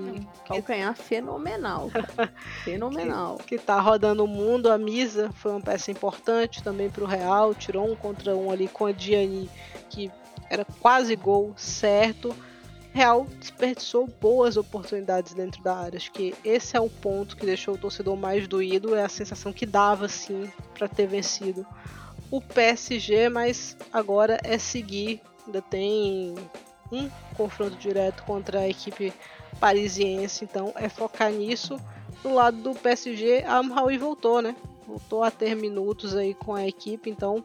[0.48, 1.90] Calcanhar fenomenal.
[2.64, 3.36] fenomenal.
[3.36, 4.72] Que, que tá rodando o mundo.
[4.72, 7.54] A Misa foi uma peça importante também para o Real.
[7.54, 9.48] Tirou um contra um ali com a Diani,
[9.90, 10.10] que
[10.48, 12.34] era quase gol certo.
[12.94, 15.96] Real desperdiçou boas oportunidades dentro da área.
[15.96, 19.52] Acho que esse é o ponto que deixou o torcedor mais doído, é a sensação
[19.52, 20.48] que dava sim
[20.78, 21.66] para ter vencido
[22.30, 25.20] o PSG, mas agora é seguir.
[25.44, 26.36] Ainda tem
[26.92, 29.12] um confronto direto contra a equipe
[29.58, 31.76] parisiense, então é focar nisso.
[32.22, 34.54] Do lado do PSG, a Amraoui voltou, né?
[34.86, 37.44] Voltou a ter minutos aí com a equipe, então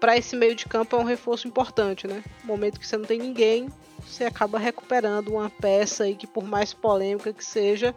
[0.00, 2.22] para esse meio de campo é um reforço importante, né?
[2.42, 3.68] No momento que você não tem ninguém,
[4.06, 7.94] você acaba recuperando uma peça aí que, por mais polêmica que seja,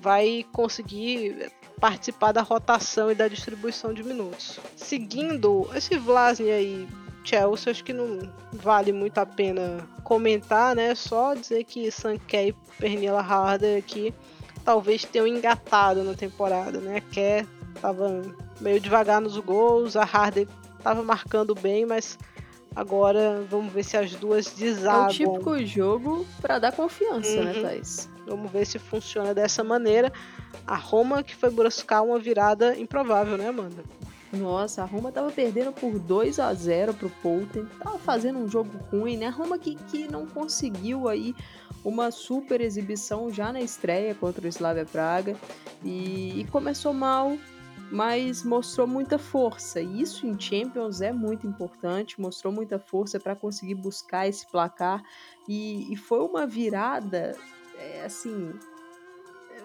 [0.00, 4.58] vai conseguir participar da rotação e da distribuição de minutos.
[4.76, 6.88] Seguindo, esse Vlasny aí
[7.22, 10.94] Chelsea, acho que não vale muito a pena comentar, né?
[10.94, 14.14] Só dizer que Sankey e Pernilla Harder aqui
[14.64, 17.02] talvez tenham engatado na temporada, né?
[17.12, 17.46] Kerr
[17.80, 18.22] tava
[18.60, 20.48] meio devagar nos gols, a Harder
[20.86, 22.16] tava marcando bem, mas
[22.76, 25.02] agora vamos ver se as duas desagam.
[25.02, 27.62] É o típico jogo para dar confiança, né, uhum.
[27.62, 28.08] né, Thais?
[28.24, 30.12] Vamos ver se funciona dessa maneira.
[30.64, 33.82] A Roma que foi buscar uma virada improvável, né, Amanda?
[34.32, 38.70] Nossa, a Roma tava perdendo por 2 a 0 pro Polten, tava fazendo um jogo
[38.92, 39.26] ruim, né?
[39.26, 41.34] A Roma que, que não conseguiu aí
[41.84, 45.36] uma super exibição já na estreia contra o Slavia Praga
[45.84, 47.36] e, e começou mal,
[47.90, 49.80] mas mostrou muita força.
[49.80, 55.02] E isso em Champions é muito importante, mostrou muita força para conseguir buscar esse placar
[55.48, 57.36] e, e foi uma virada,
[57.78, 58.52] é, assim,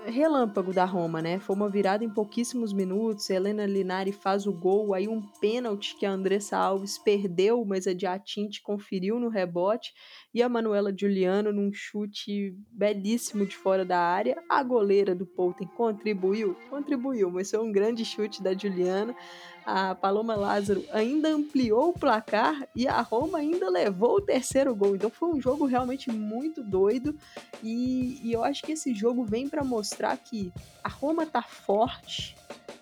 [0.06, 1.40] relâmpago da Roma, né?
[1.40, 3.30] Foi uma virada em pouquíssimos minutos.
[3.30, 7.94] Helena Linari faz o gol, aí um pênalti que a Andressa Alves perdeu, mas a
[7.94, 9.94] Diatinte conferiu no rebote.
[10.34, 14.41] E a Manuela Giuliano num chute belíssimo de fora da área.
[14.49, 16.56] A goleira do Poulten contribuiu?
[16.69, 19.15] Contribuiu, mas foi um grande chute da Giuliano
[19.65, 24.95] a Paloma Lázaro ainda ampliou o placar e a Roma ainda levou o terceiro gol.
[24.95, 27.15] Então foi um jogo realmente muito doido.
[27.63, 30.51] E, e eu acho que esse jogo vem para mostrar que
[30.83, 32.35] a Roma tá forte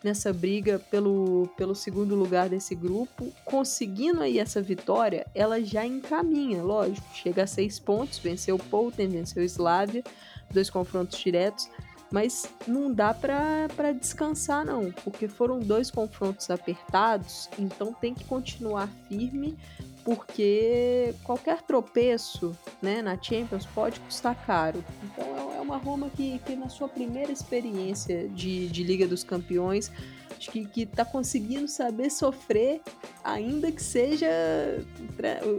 [0.03, 6.63] nessa briga pelo, pelo segundo lugar desse grupo, conseguindo aí essa vitória, ela já encaminha,
[6.63, 10.03] lógico, chega a seis pontos, venceu o Polten, venceu o Slavia,
[10.51, 11.69] dois confrontos diretos,
[12.11, 18.89] mas não dá para descansar não, porque foram dois confrontos apertados, então tem que continuar
[19.07, 19.57] firme,
[20.03, 24.83] porque qualquer tropeço né, na Champions pode custar caro.
[25.03, 29.23] Então é, é uma Roma que, que na sua primeira experiência de, de Liga dos
[29.23, 29.91] Campeões,
[30.35, 32.81] acho que, que tá conseguindo saber sofrer,
[33.23, 34.27] ainda que seja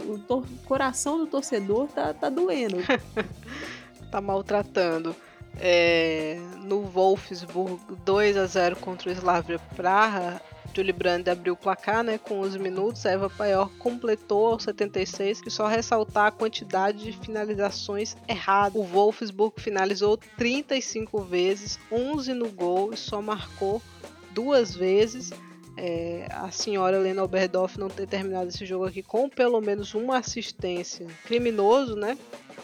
[0.08, 2.78] o, o coração do torcedor tá, tá doendo.
[4.10, 5.14] tá maltratando.
[5.58, 10.40] É, no Wolfsburg 2 a 0 contra o Slavia Praha,
[10.74, 15.50] Julie Brand abriu o placar né, com 11 minutos, Eva Paior completou aos 76, que
[15.50, 18.80] só ressaltar a quantidade de finalizações erradas.
[18.80, 23.82] O Wolfsburg finalizou 35 vezes, 11 no gol e só marcou
[24.32, 25.32] duas vezes.
[25.76, 30.18] É, a senhora Helena Oberdoff não ter terminado esse jogo aqui com pelo menos uma
[30.18, 31.06] assistência.
[31.24, 32.18] Criminoso, né?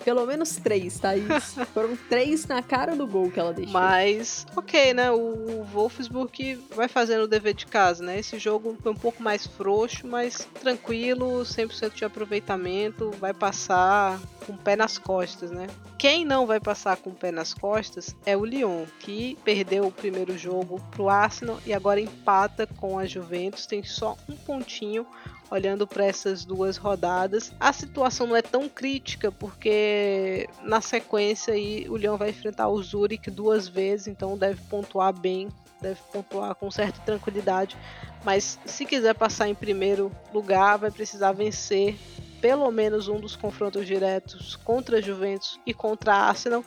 [0.05, 1.55] Pelo menos três, Thaís.
[1.75, 3.73] Foram três na cara do gol que ela deixou.
[3.73, 5.11] Mas, ok, né?
[5.11, 8.19] O Wolfsburg vai fazendo o dever de casa, né?
[8.19, 14.53] Esse jogo foi um pouco mais frouxo, mas tranquilo, 100% de aproveitamento, vai passar com
[14.53, 15.67] o pé nas costas, né?
[15.99, 19.93] Quem não vai passar com o pé nas costas é o Lyon, que perdeu o
[19.93, 25.07] primeiro jogo pro Arsenal e agora empata com a Juventus, tem só um pontinho
[25.51, 27.53] olhando para essas duas rodadas.
[27.59, 32.83] A situação não é tão crítica porque na sequência aí o Leão vai enfrentar o
[32.83, 35.49] Zurich duas vezes, então deve pontuar bem,
[35.81, 37.77] deve pontuar com certa tranquilidade.
[38.25, 41.97] Mas se quiser passar em primeiro lugar, vai precisar vencer
[42.41, 46.65] pelo menos um dos confrontos diretos contra a Juventus e contra a Arsenal.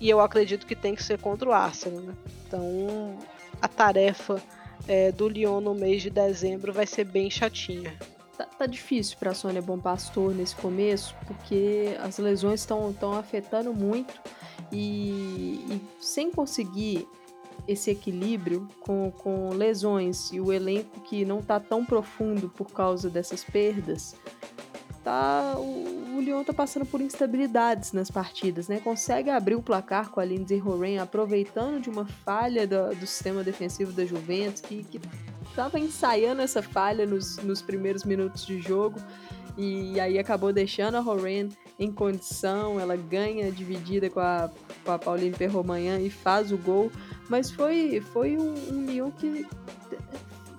[0.00, 2.00] E eu acredito que tem que ser contra o Arsenal.
[2.00, 2.14] Né?
[2.46, 3.18] Então
[3.60, 4.42] a tarefa
[4.88, 7.96] é, do Lyon no mês de dezembro vai ser bem chatinha.
[8.36, 13.74] Tá, tá difícil para a Sônia Bom Pastor nesse começo, porque as lesões estão afetando
[13.74, 14.14] muito
[14.72, 17.06] e, e, sem conseguir
[17.68, 23.08] esse equilíbrio com, com lesões e o elenco que não tá tão profundo por causa
[23.08, 24.16] dessas perdas,
[25.04, 28.80] tá o, o Lyon tá passando por instabilidades nas partidas, né?
[28.80, 33.44] Consegue abrir o placar com a Lindsay Horan aproveitando de uma falha do, do sistema
[33.44, 35.00] defensivo da Juventus que, que
[35.54, 39.00] tava ensaiando essa falha nos, nos primeiros minutos de jogo
[39.56, 41.48] e aí acabou deixando a Horan
[41.78, 44.50] em condição, ela ganha dividida com a,
[44.84, 46.90] com a Pauline Perromanhã e faz o gol,
[47.28, 49.46] mas foi, foi um, um Lyon que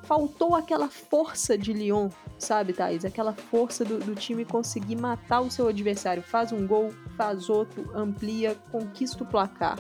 [0.04, 3.06] faltou aquela força de Lyon, sabe, Thaís?
[3.06, 6.22] Aquela força do, do, time conseguir matar o seu adversário.
[6.22, 9.80] Faz um gol, faz outro, amplia, conquista o placar.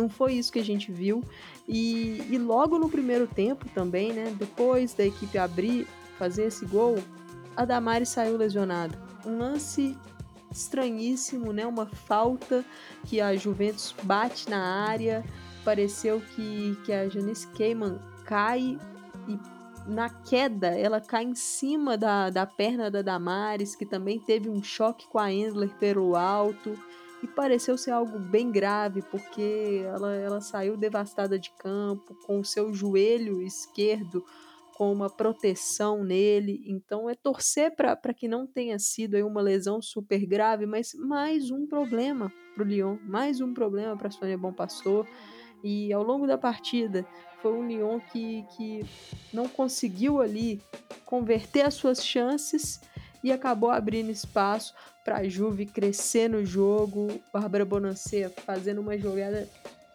[0.00, 1.22] Não foi isso que a gente viu.
[1.68, 4.34] E, e logo no primeiro tempo também, né?
[4.38, 5.86] Depois da equipe abrir,
[6.18, 6.96] fazer esse gol,
[7.54, 8.98] a Damares saiu lesionada.
[9.26, 9.94] Um lance
[10.50, 11.66] estranhíssimo, né?
[11.66, 12.64] Uma falta
[13.04, 15.22] que a Juventus bate na área.
[15.62, 18.78] Pareceu que, que a Janice Keyman cai
[19.28, 19.38] e
[19.86, 24.62] na queda ela cai em cima da, da perna da Damares, que também teve um
[24.62, 26.78] choque com a Endler pelo alto
[27.22, 32.44] e pareceu ser algo bem grave, porque ela, ela saiu devastada de campo, com o
[32.44, 34.24] seu joelho esquerdo
[34.80, 36.62] com uma proteção nele.
[36.66, 41.50] Então é torcer para que não tenha sido aí uma lesão super grave, mas mais
[41.50, 44.54] um problema para o Lyon, mais um problema para a Sônia Bom.
[45.62, 47.06] E ao longo da partida,
[47.42, 48.80] foi um Lyon que, que
[49.34, 50.62] não conseguiu ali
[51.04, 52.80] converter as suas chances
[53.22, 54.74] e acabou abrindo espaço
[55.16, 57.20] a Juve crescer no jogo.
[57.32, 59.48] Bárbara Bonancea fazendo uma jogada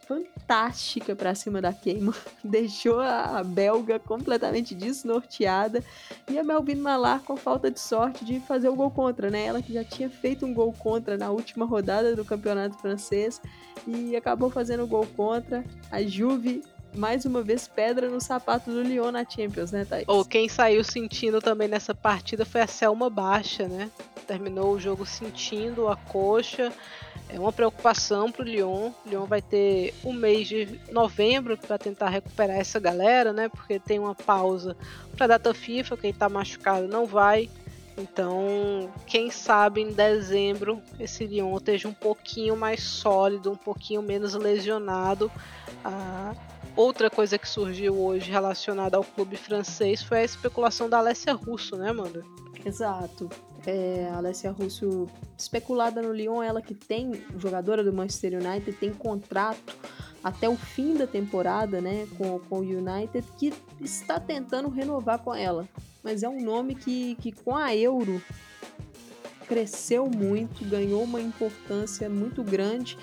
[0.05, 2.13] fantástica para cima da queima,
[2.43, 5.83] deixou a belga completamente desnorteada
[6.29, 9.45] e a Melvin Malar com falta de sorte de fazer o gol contra, né?
[9.45, 13.41] Ela que já tinha feito um gol contra na última rodada do campeonato francês
[13.87, 15.63] e acabou fazendo o gol contra.
[15.91, 16.63] A Juve
[16.95, 20.05] mais uma vez pedra no sapato do Lyon na Champions, né, Thaís?
[20.07, 23.89] Ou quem saiu sentindo também nessa partida foi a Selma Baixa, né?
[24.25, 26.71] Terminou o jogo sentindo a coxa.
[27.27, 28.91] É uma preocupação para o Lyon.
[29.05, 33.49] O Lyon vai ter um mês de novembro para tentar recuperar essa galera, né?
[33.49, 34.75] Porque tem uma pausa
[35.15, 35.97] para a data FIFA.
[35.97, 37.49] Quem está machucado não vai.
[37.97, 44.33] Então, quem sabe em dezembro esse Lyon esteja um pouquinho mais sólido, um pouquinho menos
[44.33, 45.31] lesionado.
[45.83, 46.33] Ah,
[46.75, 51.75] outra coisa que surgiu hoje relacionada ao clube francês foi a especulação da Alessia Russo,
[51.75, 52.23] né, Amanda?
[52.65, 53.29] Exato.
[53.65, 55.07] É, a Alessia Russo,
[55.37, 59.75] especulada no Lyon, ela que tem, jogadora do Manchester United, tem contrato
[60.23, 65.33] até o fim da temporada, né, com, com o United, que está tentando renovar com
[65.33, 65.67] ela.
[66.03, 68.21] Mas é um nome que, que com a Euro
[69.47, 72.97] cresceu muito, ganhou uma importância muito grande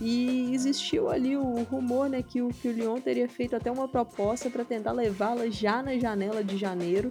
[0.00, 3.88] e existiu ali o rumor né, que, o, que o Lyon teria feito até uma
[3.88, 7.10] proposta para tentar levá-la já na janela de janeiro,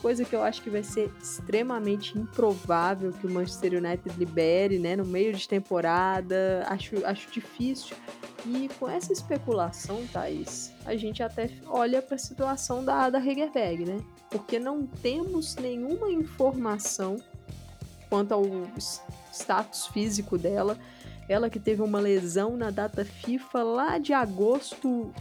[0.00, 4.96] coisa que eu acho que vai ser extremamente improvável que o Manchester United libere né,
[4.96, 6.64] no meio de temporada.
[6.66, 7.96] Acho, acho difícil.
[8.46, 13.84] E com essa especulação, Thaís, a gente até olha para a situação da Ada Hegerberg,
[13.84, 13.98] né?
[14.30, 17.16] Porque não temos nenhuma informação
[18.08, 18.44] quanto ao
[19.30, 20.78] status físico dela.
[21.30, 25.14] Ela que teve uma lesão na data FIFA lá de agosto,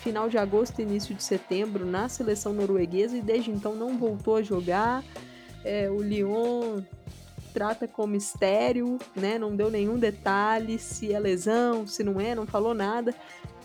[0.00, 4.42] final de agosto, início de setembro, na seleção norueguesa e desde então não voltou a
[4.42, 5.02] jogar.
[5.64, 6.82] É, o Lyon
[7.54, 9.38] trata com mistério, né?
[9.38, 13.14] Não deu nenhum detalhe se é lesão, se não é, não falou nada.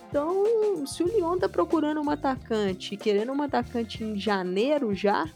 [0.08, 5.30] Então, se o Lyon tá procurando um atacante, querendo um atacante em janeiro já,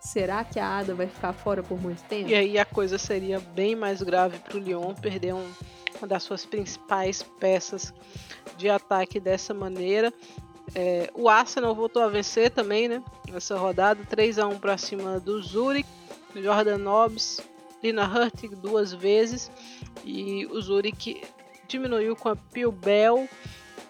[0.00, 2.28] será que a Ada vai ficar fora por muito tempo?
[2.28, 5.50] E aí a coisa seria bem mais grave para o Lyon perder um,
[6.00, 7.92] uma das suas principais peças
[8.56, 10.12] de ataque dessa maneira.
[10.74, 13.02] É, o Arsenal voltou a vencer também, né?
[13.28, 15.88] Nessa rodada, 3 a 1 para cima do Zurich.
[16.34, 17.40] Jordan Nobbs,
[17.82, 19.50] Lina Hurtig duas vezes
[20.04, 21.22] e o Zurich
[21.66, 23.28] diminuiu com a Pilbel.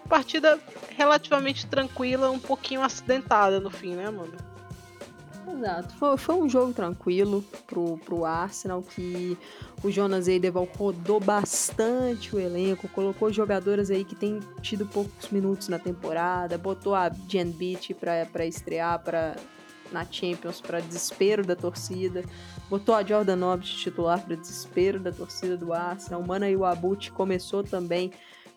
[0.09, 0.59] Partida
[0.97, 4.50] relativamente tranquila, um pouquinho acidentada no fim, né, mano?
[5.53, 5.93] Exato.
[5.95, 9.37] Foi, foi um jogo tranquilo pro, pro Arsenal, que
[9.83, 15.67] o Jonas Eideval rodou bastante o elenco, colocou jogadoras aí que tem tido poucos minutos
[15.67, 19.35] na temporada, botou a Jen Beach pra, pra estrear pra,
[19.91, 22.23] na Champions para desespero da torcida,
[22.69, 27.63] botou a Jordan Nobbs titular para desespero da torcida do Arsenal, o Mana Iwabuchi começou
[27.63, 28.11] também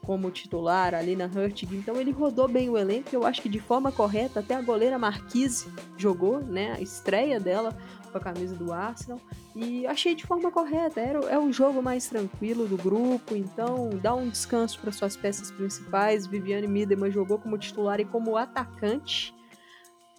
[0.05, 3.59] como titular ali na Hurtig, então ele rodou bem o elenco, eu acho que de
[3.59, 5.67] forma correta, até a goleira Marquise
[5.97, 7.77] jogou, né, a estreia dela
[8.13, 9.21] com a camisa do Arsenal,
[9.57, 14.15] e achei de forma correta, era, é o jogo mais tranquilo do grupo, então dá
[14.15, 19.35] um descanso para suas peças principais, Viviane Miedema jogou como titular e como atacante,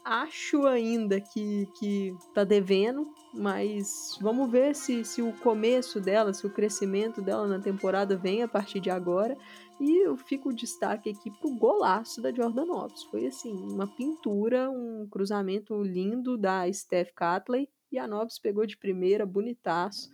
[0.06, 6.46] acho ainda que, que tá devendo, mas vamos ver se, se o começo dela, se
[6.46, 9.36] o crescimento dela na temporada vem a partir de agora.
[9.80, 13.04] E eu fico o destaque aqui pro golaço da Jordan Nobbs.
[13.04, 18.78] Foi assim, uma pintura, um cruzamento lindo da Steph Catley e a Nobbs pegou de
[18.78, 20.10] primeira, bonitaço.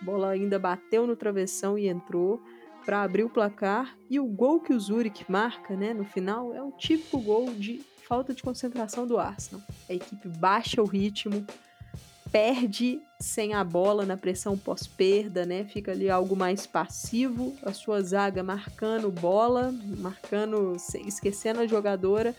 [0.00, 2.40] A bola ainda bateu no travessão e entrou
[2.84, 3.96] para abrir o placar.
[4.08, 7.82] E o gol que o Zurich marca, né, no final, é um típico gol de
[8.06, 9.64] falta de concentração do Arsenal.
[9.88, 11.44] A equipe baixa o ritmo,
[12.30, 15.64] perde sem a bola na pressão pós-perda, né?
[15.64, 20.76] Fica ali algo mais passivo, a sua zaga marcando bola, marcando,
[21.06, 22.34] esquecendo a jogadora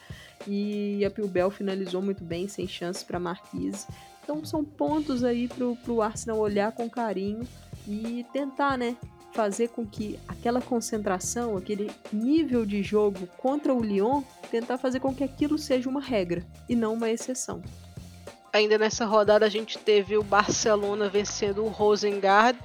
[0.46, 3.88] e a Pilbel finalizou muito bem, sem chance para Marquise.
[4.24, 7.48] Então são pontos aí pro, pro Arsenal olhar com carinho
[7.88, 8.98] e tentar, né,
[9.34, 15.14] fazer com que aquela concentração, aquele nível de jogo contra o Lyon, tentar fazer com
[15.14, 17.62] que aquilo seja uma regra e não uma exceção.
[18.58, 22.58] Ainda nessa rodada a gente teve o Barcelona vencendo o Rosengard.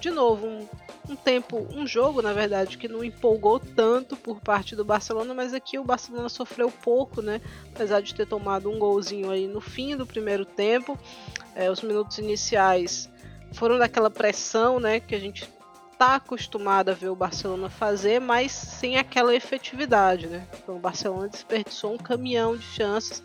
[0.00, 0.68] De novo, um,
[1.08, 5.54] um tempo, um jogo, na verdade, que não empolgou tanto por parte do Barcelona, mas
[5.54, 7.40] aqui o Barcelona sofreu pouco, né?
[7.72, 10.98] Apesar de ter tomado um golzinho aí no fim do primeiro tempo.
[11.54, 13.08] É, os minutos iniciais
[13.52, 14.98] foram daquela pressão, né?
[14.98, 15.48] Que a gente
[15.96, 20.44] tá acostumado a ver o Barcelona fazer, mas sem aquela efetividade, né?
[20.60, 23.22] Então o Barcelona desperdiçou um caminhão de chances.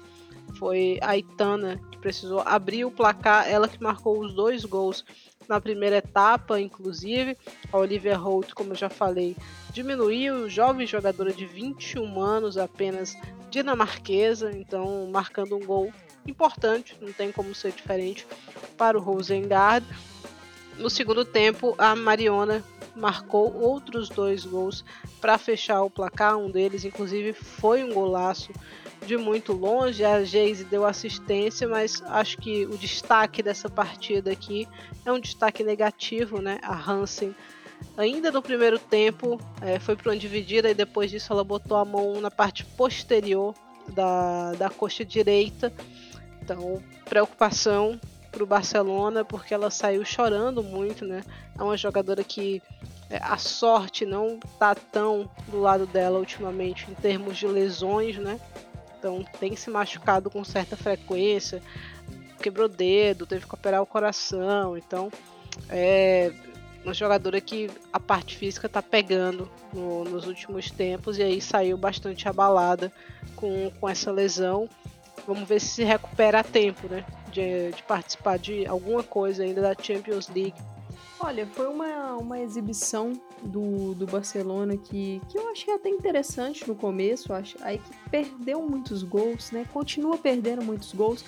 [0.57, 5.03] Foi a Itana que precisou abrir o placar, ela que marcou os dois gols
[5.47, 7.37] na primeira etapa, inclusive.
[7.71, 9.35] A Olivia Holt, como eu já falei,
[9.71, 13.15] diminuiu, jovem jogadora de 21 anos apenas,
[13.49, 15.91] dinamarquesa, então marcando um gol
[16.25, 18.25] importante, não tem como ser diferente
[18.77, 19.85] para o Rosengard.
[20.77, 22.63] No segundo tempo, a Mariona
[22.95, 24.83] marcou outros dois gols
[25.21, 26.37] para fechar o placar.
[26.37, 28.51] Um deles, inclusive, foi um golaço
[29.05, 30.03] de muito longe.
[30.03, 34.67] A Geise deu assistência, mas acho que o destaque dessa partida aqui
[35.05, 36.59] é um destaque negativo, né?
[36.63, 37.35] A Hansen,
[37.95, 41.85] ainda no primeiro tempo, é, foi para uma dividida e depois disso ela botou a
[41.85, 43.53] mão na parte posterior
[43.93, 45.71] da, da coxa direita.
[46.41, 47.99] Então, preocupação
[48.31, 51.23] para o Barcelona, porque ela saiu chorando muito, né?
[51.57, 52.61] É uma jogadora que
[53.09, 58.39] é, a sorte não tá tão do lado dela ultimamente em termos de lesões, né?
[59.05, 61.61] Então tem se machucado com certa frequência,
[62.41, 65.11] quebrou dedo, teve que operar o coração, então
[65.69, 66.31] é
[66.83, 71.77] uma jogadora que a parte física tá pegando no, nos últimos tempos e aí saiu
[71.77, 72.91] bastante abalada
[73.35, 74.67] com, com essa lesão.
[75.27, 77.05] Vamos ver se se recupera a tempo, né?
[77.31, 80.55] De, de participar de alguma coisa ainda da Champions League
[81.19, 86.75] Olha, foi uma, uma exibição do, do Barcelona que, que eu achei até interessante no
[86.75, 87.31] começo.
[87.33, 89.65] Acho, aí que perdeu muitos gols, né?
[89.71, 91.23] Continua perdendo muitos gols.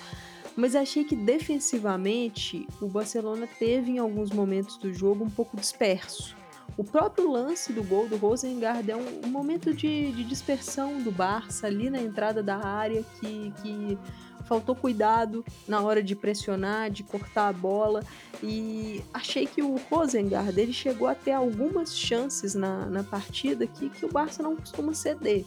[0.54, 6.36] Mas achei que defensivamente o Barcelona teve em alguns momentos do jogo um pouco disperso.
[6.76, 11.10] O próprio lance do gol do Rosengard é um, um momento de, de dispersão do
[11.10, 13.98] Barça ali na entrada da área que, que
[14.48, 18.02] faltou cuidado na hora de pressionar, de cortar a bola.
[18.42, 23.90] E achei que o Rosengard ele chegou a ter algumas chances na, na partida que,
[23.90, 25.44] que o Barça não costuma ceder.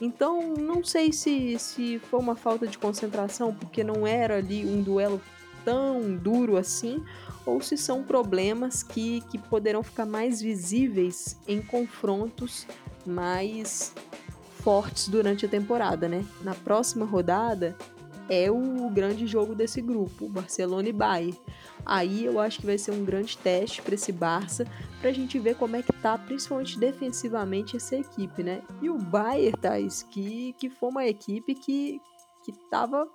[0.00, 4.82] Então, não sei se, se foi uma falta de concentração, porque não era ali um
[4.82, 5.20] duelo
[5.64, 7.04] tão duro assim,
[7.46, 12.66] ou se são problemas que, que poderão ficar mais visíveis em confrontos
[13.06, 13.92] mais
[14.62, 16.24] fortes durante a temporada, né?
[16.42, 17.76] Na próxima rodada,
[18.28, 21.38] é o grande jogo desse grupo, Barcelona e Bayern.
[21.84, 24.66] Aí eu acho que vai ser um grande teste para esse Barça,
[25.00, 28.62] para a gente ver como é que tá, principalmente defensivamente, essa equipe, né?
[28.80, 32.00] E o Bayern, Thais, que, que foi uma equipe que,
[32.44, 33.08] que tava,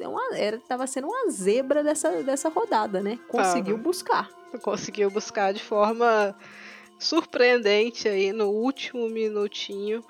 [0.00, 3.18] é uma, era, tava sendo uma zebra dessa, dessa rodada, né?
[3.28, 4.28] Conseguiu ah, buscar.
[4.62, 6.34] Conseguiu buscar de forma
[6.98, 10.02] surpreendente aí no último minutinho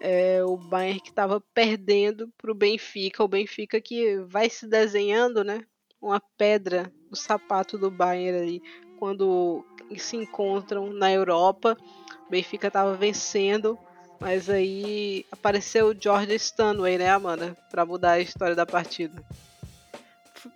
[0.00, 5.42] é, o Bayern que estava perdendo para o Benfica, o Benfica que vai se desenhando,
[5.42, 5.62] né?
[6.00, 8.62] Uma pedra no sapato do Bayern ali
[8.98, 9.64] quando
[9.96, 11.76] se encontram na Europa.
[12.26, 13.78] O Benfica estava vencendo,
[14.20, 19.24] mas aí apareceu o George Stanway, né, Amanda, para mudar a história da partida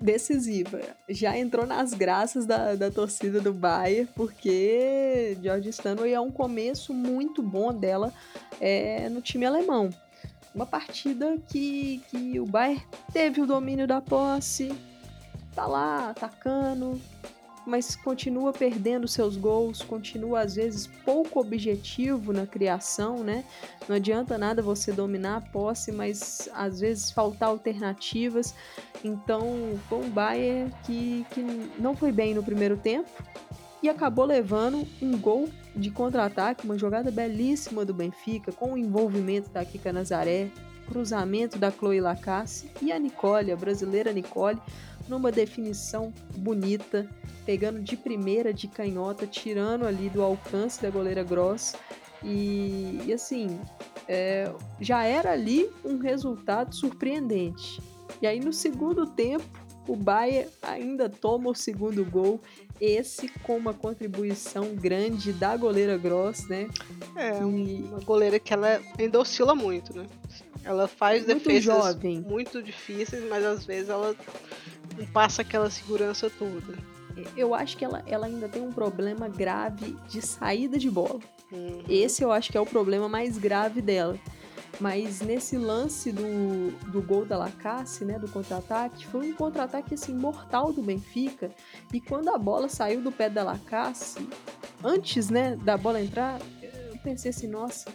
[0.00, 0.80] decisiva.
[1.08, 6.92] Já entrou nas graças da, da torcida do Bayern, porque George Stanway é um começo
[6.92, 8.12] muito bom dela
[8.60, 9.90] é, no time alemão.
[10.54, 14.72] Uma partida que, que o Bayern teve o domínio da posse,
[15.54, 17.00] tá lá atacando,
[17.66, 23.44] mas continua perdendo seus gols, continua às vezes pouco objetivo na criação, né?
[23.88, 28.54] Não adianta nada você dominar a posse, mas às vezes faltar alternativas.
[29.04, 31.42] Então, foi um Bayern que, que
[31.78, 33.10] não foi bem no primeiro tempo
[33.82, 39.48] e acabou levando um gol de contra-ataque, uma jogada belíssima do Benfica, com o envolvimento
[39.50, 40.50] da Kika Nazaré,
[40.86, 44.60] cruzamento da Chloe Lacasse e a Nicole, a brasileira Nicole,
[45.10, 47.08] numa definição bonita,
[47.44, 51.74] pegando de primeira de canhota, tirando ali do alcance da goleira Gross.
[52.22, 53.60] E, e assim,
[54.08, 57.82] é, já era ali um resultado surpreendente.
[58.22, 59.44] E aí no segundo tempo,
[59.88, 62.40] o Bayern ainda toma o segundo gol,
[62.80, 66.68] esse com uma contribuição grande da goleira Gross, né?
[67.16, 67.42] É, e...
[67.42, 70.06] uma goleira que ela ainda oscila muito, né?
[70.62, 72.20] Ela faz muito defesas jovem.
[72.20, 74.14] muito difíceis, mas às vezes ela
[74.96, 76.78] não passa aquela segurança toda.
[77.36, 81.20] Eu acho que ela, ela ainda tem um problema grave de saída de bola.
[81.52, 81.82] Uhum.
[81.88, 84.18] Esse eu acho que é o problema mais grave dela.
[84.78, 90.14] Mas nesse lance do, do gol da Lacasse, né, do contra-ataque, foi um contra-ataque assim
[90.14, 91.50] mortal do Benfica.
[91.92, 94.26] E quando a bola saiu do pé da Lacasse,
[94.82, 97.90] antes, né, da bola entrar, eu pensei assim, nossa,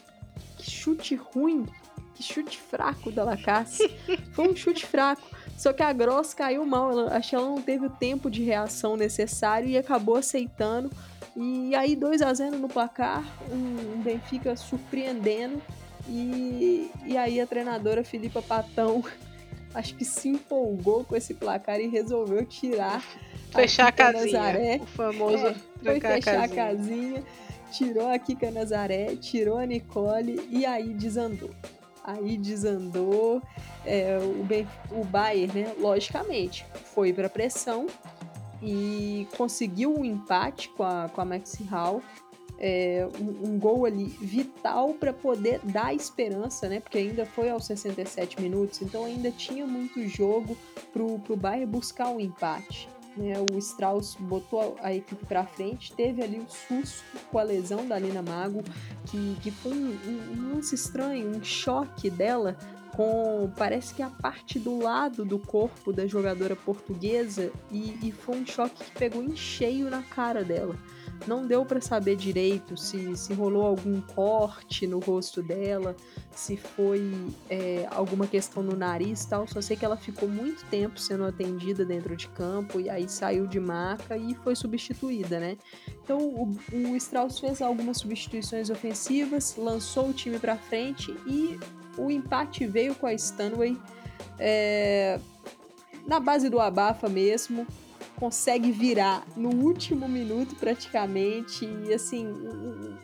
[0.58, 1.66] que chute ruim,
[2.14, 3.90] que chute fraco da Lacasse.
[4.34, 5.28] Foi um chute fraco.
[5.58, 8.44] Só que a Gross caiu mal, ela, acho que ela não teve o tempo de
[8.44, 10.92] reação necessário e acabou aceitando.
[11.36, 15.62] E aí 2 a 0 no placar, um, um Benfica surpreendendo.
[16.08, 19.04] E, e aí a treinadora Filipa Patão
[19.74, 23.04] acho que se empolgou com esse placar e resolveu tirar
[23.52, 24.80] fechar a, a casinha, Nazaré.
[24.82, 26.44] o famoso é, foi fechar a casinha.
[26.44, 27.24] a casinha,
[27.72, 31.50] tirou a Kika Nazaré, tirou a Nicole e aí desandou.
[32.06, 33.42] Aí desandou
[33.84, 35.74] é, o, o Bayern, né?
[35.80, 37.88] Logicamente, foi para pressão
[38.62, 42.02] e conseguiu um empate com a, com a Maxi Hall
[42.58, 46.80] é, um, um, gol ali vital para poder dar esperança, né?
[46.80, 50.58] Porque ainda foi aos 67 minutos, então ainda tinha muito jogo
[50.94, 52.88] pro, pro Bayern buscar o um empate.
[53.16, 53.34] Né?
[53.52, 57.98] O Strauss botou a, equipe para frente, teve ali o susto com a lesão da
[57.98, 58.64] Lina Mago,
[59.06, 62.58] que, que foi um, um, um lance estranho, um choque dela
[62.96, 68.38] com parece que a parte do lado do corpo da jogadora portuguesa e, e foi
[68.38, 70.76] um choque que pegou em cheio na cara dela
[71.28, 75.96] não deu para saber direito se, se rolou algum corte no rosto dela,
[76.32, 77.12] se foi
[77.50, 79.48] é, alguma questão no nariz e tal.
[79.48, 83.48] Só sei que ela ficou muito tempo sendo atendida dentro de campo e aí saiu
[83.48, 85.58] de maca e foi substituída, né?
[86.04, 91.60] Então o, o Strauss fez algumas substituições ofensivas, lançou o time para frente e
[91.98, 93.78] o empate veio com a Stanway
[94.38, 95.20] é,
[96.06, 97.66] na base do abafa mesmo
[98.16, 102.98] consegue virar no último minuto praticamente e assim um,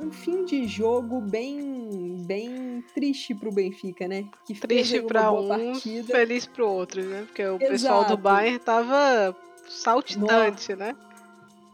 [0.00, 4.26] um fim de jogo bem bem triste pro Benfica, né?
[4.46, 6.12] Que triste para um, partida.
[6.12, 7.24] feliz pro outro, né?
[7.26, 7.70] Porque o Exato.
[7.70, 9.36] pessoal do Bayern tava
[9.68, 10.76] saltitante, Nossa.
[10.76, 10.96] né?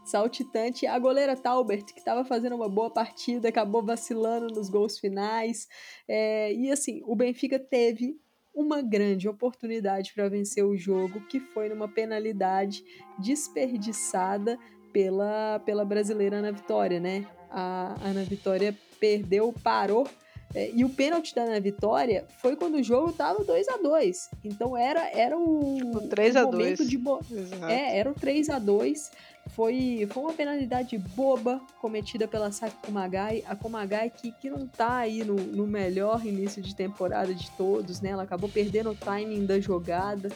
[0.05, 0.85] saltitante.
[0.85, 5.67] A goleira Talbert, que estava fazendo uma boa partida, acabou vacilando nos gols finais.
[6.07, 8.15] É, e assim, o Benfica teve
[8.55, 12.83] uma grande oportunidade para vencer o jogo, que foi numa penalidade
[13.19, 14.57] desperdiçada
[14.93, 17.27] pela, pela brasileira Ana Vitória, né?
[17.49, 20.07] A Ana Vitória perdeu, parou.
[20.55, 24.29] É, e o pênalti da Ana Vitória foi quando o jogo tava 2 a 2
[24.41, 27.19] Então era, era o, o 3 a 2 de bo...
[27.67, 29.11] É, era o 3 a 2
[29.49, 33.43] foi, foi uma penalidade boba cometida pela Saki Kumagai.
[33.45, 38.01] A Kumagai que, que não tá aí no, no melhor início de temporada de todos,
[38.01, 38.09] né?
[38.09, 40.29] Ela acabou perdendo o timing da jogada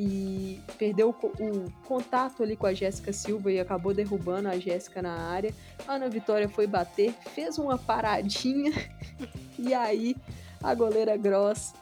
[0.00, 5.02] e perdeu o, o, contato ali com a Jéssica Silva e acabou derrubando a Jéssica
[5.02, 5.52] na área.
[5.88, 8.72] A Ana Vitória foi bater, fez uma paradinha
[9.58, 10.14] e aí
[10.62, 11.74] a goleira Gross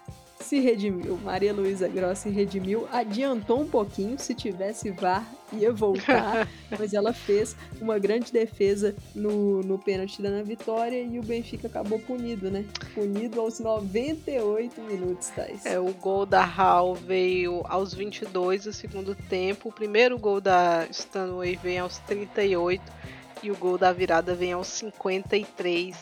[0.47, 1.18] se redimiu.
[1.23, 6.48] Maria Luísa Gross se redimiu, adiantou um pouquinho, se tivesse VAR ia voltar,
[6.78, 11.98] mas ela fez uma grande defesa no, no pênalti da Vitória e o Benfica acabou
[11.98, 12.64] punido, né?
[12.94, 15.64] Punido aos 98 minutos, Thais.
[15.64, 20.86] É, o gol da Hall veio aos 22 do segundo tempo, o primeiro gol da
[20.90, 22.82] Stanway vem aos 38
[23.43, 25.97] e o gol da virada vem aos 53.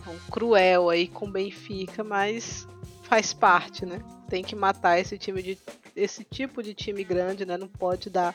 [0.00, 2.66] Então, cruel aí com o Benfica, mas
[3.08, 4.00] faz parte, né?
[4.28, 5.58] Tem que matar esse time de
[5.96, 7.56] esse tipo de time grande, né?
[7.56, 8.34] Não pode dar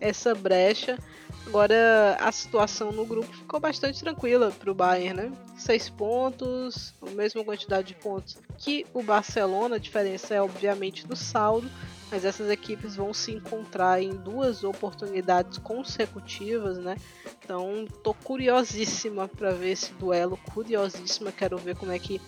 [0.00, 0.98] essa brecha.
[1.46, 5.32] Agora a situação no grupo ficou bastante tranquila para o Bayern, né?
[5.56, 9.76] Seis pontos, a mesma quantidade de pontos que o Barcelona.
[9.76, 11.70] A diferença é obviamente do saldo,
[12.10, 16.96] mas essas equipes vão se encontrar em duas oportunidades consecutivas, né?
[17.44, 21.30] Então tô curiosíssima para ver esse duelo, curiosíssima.
[21.30, 22.20] Quero ver como é que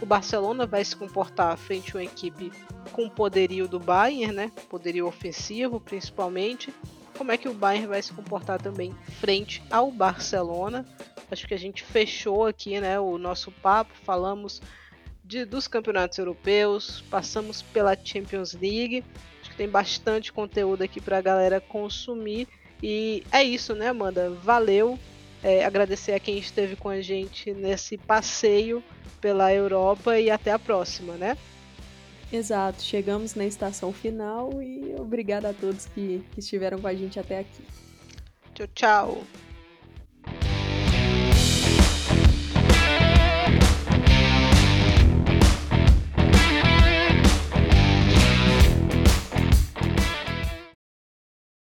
[0.00, 2.52] o Barcelona vai se comportar frente a uma equipe
[2.92, 4.52] com poderio do Bayern, né?
[4.68, 6.74] Poderio ofensivo, principalmente.
[7.16, 10.84] Como é que o Bayern vai se comportar também frente ao Barcelona?
[11.30, 14.60] Acho que a gente fechou aqui, né, o nosso papo, falamos
[15.24, 19.04] de, dos campeonatos europeus, passamos pela Champions League.
[19.40, 22.46] Acho que tem bastante conteúdo aqui para a galera consumir.
[22.82, 24.30] E é isso, né, Amanda?
[24.30, 24.98] Valeu.
[25.44, 28.82] É, agradecer a quem esteve com a gente nesse passeio
[29.20, 31.36] pela Europa e até a próxima, né?
[32.32, 37.20] Exato, chegamos na estação final e obrigada a todos que, que estiveram com a gente
[37.20, 37.62] até aqui.
[38.54, 39.43] Tchau, tchau.